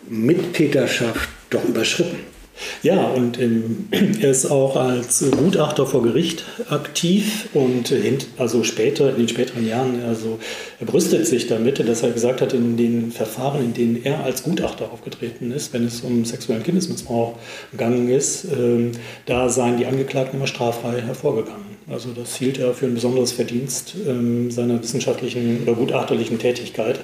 Mittäterschaft 0.09 1.29
doch 1.51 1.65
überschritten. 1.65 2.34
Ja, 2.83 3.07
und 3.09 3.41
ähm, 3.41 3.89
er 4.21 4.31
ist 4.31 4.47
auch 4.47 4.77
als 4.77 5.25
Gutachter 5.31 5.87
vor 5.87 6.03
Gericht 6.03 6.45
aktiv 6.71 7.49
und 7.55 7.91
äh, 7.91 8.19
also 8.37 8.63
später, 8.63 9.11
in 9.11 9.17
den 9.17 9.29
späteren 9.29 9.67
Jahren, 9.67 10.03
also 10.05 10.39
er 10.79 10.87
brüstet 10.87 11.27
sich 11.27 11.47
damit, 11.47 11.79
dass 11.87 12.03
er 12.03 12.11
gesagt 12.11 12.41
hat, 12.41 12.53
in 12.53 12.77
den 12.77 13.11
Verfahren, 13.11 13.65
in 13.65 13.75
denen 13.75 14.05
er 14.05 14.25
als 14.25 14.43
Gutachter 14.43 14.93
aufgetreten 14.93 15.51
ist, 15.51 15.73
wenn 15.73 15.85
es 15.85 16.03
um 16.03 16.25
sexuellen 16.25 16.63
Kindesmissbrauch 16.63 17.35
gegangen 17.73 18.09
ist, 18.09 18.45
äh, 18.45 18.91
da 19.27 19.49
seien 19.49 19.79
die 19.79 19.87
Angeklagten 19.87 20.39
immer 20.39 20.47
straffrei 20.47 21.01
hervorgegangen. 21.01 21.75
Also 21.91 22.11
das 22.13 22.37
hielt 22.37 22.59
er 22.59 22.73
für 22.73 22.87
ein 22.87 22.95
besonderes 22.95 23.33
Verdienst 23.33 23.95
äh, 24.07 24.51
seiner 24.51 24.83
wissenschaftlichen 24.83 25.63
oder 25.63 25.75
gutachterlichen 25.75 26.39
Tätigkeit. 26.39 27.01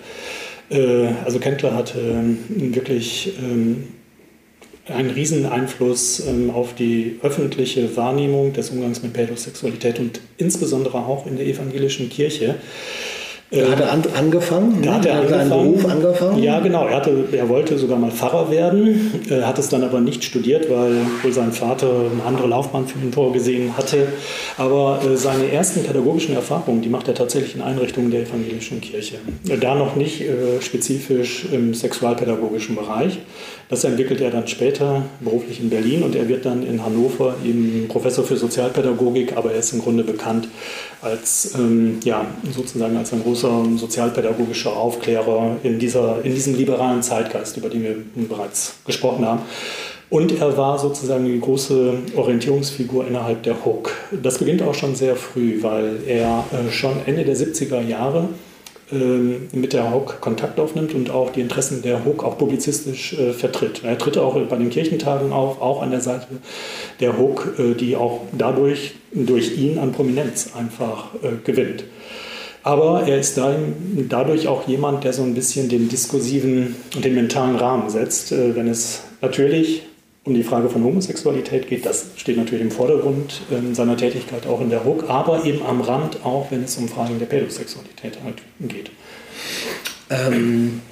Äh, 0.71 1.09
also 1.25 1.39
Kendler 1.39 1.75
hatte 1.75 1.99
ähm, 1.99 2.39
wirklich 2.49 3.33
ähm, 3.39 3.89
einen 4.89 5.11
riesen 5.11 5.47
Einfluss 5.47 6.27
ähm, 6.27 6.51
auf 6.51 6.75
die 6.75 7.19
öffentliche 7.23 7.97
Wahrnehmung 7.97 8.53
des 8.53 8.71
Umgangs 8.71 9.03
mit 9.03 9.13
Pädosexualität 9.13 9.99
und 9.99 10.21
insbesondere 10.37 10.99
auch 10.99 11.27
in 11.27 11.37
der 11.37 11.47
evangelischen 11.47 12.09
Kirche. 12.09 12.57
Da 13.53 13.69
hat 13.69 13.81
er 13.81 13.91
an, 13.91 14.03
angefangen? 14.17 14.81
Da 14.81 14.95
hat 14.95 15.07
er 15.07 15.29
seinen 15.29 15.51
angefangen. 15.51 15.73
Beruf 15.73 15.91
angefangen? 15.91 16.41
Ja, 16.41 16.61
genau. 16.61 16.87
Er, 16.87 16.95
hatte, 16.95 17.25
er 17.33 17.49
wollte 17.49 17.77
sogar 17.79 17.99
mal 17.99 18.13
Pfarrer 18.13 18.49
werden, 18.49 19.11
äh, 19.29 19.43
hat 19.43 19.59
es 19.59 19.69
dann 19.69 19.83
aber 19.83 20.01
nicht 20.01 20.23
studiert, 20.23 20.71
weil 20.71 20.95
wohl 21.23 21.33
sein 21.33 21.51
Vater 21.51 21.89
eine 22.13 22.23
andere 22.25 22.47
Laufbahn 22.47 22.87
für 22.87 22.97
ihn 23.01 23.13
vorgesehen 23.13 23.77
hatte. 23.77 24.07
Aber 24.57 25.01
äh, 25.05 25.17
seine 25.17 25.51
ersten 25.51 25.83
pädagogischen 25.83 26.37
Erfahrungen, 26.37 26.81
die 26.81 26.89
macht 26.89 27.09
er 27.09 27.15
tatsächlich 27.15 27.57
in 27.57 27.63
Einrichtungen 27.63 28.13
der 28.13 28.23
evangelischen 28.23 28.81
Kirche. 28.81 29.17
Äh, 29.49 29.59
Da 29.59 29.75
noch 29.75 29.97
nicht 29.97 30.21
äh, 30.21 30.61
spezifisch 30.61 31.47
im 31.51 31.75
sexualpädagogischen 31.75 32.77
Bereich. 32.77 33.19
Das 33.71 33.85
entwickelt 33.85 34.21
er 34.21 34.31
dann 34.31 34.49
später 34.49 35.05
beruflich 35.21 35.61
in 35.61 35.71
Berlin 35.71 36.03
und 36.03 36.17
er 36.17 36.29
wird 36.29 36.45
dann 36.45 36.67
in 36.67 36.85
Hannover 36.85 37.37
eben 37.45 37.87
Professor 37.87 38.25
für 38.25 38.37
Sozialpädagogik, 38.37 39.37
aber 39.37 39.53
er 39.53 39.61
ist 39.61 39.73
im 39.73 39.81
Grunde 39.81 40.03
bekannt 40.03 40.49
als, 41.01 41.55
ähm, 41.55 42.01
ja, 42.03 42.27
sozusagen 42.53 42.97
als 42.97 43.13
ein 43.13 43.23
großer 43.23 43.65
sozialpädagogischer 43.77 44.77
Aufklärer 44.77 45.57
in, 45.63 45.79
dieser, 45.79 46.25
in 46.25 46.35
diesem 46.35 46.57
liberalen 46.57 47.01
Zeitgeist, 47.03 47.57
über 47.57 47.69
den 47.69 47.85
wir 47.85 47.97
bereits 48.29 48.75
gesprochen 48.85 49.25
haben. 49.25 49.43
Und 50.11 50.41
er 50.41 50.57
war 50.57 50.77
sozusagen 50.77 51.25
die 51.25 51.39
große 51.39 51.95
Orientierungsfigur 52.17 53.07
innerhalb 53.07 53.45
der 53.45 53.65
Hook. 53.65 53.93
Das 54.21 54.39
beginnt 54.39 54.61
auch 54.63 54.75
schon 54.75 54.97
sehr 54.97 55.15
früh, 55.15 55.63
weil 55.63 56.01
er 56.09 56.45
äh, 56.51 56.73
schon 56.73 56.95
Ende 57.07 57.25
der 57.25 57.37
70er 57.37 57.87
Jahre 57.87 58.29
mit 58.93 59.73
der 59.73 59.93
HOK 59.93 60.21
Kontakt 60.21 60.59
aufnimmt 60.59 60.95
und 60.95 61.11
auch 61.11 61.31
die 61.31 61.41
Interessen 61.41 61.83
der 61.83 62.05
HOK 62.05 62.25
auch 62.25 62.39
publizistisch 62.39 63.13
äh, 63.13 63.33
vertritt. 63.33 63.83
Er 63.85 63.99
tritt 63.99 64.19
auch 64.19 64.39
bei 64.49 64.57
den 64.57 64.71
Kirchentagen 64.71 65.33
auf, 65.33 65.61
auch 65.61 65.83
an 65.83 65.91
der 65.91 66.01
Seite 66.01 66.27
der 66.99 67.19
HOK, 67.19 67.55
äh, 67.59 67.75
die 67.75 67.97
auch 67.97 68.23
dadurch 68.33 68.95
durch 69.13 69.57
ihn 69.57 69.79
an 69.79 69.93
Prominenz 69.93 70.51
einfach 70.57 71.15
äh, 71.23 71.37
gewinnt. 71.45 71.85
Aber 72.63 73.05
er 73.07 73.19
ist 73.19 73.39
dann 73.39 74.07
dadurch 74.09 74.47
auch 74.47 74.69
jemand, 74.69 75.05
der 75.05 75.13
so 75.13 75.23
ein 75.23 75.35
bisschen 75.35 75.69
den 75.69 75.89
diskursiven 75.89 76.77
und 76.95 77.05
den 77.05 77.15
mentalen 77.15 77.57
Rahmen 77.57 77.89
setzt, 77.89 78.33
äh, 78.33 78.55
wenn 78.55 78.69
es 78.69 79.03
natürlich 79.23 79.83
um 80.25 80.35
die 80.35 80.43
Frage 80.43 80.69
von 80.69 80.85
Homosexualität 80.85 81.69
geht. 81.69 81.87
Das 81.87 82.09
steht 82.17 82.37
natürlich 82.37 82.63
im 82.63 82.71
Vordergrund 82.71 83.41
äh, 83.51 83.75
seiner 83.75 83.97
Tätigkeit 83.97 84.47
auch 84.47 84.61
in 84.61 84.71
der 84.71 84.85
HUK, 84.85 85.09
aber 85.09 85.45
eben 85.45 85.63
am 85.65 85.81
Rand 85.81 86.25
auch, 86.25 86.51
wenn 86.51 86.65
es 86.65 86.77
um 86.77 86.89
Fragen 86.89 87.19
der 87.19 87.27
Pädosexualität 87.27 88.19
halt 88.23 88.37
geht. 88.61 88.91
Ähm, 90.11 90.83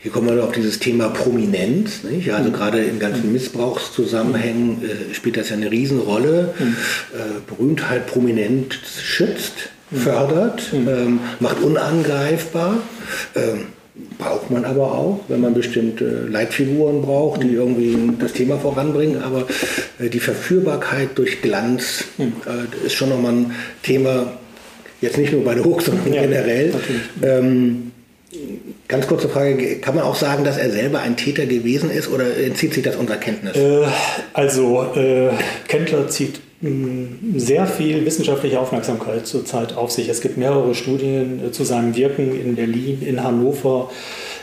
hier 0.00 0.12
kommen 0.12 0.34
wir 0.34 0.44
auf 0.44 0.52
dieses 0.52 0.78
Thema 0.78 1.08
Prominenz. 1.08 2.02
Nicht? 2.02 2.32
Also 2.32 2.50
gerade 2.50 2.82
in 2.82 2.98
ganzen 2.98 3.32
Missbrauchszusammenhängen 3.32 4.82
äh, 4.82 5.14
spielt 5.14 5.36
das 5.36 5.50
ja 5.50 5.56
eine 5.56 5.70
Riesenrolle. 5.70 6.54
Äh, 6.58 7.40
Berühmtheit 7.46 8.06
prominent 8.06 8.74
schützt, 8.74 9.70
fördert, 9.92 10.72
ähm, 10.72 11.20
macht 11.40 11.60
unangreifbar. 11.60 12.78
Ähm, 13.34 13.66
braucht 14.18 14.50
man 14.50 14.64
aber 14.64 14.92
auch, 14.92 15.20
wenn 15.28 15.40
man 15.40 15.54
bestimmte 15.54 16.26
Leitfiguren 16.28 17.02
braucht, 17.02 17.42
die 17.42 17.52
irgendwie 17.52 17.96
das 18.18 18.32
Thema 18.32 18.58
voranbringen. 18.58 19.22
Aber 19.22 19.46
äh, 19.98 20.08
die 20.08 20.20
Verführbarkeit 20.20 21.10
durch 21.16 21.40
Glanz 21.40 22.04
äh, 22.18 22.86
ist 22.86 22.94
schon 22.94 23.10
nochmal 23.10 23.32
ein 23.32 23.52
Thema, 23.82 24.32
jetzt 25.00 25.18
nicht 25.18 25.32
nur 25.32 25.44
bei 25.44 25.54
der 25.54 25.64
Hook, 25.64 25.82
sondern 25.82 26.12
Ja, 26.12 26.22
generell. 26.22 26.74
Ähm, 27.22 27.92
ganz 28.88 29.06
kurze 29.06 29.28
Frage, 29.28 29.78
kann 29.78 29.94
man 29.94 30.04
auch 30.04 30.16
sagen, 30.16 30.44
dass 30.44 30.58
er 30.58 30.70
selber 30.70 31.00
ein 31.00 31.16
Täter 31.16 31.46
gewesen 31.46 31.90
ist 31.90 32.08
oder 32.08 32.36
entzieht 32.36 32.74
sich 32.74 32.82
das 32.82 32.96
unserer 32.96 33.16
Kenntnis? 33.16 33.56
Äh, 33.56 33.86
also, 34.32 34.84
äh, 34.94 35.30
Kendler 35.68 36.08
zieht 36.08 36.40
sehr 36.60 37.66
viel 37.68 38.04
wissenschaftliche 38.04 38.58
Aufmerksamkeit 38.58 39.26
zurzeit 39.26 39.76
auf 39.76 39.92
sich. 39.92 40.08
Es 40.08 40.20
gibt 40.20 40.36
mehrere 40.36 40.74
Studien 40.74 41.40
äh, 41.46 41.52
zu 41.52 41.62
seinem 41.62 41.94
Wirken 41.94 42.38
in 42.38 42.56
Berlin, 42.56 43.00
in 43.02 43.22
Hannover. 43.22 43.90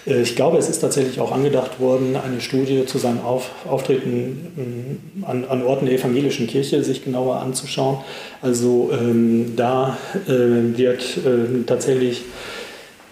Äh, 0.05 0.22
Ich 0.22 0.38
glaube, 0.38 0.57
es 0.57 0.70
ist 0.70 0.80
tatsächlich 0.80 1.20
auch 1.20 1.34
angedacht 1.34 1.82
worden, 1.82 2.16
eine 2.16 2.39
Studie 2.39 2.86
zu 2.86 2.99
seinem 2.99 3.20
Auf 3.20 3.51
Auftreten 3.68 4.97
mh, 5.20 5.28
an, 5.30 5.43
an 5.43 5.61
Orten 5.63 5.88
der 5.88 5.95
evangelischen 5.95 6.47
Kirche 6.47 6.84
sich 6.86 7.03
genauer 7.03 7.41
anzuschauen. 7.41 7.97
Also 8.41 8.91
ähm, 8.93 9.53
da 9.57 9.97
äh, 10.28 10.78
wird 10.78 11.18
äh, 11.18 11.63
tatsächlich 11.66 12.24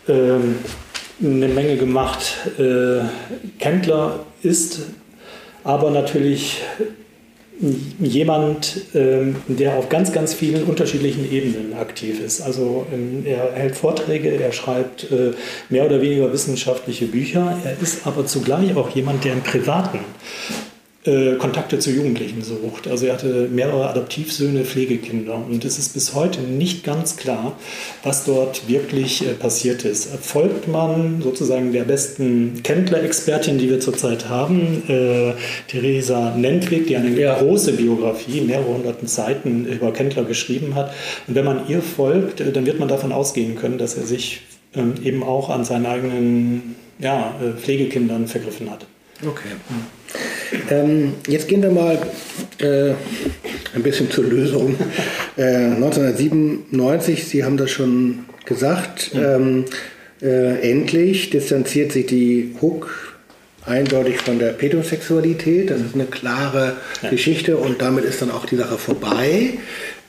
ähm, 0.08 0.56
eine 1.22 1.47
Menge 1.49 1.76
gemacht. 1.76 2.38
Äh, 2.58 3.04
Kendler 3.60 4.20
ist 4.43 4.80
aber 5.66 5.91
natürlich 5.91 6.62
jemand, 7.99 8.82
ähm, 8.95 9.36
der 9.47 9.76
auf 9.76 9.89
ganz, 9.89 10.12
ganz 10.12 10.34
vielen 10.34 10.64
unterschiedlichen 10.64 11.32
Ebenen 11.32 11.74
aktiv 11.74 12.20
ist. 12.20 12.41
Also 12.41 12.86
ähm, 12.91 13.24
er 13.26 13.54
hält 13.54 13.76
Vorträge, 13.76 14.30
er 14.30 14.51
schreibt 14.51 15.12
äh, 15.12 15.34
mehr 15.70 15.86
oder 15.86 16.01
weniger 16.01 16.32
wissenschaftliche 16.34 17.06
Bücher. 17.06 17.58
Er 17.64 17.80
ist 17.82 18.06
aber 18.08 18.26
zugleich 18.26 18.76
auch 18.76 18.89
jemand, 18.89 19.24
der 19.24 19.34
im 19.34 19.41
Privaten 19.41 19.99
äh, 21.06 21.36
Kontakte 21.36 21.80
zu 21.80 21.91
Jugendlichen 21.91 22.41
sucht. 22.41 22.88
Also 22.88 23.08
er 23.08 23.14
hatte 23.14 23.49
mehrere 23.51 23.89
Adoptivsöhne, 23.89 24.64
Pflegekinder 24.64 25.36
und 25.49 25.66
es 25.66 25.78
ist 25.78 25.93
bis 25.93 26.14
heute 26.14 26.41
nicht 26.41 26.84
ganz 26.84 27.18
klar, 27.18 27.58
was 28.04 28.24
dort 28.24 28.70
wirklich 28.70 29.22
äh, 29.26 29.34
passiert 29.34 29.84
ist. 29.84 30.10
Folgt 30.22 30.68
man 30.68 31.22
sozusagen 31.22 31.74
der 31.74 31.84
besten 31.84 32.62
Kendler-Expertin, 32.64 33.58
die 33.58 33.70
wir 33.70 33.80
zurzeit 33.80 34.30
haben, 34.30 34.84
äh, 34.88 35.34
Theresa 35.68 36.36
Nentwig, 36.36 36.88
die 36.88 36.95
eine 36.95 37.10
Ja. 37.20 37.38
große 37.38 37.74
Biografie, 37.74 38.41
mehrere 38.41 38.74
hundert 38.74 39.08
Seiten 39.10 39.66
über 39.66 39.91
Kendler 39.91 40.24
geschrieben 40.24 40.76
hat. 40.76 40.93
Und 41.28 41.36
wenn 41.36 41.45
man 41.45 41.68
ihr 41.68 41.82
folgt, 41.82 42.39
äh, 42.39 42.51
dann 42.51 42.66
wird 42.66 42.80
man 42.80 42.88
davon 42.88 43.12
ausgehen 43.12 43.56
können, 43.56 43.78
dass 43.78 43.95
er 43.95 44.06
sich 44.06 44.41
ähm, 44.76 44.93
eben 45.04 45.22
auch 45.24 45.49
an 45.49 45.66
seinen 45.66 45.86
eigenen 45.86 46.76
ja, 46.99 47.36
Pflegekindern 47.62 48.28
vergriffen 48.28 48.70
hat. 48.72 48.86
Okay. 49.26 49.49
Ähm, 50.69 51.13
jetzt 51.28 51.47
gehen 51.47 51.61
wir 51.61 51.71
mal 51.71 51.97
äh, 52.59 52.93
ein 53.76 53.84
bisschen 53.84 54.11
zur 54.11 54.26
Lösung. 54.26 54.76
Äh, 55.38 55.71
1997, 55.76 57.26
Sie 57.26 57.43
haben 57.43 57.57
das 57.57 57.71
schon 57.71 58.26
gesagt, 58.45 59.11
ähm, 59.15 59.65
äh, 60.21 60.71
endlich 60.71 61.30
distanziert 61.30 61.91
sich 61.91 62.05
die 62.05 62.55
Hook 62.61 63.13
eindeutig 63.65 64.17
von 64.17 64.39
der 64.39 64.49
Pädosexualität. 64.49 65.69
Das 65.69 65.82
ist 65.82 65.95
eine 65.95 66.05
klare 66.05 66.78
Geschichte 67.09 67.57
und 67.57 67.82
damit 67.82 68.03
ist 68.05 68.21
dann 68.21 68.32
auch 68.32 68.45
die 68.45 68.57
Sache 68.57 68.78
vorbei. 68.78 69.57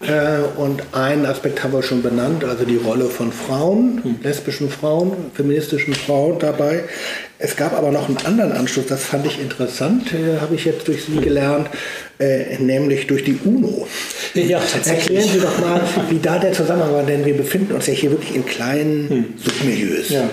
Äh, 0.07 0.61
und 0.61 0.83
einen 0.93 1.25
Aspekt 1.27 1.63
haben 1.65 1.73
wir 1.73 1.83
schon 1.83 2.03
benannt, 2.03 2.45
also 2.45 2.65
die 2.65 2.77
Rolle 2.77 3.07
von 3.07 3.33
Frauen, 3.33 4.19
lesbischen 4.23 4.69
Frauen, 4.71 5.13
feministischen 5.35 5.95
Frauen 5.95 6.39
dabei. 6.39 6.85
Es 7.39 7.57
gab 7.57 7.77
aber 7.77 7.91
noch 7.91 8.09
einen 8.09 8.19
anderen 8.25 8.53
Anschluss, 8.53 8.87
das 8.87 9.05
fand 9.05 9.27
ich 9.27 9.41
interessant, 9.41 10.13
äh, 10.13 10.41
habe 10.41 10.55
ich 10.55 10.65
jetzt 10.65 10.87
durch 10.89 11.05
Sie 11.05 11.17
gelernt, 11.17 11.69
äh, 12.19 12.59
nämlich 12.59 13.07
durch 13.07 13.25
die 13.25 13.39
UNO. 13.45 13.87
Ja, 14.35 14.61
Erklären 14.85 15.29
Sie 15.29 15.41
doch 15.41 15.59
mal, 15.59 15.81
wie 16.11 16.19
da 16.19 16.39
der 16.39 16.53
Zusammenhang 16.53 16.93
war, 16.93 17.03
denn 17.05 17.25
wir 17.25 17.35
befinden 17.37 17.73
uns 17.73 17.87
ja 17.87 17.95
hier 17.95 18.11
wirklich 18.11 18.35
in 18.35 18.45
kleinen 18.45 19.35
Submilieus. 19.43 20.11
Ja. 20.11 20.29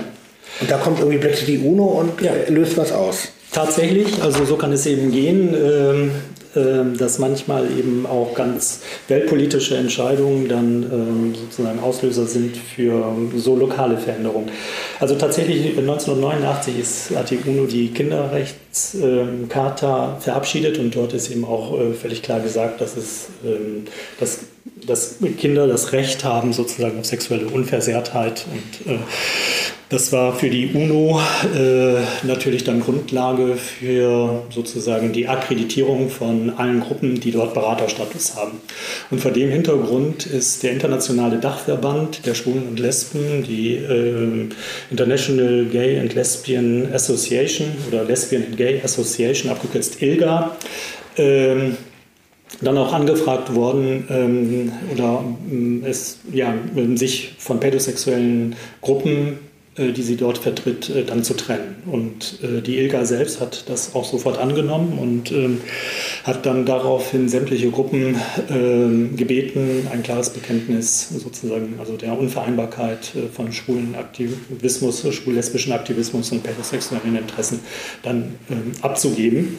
Und 0.60 0.70
da 0.70 0.78
kommt 0.78 1.00
irgendwie 1.00 1.18
plötzlich 1.20 1.46
die 1.46 1.58
UNO 1.60 1.86
und 1.86 2.22
Ja. 2.22 2.32
äh, 2.34 2.50
löst 2.52 2.78
was 2.78 2.92
aus. 2.92 3.30
Tatsächlich, 3.52 4.22
also 4.22 4.46
so 4.46 4.56
kann 4.56 4.72
es 4.72 4.86
eben 4.86 5.12
gehen, 5.12 5.54
ähm, 5.54 6.12
dass 6.54 7.20
manchmal 7.20 7.68
eben 7.78 8.06
auch 8.06 8.34
ganz 8.34 8.82
weltpolitische 9.08 9.78
Entscheidungen 9.78 10.50
dann 10.50 10.84
ähm, 10.84 11.34
sozusagen 11.34 11.80
Auslöser 11.80 12.26
sind 12.26 12.58
für 12.58 13.16
so 13.38 13.56
lokale 13.56 13.98
Veränderungen. 13.98 14.50
Also 15.00 15.16
tatsächlich 15.16 15.78
1989 15.78 16.80
ist, 16.80 17.16
hat 17.16 17.32
die 17.32 17.38
UNO 17.38 17.66
die 17.66 17.88
Kinderrechtscharta 17.90 20.18
verabschiedet 20.20 20.78
und 20.78 20.96
dort 20.96 21.14
ist 21.14 21.32
eben 21.32 21.46
auch 21.46 21.80
äh, 21.80 21.94
völlig 21.94 22.22
klar 22.22 22.42
gesagt, 22.42 22.82
dass, 22.82 22.98
es, 22.98 23.30
ähm, 23.46 23.86
dass, 24.20 24.40
dass 24.86 25.18
Kinder 25.38 25.68
das 25.68 25.92
Recht 25.92 26.24
haben 26.24 26.54
sozusagen 26.54 27.00
auf 27.00 27.06
sexuelle 27.06 27.48
Unversehrtheit 27.48 28.46
und 28.52 28.94
äh, 28.94 29.00
das 29.92 30.14
war 30.14 30.34
für 30.34 30.50
die 30.50 30.68
UNO 30.74 31.20
äh, 31.54 32.00
natürlich 32.26 32.64
dann 32.64 32.80
Grundlage 32.80 33.58
für 33.58 34.44
sozusagen 34.50 35.12
die 35.12 35.28
Akkreditierung 35.28 36.10
von 36.10 36.52
allen 36.52 36.80
Gruppen, 36.80 37.20
die 37.20 37.32
dort 37.32 37.54
Beraterstatus 37.54 38.38
haben. 38.38 38.62
Und 39.10 39.20
vor 39.20 39.32
dem 39.32 39.50
Hintergrund 39.50 40.26
ist 40.26 40.64
der 40.64 40.72
internationale 40.72 41.40
Dachverband 41.40 42.26
der 42.26 42.36
Schwulen 42.36 42.70
und 42.70 42.80
Lesben, 42.80 43.44
die 43.44 43.76
äh, 43.76 44.48
International 44.90 45.66
Gay 45.66 46.00
and 46.00 46.16
Lesbian 46.16 46.88
Association 46.94 47.68
oder 47.90 48.06
Lesbian 48.06 48.46
and 48.46 48.56
Gay 48.56 48.80
Association, 48.82 49.52
abgekürzt 49.52 50.02
ILGA, 50.02 50.56
ähm, 51.18 51.76
dann 52.60 52.78
auch 52.78 52.94
angefragt 52.94 53.56
worden 53.56 54.08
ähm, 54.10 54.72
oder 54.94 55.24
ähm, 55.50 55.84
es 55.86 56.20
ja, 56.32 56.54
ähm, 56.76 56.98
sich 56.98 57.36
von 57.38 57.60
pädosexuellen 57.60 58.56
Gruppen 58.82 59.40
äh, 59.78 59.94
die 59.94 60.02
sie 60.02 60.18
dort 60.18 60.38
vertritt, 60.38 60.90
äh, 60.90 61.06
dann 61.06 61.24
zu 61.24 61.34
trennen. 61.34 61.76
Und 61.86 62.40
äh, 62.44 62.62
die 62.62 62.78
ILGA 62.78 63.06
selbst 63.06 63.40
hat 63.40 63.70
das 63.70 63.96
auch 63.96 64.04
sofort 64.04 64.38
angenommen 64.38 65.00
und 65.00 65.32
ähm, 65.32 65.62
hat 66.26 66.46
dann 66.46 66.66
daraufhin 66.66 67.30
sämtliche 67.30 67.72
Gruppen 67.72 68.20
ähm, 68.50 69.16
gebeten, 69.16 69.88
ein 69.90 70.04
klares 70.04 70.32
Bekenntnis 70.32 71.08
sozusagen, 71.18 71.76
also 71.80 71.96
der 71.96 72.20
Unvereinbarkeit 72.20 73.14
von 73.34 73.54
schwulen 73.54 73.96
Aktivismus, 73.96 75.06
schwul-lesbischen 75.10 75.72
Aktivismus 75.72 76.34
und 76.34 76.46
heterosexuellen 76.46 77.16
Interessen 77.16 77.62
dann 78.04 78.36
ähm, 78.50 78.74
abzugeben. 78.82 79.58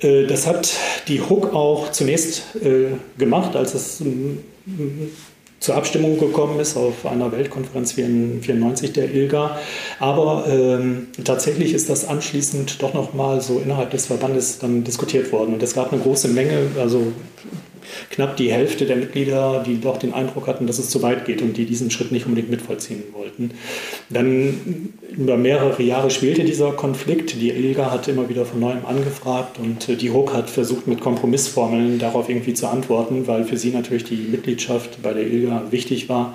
Das 0.00 0.46
hat 0.46 0.74
die 1.08 1.20
Hook 1.22 1.54
auch 1.54 1.90
zunächst 1.90 2.42
gemacht, 3.16 3.56
als 3.56 3.74
es 3.74 4.02
zur 5.60 5.74
Abstimmung 5.74 6.18
gekommen 6.18 6.60
ist 6.60 6.76
auf 6.76 7.06
einer 7.06 7.32
Weltkonferenz 7.32 7.92
94 7.92 8.92
der 8.92 9.10
ILGA. 9.12 9.58
Aber 9.98 10.44
ähm, 10.48 11.08
tatsächlich 11.24 11.72
ist 11.72 11.88
das 11.88 12.06
anschließend 12.06 12.82
doch 12.82 12.94
nochmal 12.94 13.40
so 13.40 13.58
innerhalb 13.58 13.90
des 13.90 14.06
Verbandes 14.06 14.58
dann 14.58 14.84
diskutiert 14.84 15.32
worden. 15.32 15.54
Und 15.54 15.62
es 15.62 15.74
gab 15.74 15.92
eine 15.92 16.02
große 16.02 16.28
Menge, 16.28 16.68
also 16.78 17.12
knapp 18.10 18.36
die 18.36 18.52
Hälfte 18.52 18.86
der 18.86 18.96
Mitglieder, 18.96 19.62
die 19.66 19.80
doch 19.80 19.98
den 19.98 20.14
Eindruck 20.14 20.46
hatten, 20.46 20.66
dass 20.66 20.78
es 20.78 20.90
zu 20.90 21.02
weit 21.02 21.24
geht 21.24 21.42
und 21.42 21.56
die 21.56 21.66
diesen 21.66 21.90
Schritt 21.90 22.12
nicht 22.12 22.26
unbedingt 22.26 22.50
mitvollziehen 22.50 23.02
wollten. 23.12 23.52
Dann 24.10 24.92
über 25.16 25.36
mehrere 25.36 25.82
Jahre 25.82 26.10
schwelte 26.10 26.44
dieser 26.44 26.72
Konflikt. 26.72 27.40
Die 27.40 27.50
ILGA 27.50 27.90
hat 27.90 28.08
immer 28.08 28.28
wieder 28.28 28.44
von 28.44 28.60
neuem 28.60 28.84
angefragt 28.86 29.58
und 29.58 30.00
die 30.00 30.10
HOK 30.10 30.34
hat 30.34 30.50
versucht, 30.50 30.86
mit 30.86 31.00
Kompromissformeln 31.00 31.98
darauf 31.98 32.28
irgendwie 32.28 32.54
zu 32.54 32.68
antworten, 32.68 33.26
weil 33.26 33.44
für 33.44 33.56
sie 33.56 33.70
natürlich 33.70 34.04
die 34.04 34.16
Mitgliedschaft 34.16 35.02
bei 35.02 35.12
der 35.12 35.26
ILGA 35.26 35.64
wichtig 35.70 36.08
war 36.08 36.34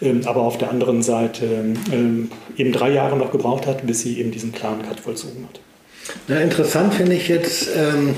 ähm, 0.00 0.20
aber 0.26 0.42
auf 0.42 0.58
der 0.58 0.70
anderen 0.70 1.02
Seite 1.02 1.44
ähm, 1.92 2.30
eben 2.56 2.72
drei 2.72 2.92
Jahre 2.92 3.16
noch 3.16 3.32
gebraucht 3.32 3.66
hat, 3.66 3.86
bis 3.86 4.00
sie 4.00 4.18
eben 4.20 4.30
diesen 4.30 4.52
klaren 4.52 4.82
Cut 4.82 5.00
vollzogen 5.00 5.48
hat. 5.48 5.60
Na, 6.26 6.40
interessant 6.40 6.94
finde 6.94 7.14
ich 7.14 7.28
jetzt, 7.28 7.68
ähm, 7.76 8.14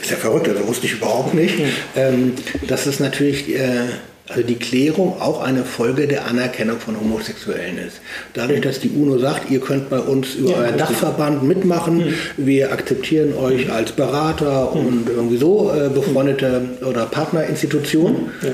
ist 0.00 0.10
ja 0.10 0.16
verrückt, 0.16 0.48
das 0.48 0.66
wusste 0.66 0.86
ich 0.86 0.94
überhaupt 0.94 1.34
nicht, 1.34 1.54
ähm, 1.96 2.32
dass 2.66 2.86
es 2.86 3.00
natürlich 3.00 3.54
äh, 3.54 3.86
also 4.28 4.42
die 4.42 4.56
Klärung 4.56 5.20
auch 5.20 5.42
eine 5.42 5.64
Folge 5.64 6.08
der 6.08 6.26
Anerkennung 6.26 6.80
von 6.80 6.98
Homosexuellen 6.98 7.78
ist. 7.78 8.00
Dadurch, 8.34 8.60
dass 8.60 8.80
die 8.80 8.90
UNO 8.90 9.18
sagt, 9.18 9.50
ihr 9.50 9.60
könnt 9.60 9.88
bei 9.88 10.00
uns 10.00 10.34
über 10.34 10.50
ja, 10.50 10.56
euren 10.58 10.78
Dachverband 10.78 11.44
mitmachen, 11.44 11.98
mhm. 11.98 12.14
wir 12.36 12.72
akzeptieren 12.72 13.34
euch 13.34 13.70
als 13.70 13.92
Berater 13.92 14.72
mhm. 14.74 14.86
und 14.86 15.08
irgendwie 15.08 15.36
so 15.36 15.70
äh, 15.72 15.88
befreundete 15.88 16.62
oder 16.84 17.06
Partnerinstitution. 17.06 18.30
Ja. 18.42 18.48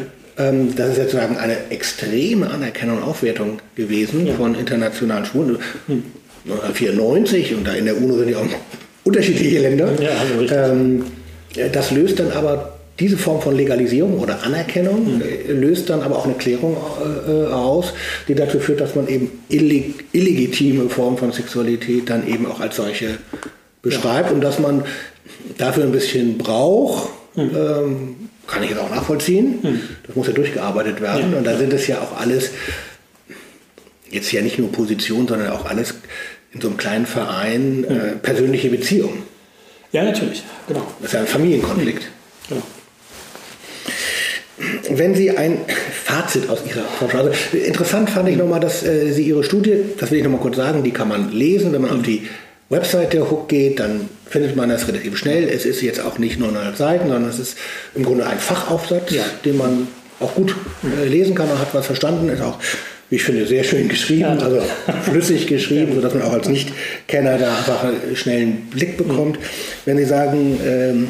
Ähm, 0.46 0.74
das 0.76 0.90
ist 0.90 0.98
jetzt 0.98 1.12
sozusagen 1.12 1.38
eine 1.38 1.56
extreme 1.70 2.50
Anerkennung 2.50 2.98
und 2.98 3.04
Aufwertung 3.04 3.58
gewesen 3.74 4.26
ja. 4.26 4.34
von 4.34 4.54
internationalen 4.54 5.24
Schwulen. 5.24 5.58
1994 6.44 7.54
und 7.54 7.66
da 7.66 7.72
in 7.72 7.86
der 7.86 7.96
UNO 7.96 8.18
sind 8.18 8.30
ja 8.30 8.38
auch 8.38 8.46
unterschiedliche 9.04 9.60
Länder. 9.60 9.90
Ja, 10.00 10.10
also 10.10 10.54
ähm, 10.54 11.04
das 11.72 11.90
löst 11.90 12.18
dann 12.20 12.30
aber 12.32 12.78
diese 13.00 13.16
Form 13.16 13.40
von 13.40 13.56
Legalisierung 13.56 14.18
oder 14.18 14.42
Anerkennung 14.42 15.18
mhm. 15.18 15.22
löst 15.48 15.90
dann 15.90 16.02
aber 16.02 16.16
auch 16.18 16.24
eine 16.24 16.34
Klärung 16.34 16.76
äh, 17.26 17.52
aus, 17.52 17.94
die 18.28 18.34
dazu 18.34 18.60
führt, 18.60 18.80
dass 18.80 18.94
man 18.94 19.08
eben 19.08 19.30
illeg 19.48 20.04
illegitime 20.12 20.88
Formen 20.88 21.16
von 21.16 21.32
Sexualität 21.32 22.10
dann 22.10 22.26
eben 22.28 22.46
auch 22.46 22.60
als 22.60 22.76
solche 22.76 23.18
beschreibt 23.80 24.28
ja. 24.28 24.34
und 24.34 24.40
dass 24.40 24.58
man 24.58 24.84
dafür 25.58 25.84
ein 25.84 25.92
bisschen 25.92 26.38
braucht, 26.38 27.08
mhm. 27.34 27.50
ähm, 27.56 28.16
kann 28.46 28.62
ich 28.62 28.70
jetzt 28.70 28.78
auch 28.78 28.90
nachvollziehen. 28.90 29.58
Mhm. 29.62 29.80
Das 30.06 30.14
muss 30.14 30.26
ja 30.26 30.32
durchgearbeitet 30.34 31.00
werden 31.00 31.32
ja. 31.32 31.38
und 31.38 31.44
da 31.44 31.56
sind 31.56 31.72
es 31.72 31.86
ja 31.86 32.00
auch 32.00 32.20
alles, 32.20 32.50
jetzt 34.10 34.30
ja 34.32 34.42
nicht 34.42 34.58
nur 34.58 34.70
Position, 34.70 35.26
sondern 35.26 35.50
auch 35.50 35.64
alles 35.64 35.94
in 36.52 36.60
so 36.60 36.68
einem 36.68 36.76
kleinen 36.76 37.06
Verein 37.06 37.84
äh, 37.84 38.16
persönliche 38.16 38.68
Beziehungen. 38.68 39.22
Ja, 39.92 40.04
natürlich, 40.04 40.42
genau. 40.66 40.82
Das 41.00 41.08
ist 41.08 41.14
ja 41.14 41.20
ein 41.20 41.26
Familienkonflikt. 41.26 42.08
Genau. 42.48 42.62
Wenn 44.90 45.14
Sie 45.14 45.30
ein 45.36 45.58
Fazit 46.04 46.48
aus 46.48 46.60
Ihrer 46.66 46.84
Forschung, 46.84 47.20
also 47.20 47.32
interessant 47.56 48.10
fand 48.10 48.28
ich 48.28 48.36
nochmal, 48.36 48.60
dass 48.60 48.82
äh, 48.82 49.12
Sie 49.12 49.24
Ihre 49.24 49.44
Studie, 49.44 49.84
das 49.98 50.10
will 50.10 50.18
ich 50.18 50.24
nochmal 50.24 50.40
kurz 50.40 50.56
sagen, 50.56 50.82
die 50.82 50.92
kann 50.92 51.08
man 51.08 51.30
lesen, 51.32 51.72
wenn 51.72 51.82
man 51.82 51.90
auf 51.90 52.02
die 52.02 52.28
Website 52.68 53.12
der 53.12 53.30
Hook 53.30 53.48
geht, 53.48 53.80
dann 53.80 54.08
findet 54.28 54.56
man 54.56 54.70
das 54.70 54.88
relativ 54.88 55.18
schnell. 55.18 55.48
Es 55.48 55.66
ist 55.66 55.82
jetzt 55.82 56.00
auch 56.00 56.18
nicht 56.18 56.38
nur 56.38 56.50
900 56.52 56.76
Seiten, 56.76 57.08
sondern 57.08 57.28
es 57.28 57.38
ist 57.38 57.58
im 57.94 58.02
Grunde 58.02 58.26
ein 58.26 58.38
Fachaufsatz, 58.38 59.10
ja. 59.10 59.24
den 59.44 59.58
man 59.58 59.88
auch 60.20 60.34
gut 60.34 60.54
äh, 60.84 61.06
lesen 61.06 61.34
kann 61.34 61.50
und 61.50 61.58
hat 61.58 61.74
was 61.74 61.86
verstanden, 61.86 62.30
ist 62.30 62.40
auch 62.40 62.58
ich 63.12 63.24
finde, 63.24 63.46
sehr 63.46 63.62
schön 63.62 63.90
geschrieben, 63.90 64.38
ja. 64.38 64.44
also 64.44 64.62
flüssig 65.02 65.46
geschrieben, 65.46 65.94
sodass 65.94 66.14
man 66.14 66.22
auch 66.22 66.32
als 66.32 66.48
Nicht-Kenner 66.48 67.36
da 67.36 67.58
einfach 67.58 67.84
einen 67.84 68.16
schnellen 68.16 68.70
Blick 68.70 68.96
bekommt. 68.96 69.38
Wenn 69.84 69.98
Sie 69.98 70.06
sagen, 70.06 70.58
ähm, 70.64 71.08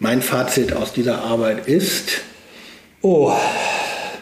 mein 0.00 0.20
Fazit 0.20 0.72
aus 0.72 0.92
dieser 0.92 1.22
Arbeit 1.22 1.68
ist. 1.68 2.22
Oh, 3.02 3.32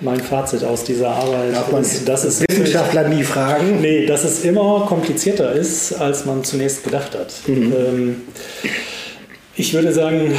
mein 0.00 0.20
Fazit 0.20 0.62
aus 0.62 0.84
dieser 0.84 1.08
Arbeit 1.08 1.54
Darf 1.54 1.72
man 1.72 1.80
ist, 1.80 2.06
dass 2.06 2.22
es 2.24 2.42
Wissenschaftler 2.42 3.08
nie 3.08 3.24
fragen. 3.24 3.80
Nee, 3.80 4.04
dass 4.04 4.24
es 4.24 4.44
immer 4.44 4.84
komplizierter 4.86 5.52
ist, 5.52 5.94
als 5.94 6.26
man 6.26 6.44
zunächst 6.44 6.84
gedacht 6.84 7.14
hat. 7.14 7.32
Mhm. 7.46 7.72
Ähm, 7.72 8.16
ich 9.56 9.72
würde 9.72 9.90
sagen, 9.94 10.34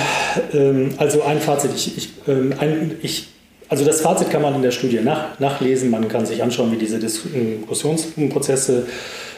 ähm, 0.54 0.94
also 0.98 1.24
ein 1.24 1.42
Fazit, 1.42 1.72
ich, 1.76 1.98
ich, 1.98 2.10
ähm, 2.28 2.54
ein, 2.60 2.98
ich 3.02 3.30
also 3.70 3.86
das 3.86 4.02
Fazit 4.02 4.30
kann 4.30 4.42
man 4.42 4.56
in 4.56 4.62
der 4.62 4.72
Studie 4.72 5.00
nach, 5.02 5.40
nachlesen. 5.40 5.90
Man 5.90 6.08
kann 6.08 6.26
sich 6.26 6.44
anschauen, 6.44 6.72
wie 6.72 6.78
diese 6.78 7.00
Diskussionsprozesse 7.00 8.86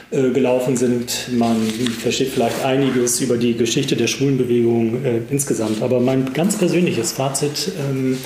äh, 0.09 0.29
gelaufen 0.31 0.77
sind. 0.77 1.29
Man 1.37 1.57
versteht 2.01 2.29
vielleicht 2.29 2.63
einiges 2.63 3.19
über 3.19 3.37
die 3.37 3.55
Geschichte 3.55 3.95
der 3.97 4.07
Schwulenbewegung 4.07 5.03
äh, 5.03 5.21
insgesamt. 5.29 5.81
Aber 5.81 5.99
mein 5.99 6.33
ganz 6.33 6.57
persönliches 6.57 7.11
Fazit 7.11 7.71
ähm, 7.89 8.17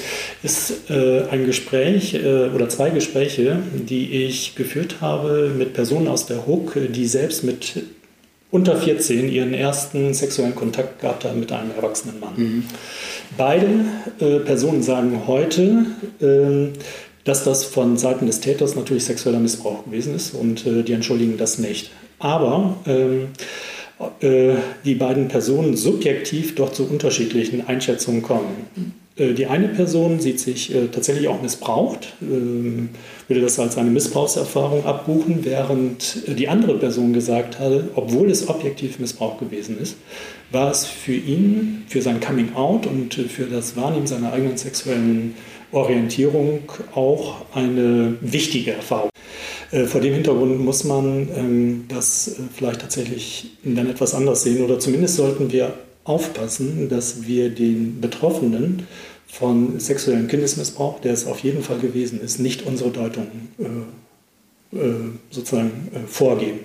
ist 0.44 0.92
äh, 0.92 1.24
ein 1.32 1.46
Gespräch 1.46 2.14
äh, 2.14 2.50
oder 2.50 2.70
zwei 2.70 2.92
Gespräche, 2.92 3.58
die 3.74 4.26
ich 4.26 4.56
geführt 4.56 4.98
habe 5.02 5.52
mit 5.58 5.74
Personen 5.74 6.08
aus 6.08 6.28
der 6.28 6.46
HUK, 6.46 6.92
die 6.92 7.08
selbst 7.08 7.44
mit 7.44 7.84
unter 8.52 8.76
14 8.76 9.32
ihren 9.32 9.54
ersten 9.54 10.14
sexuellen 10.14 10.56
Kontakt 10.56 11.00
gehabt 11.00 11.26
haben 11.26 11.40
mit 11.40 11.52
einem 11.52 11.72
erwachsenen 11.76 12.20
Mann. 12.20 12.34
Mhm. 12.36 12.64
Beide 13.38 13.86
äh, 14.20 14.40
Personen 14.40 14.84
sagen 14.84 15.24
heute, 15.26 15.86
äh, 16.20 16.78
dass 17.24 17.44
das 17.44 17.64
von 17.64 17.98
Seiten 17.98 18.26
des 18.26 18.42
Täters 18.42 18.76
natürlich 18.76 19.06
sexueller 19.06 19.40
Missbrauch 19.40 19.86
gewesen 19.86 20.16
ist 20.16 20.34
und 20.34 20.66
äh, 20.66 20.84
die 20.84 20.94
entschuldigen 20.94 21.38
das 21.38 21.60
nicht. 21.60 21.92
Aber 22.20 22.78
ähm, 22.86 23.30
äh, 24.20 24.56
die 24.84 24.96
beiden 24.96 25.28
Personen 25.28 25.78
subjektiv 25.78 26.56
doch 26.56 26.72
zu 26.72 26.88
unterschiedlichen 26.88 27.68
Einschätzungen 27.68 28.22
kommen. 28.22 29.01
Äh, 29.22 29.34
die 29.34 29.46
eine 29.46 29.68
Person 29.68 30.20
sieht 30.20 30.40
sich 30.40 30.74
äh, 30.74 30.88
tatsächlich 30.88 31.28
auch 31.28 31.42
missbraucht, 31.42 32.14
ähm, 32.22 32.90
würde 33.28 33.42
das 33.42 33.60
als 33.60 33.78
eine 33.78 33.92
Missbrauchserfahrung 33.92 34.86
abbuchen, 34.86 35.46
während 35.46 36.24
die 36.28 36.48
andere 36.48 36.78
Person 36.78 37.14
gesagt 37.14 37.60
hatte, 37.60 37.90
obwohl 37.96 38.30
es 38.30 38.50
objektiv 38.50 39.00
Missbrauch 39.00 39.40
gewesen 39.40 39.80
ist, 39.80 39.98
war 40.52 40.72
es 40.72 40.86
für 40.86 41.14
ihn, 41.14 41.84
für 41.88 42.02
sein 42.02 42.20
Coming 42.20 42.56
Out 42.56 42.88
und 42.88 43.14
für 43.14 43.46
das 43.46 43.78
Wahrnehmen 43.78 44.08
seiner 44.08 44.34
eigenen 44.34 44.58
sexuellen 44.58 45.36
Orientierung 45.72 46.64
auch 46.94 47.46
eine 47.54 48.16
wichtige 48.20 48.72
Erfahrung. 48.74 49.10
Äh, 49.72 49.86
vor 49.86 50.02
dem 50.02 50.14
Hintergrund 50.14 50.60
muss 50.60 50.84
man 50.84 51.30
ähm, 51.36 51.86
das 51.88 52.36
vielleicht 52.54 52.82
tatsächlich 52.82 53.52
dann 53.64 53.90
etwas 53.90 54.14
anders 54.14 54.44
sehen 54.44 54.64
oder 54.64 54.80
zumindest 54.80 55.16
sollten 55.16 55.52
wir 55.52 55.74
aufpassen, 56.04 56.90
dass 56.90 57.28
wir 57.28 57.50
den 57.50 58.02
Betroffenen 58.02 58.88
von 59.32 59.80
sexuellem 59.80 60.28
Kindesmissbrauch, 60.28 61.00
der 61.00 61.14
es 61.14 61.26
auf 61.26 61.40
jeden 61.40 61.64
Fall 61.64 61.80
gewesen 61.80 62.20
ist, 62.22 62.40
nicht 62.40 62.66
unsere 62.66 62.90
Deutung 62.90 63.28
äh, 63.58 64.78
äh, 64.78 64.94
sozusagen 65.30 65.90
äh, 65.94 66.08
vorgeben, 66.08 66.60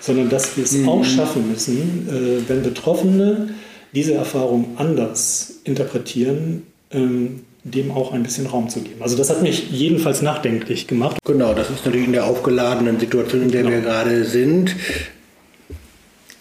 sondern 0.00 0.28
dass 0.28 0.56
wir 0.56 0.64
es 0.64 0.72
mhm. 0.72 0.88
auch 0.88 1.04
schaffen 1.04 1.50
müssen, 1.50 2.08
äh, 2.08 2.48
wenn 2.48 2.62
Betroffene 2.62 3.54
diese 3.94 4.14
Erfahrung 4.14 4.76
anders 4.76 5.60
interpretieren, 5.64 6.64
ähm, 6.90 7.40
dem 7.62 7.90
auch 7.90 8.12
ein 8.12 8.22
bisschen 8.22 8.46
Raum 8.46 8.68
zu 8.68 8.80
geben. 8.80 9.00
Also 9.00 9.16
das 9.16 9.30
hat 9.30 9.40
mich 9.40 9.70
jedenfalls 9.70 10.20
nachdenklich 10.20 10.86
gemacht. 10.86 11.16
Genau, 11.24 11.54
das 11.54 11.70
ist 11.70 11.86
natürlich 11.86 12.06
in 12.06 12.12
der 12.12 12.26
aufgeladenen 12.26 13.00
Situation, 13.00 13.42
in 13.42 13.50
der 13.50 13.62
genau. 13.62 13.74
wir 13.76 13.80
gerade 13.80 14.24
sind, 14.26 14.76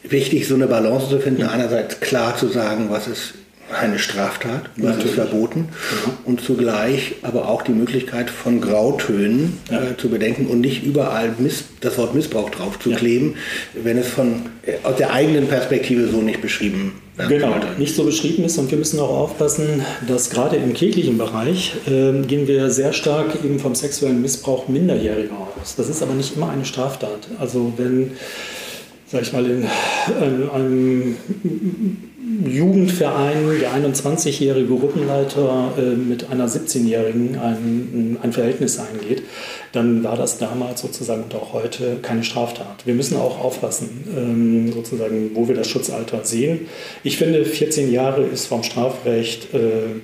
wichtig, 0.03 0.45
so 0.45 0.55
eine 0.55 0.67
Balance 0.67 1.09
zu 1.09 1.19
finden. 1.19 1.43
Einerseits 1.43 2.01
klar 2.01 2.35
zu 2.35 2.49
sagen, 2.49 2.87
was 2.89 3.07
ist 3.07 3.35
eine 3.73 3.99
Straftat, 3.99 4.69
was 4.77 4.97
ist 4.97 5.15
verboten 5.15 5.69
ja. 5.71 6.13
und 6.25 6.41
zugleich 6.41 7.15
aber 7.21 7.47
auch 7.47 7.61
die 7.61 7.71
Möglichkeit 7.71 8.29
von 8.29 8.61
Grautönen 8.61 9.59
ja. 9.69 9.81
äh, 9.81 9.97
zu 9.97 10.09
bedenken 10.09 10.47
und 10.47 10.61
nicht 10.61 10.83
überall 10.83 11.33
Miss, 11.37 11.65
das 11.81 11.97
Wort 11.97 12.15
Missbrauch 12.15 12.49
drauf 12.49 12.79
zu 12.79 12.91
ja. 12.91 12.97
kleben, 12.97 13.35
wenn 13.73 13.97
es 13.97 14.07
von 14.07 14.43
äh, 14.65 14.73
aus 14.83 14.95
der 14.97 15.13
eigenen 15.13 15.47
Perspektive 15.47 16.07
so 16.07 16.21
nicht 16.21 16.41
beschrieben 16.41 16.93
wird. 17.15 17.29
Genau, 17.29 17.55
nicht 17.77 17.95
so 17.95 18.03
beschrieben 18.03 18.43
ist 18.43 18.57
und 18.57 18.71
wir 18.71 18.77
müssen 18.77 18.99
auch 18.99 19.09
aufpassen, 19.09 19.83
dass 20.07 20.29
gerade 20.29 20.55
im 20.55 20.73
kirchlichen 20.73 21.17
Bereich 21.17 21.75
äh, 21.85 22.21
gehen 22.25 22.47
wir 22.47 22.69
sehr 22.69 22.93
stark 22.93 23.35
eben 23.43 23.59
vom 23.59 23.75
sexuellen 23.75 24.21
Missbrauch 24.21 24.67
Minderjähriger 24.67 25.35
aus. 25.59 25.75
Das 25.75 25.89
ist 25.89 26.01
aber 26.01 26.13
nicht 26.13 26.35
immer 26.35 26.49
eine 26.49 26.65
Straftat. 26.65 27.27
Also 27.39 27.73
wenn 27.77 28.11
sag 29.13 29.21
ich 29.21 29.31
mal, 29.31 29.45
in, 29.45 29.67
in 30.21 30.49
einem 30.49 31.17
Jugendverein 32.45 33.59
der 33.59 33.73
21-jährige 33.73 34.67
Gruppenleiter 34.67 35.73
äh, 35.77 35.81
mit 35.95 36.31
einer 36.31 36.47
17-jährigen 36.47 37.37
ein, 37.37 38.17
ein 38.21 38.33
Verhältnis 38.33 38.79
eingeht, 38.79 39.23
dann 39.71 40.03
war 40.03 40.15
das 40.15 40.37
damals 40.37 40.81
sozusagen 40.81 41.23
und 41.23 41.35
auch 41.35 41.53
heute 41.53 41.97
keine 42.01 42.23
Straftat. 42.23 42.85
Wir 42.85 42.93
müssen 42.93 43.17
auch 43.17 43.43
aufpassen, 43.43 44.03
ähm, 44.15 44.71
sozusagen, 44.71 45.31
wo 45.33 45.47
wir 45.47 45.55
das 45.55 45.67
Schutzalter 45.67 46.23
sehen. 46.23 46.67
Ich 47.03 47.17
finde, 47.17 47.45
14 47.45 47.91
Jahre 47.91 48.23
ist 48.23 48.47
vom 48.47 48.63
Strafrecht 48.63 49.53
äh, 49.53 49.99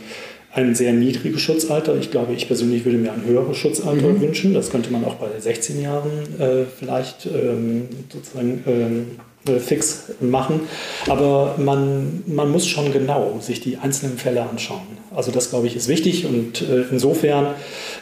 ein 0.52 0.74
sehr 0.76 0.94
niedriges 0.94 1.42
Schutzalter. 1.42 1.96
Ich 1.98 2.12
glaube, 2.12 2.34
ich 2.34 2.48
persönlich 2.48 2.84
würde 2.86 2.98
mir 2.98 3.14
ein 3.14 3.24
höheres 3.26 3.58
Schutzalter 3.58 4.08
mhm. 4.08 4.22
wünschen. 4.22 4.54
Das 4.54 4.70
könnte 4.70 4.92
man 4.92 5.06
auch 5.06 5.16
bei 5.16 5.28
16 5.40 5.82
Jahren 5.82 6.12
äh, 6.40 6.66
vielleicht 6.66 7.28
ähm, 7.28 7.88
sozusagen 8.12 8.64
ähm, 8.66 9.06
äh, 9.39 9.39
fix 9.60 10.12
machen. 10.20 10.62
Aber 11.08 11.56
man, 11.58 12.24
man 12.28 12.52
muss 12.52 12.68
schon 12.68 12.92
genau 12.92 13.40
sich 13.42 13.62
die 13.62 13.78
einzelnen 13.78 14.18
Fälle 14.18 14.44
anschauen. 14.44 15.00
Also 15.16 15.32
das, 15.32 15.50
glaube 15.50 15.68
ich, 15.68 15.76
ist 15.76 15.88
wichtig 15.88 16.26
und 16.26 16.62
äh, 16.62 16.84
insofern 16.92 17.48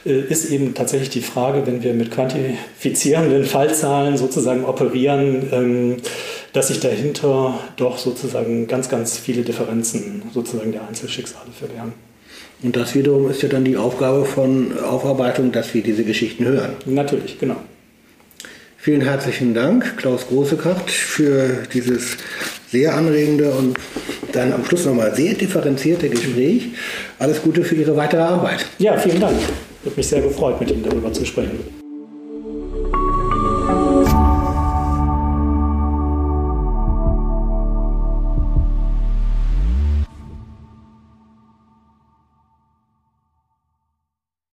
äh, 0.05 0.19
ist 0.19 0.49
eben 0.51 0.73
tatsächlich 0.73 1.09
die 1.09 1.21
Frage, 1.21 1.65
wenn 1.65 1.83
wir 1.83 1.93
mit 1.93 2.11
quantifizierenden 2.11 3.43
Fallzahlen 3.45 4.17
sozusagen 4.17 4.65
operieren, 4.65 5.47
ähm, 5.51 5.97
dass 6.53 6.69
sich 6.69 6.79
dahinter 6.79 7.59
doch 7.77 7.97
sozusagen 7.97 8.67
ganz, 8.67 8.89
ganz 8.89 9.17
viele 9.17 9.43
Differenzen 9.43 10.23
sozusagen 10.33 10.71
der 10.71 10.87
Einzelschicksale 10.87 11.51
verbergen. 11.57 11.93
Und 12.63 12.75
das 12.75 12.95
wiederum 12.95 13.29
ist 13.29 13.43
ja 13.43 13.49
dann 13.49 13.63
die 13.63 13.77
Aufgabe 13.77 14.25
von 14.25 14.77
Aufarbeitung, 14.79 15.51
dass 15.51 15.73
wir 15.75 15.83
diese 15.83 16.03
Geschichten 16.03 16.45
hören. 16.45 16.71
Natürlich, 16.85 17.37
genau. 17.39 17.57
Vielen 18.87 19.01
herzlichen 19.01 19.53
Dank, 19.53 19.97
Klaus 19.97 20.29
Großekracht, 20.29 20.89
für 20.89 21.63
dieses 21.73 22.15
sehr 22.71 22.95
anregende 22.95 23.51
und 23.51 23.77
dann 24.31 24.53
am 24.53 24.63
Schluss 24.63 24.85
nochmal 24.85 25.13
sehr 25.13 25.33
differenzierte 25.33 26.07
Gespräch. 26.07 26.69
Alles 27.19 27.41
Gute 27.41 27.65
für 27.65 27.75
Ihre 27.75 27.97
weitere 27.97 28.21
Arbeit. 28.21 28.65
Ja, 28.79 28.97
vielen 28.97 29.19
Dank. 29.19 29.35
Ich 29.39 29.89
habe 29.89 29.97
mich 29.97 30.07
sehr 30.07 30.21
gefreut, 30.21 30.61
mit 30.61 30.71
Ihnen 30.71 30.83
darüber 30.83 31.11
zu 31.11 31.25
sprechen. 31.25 31.76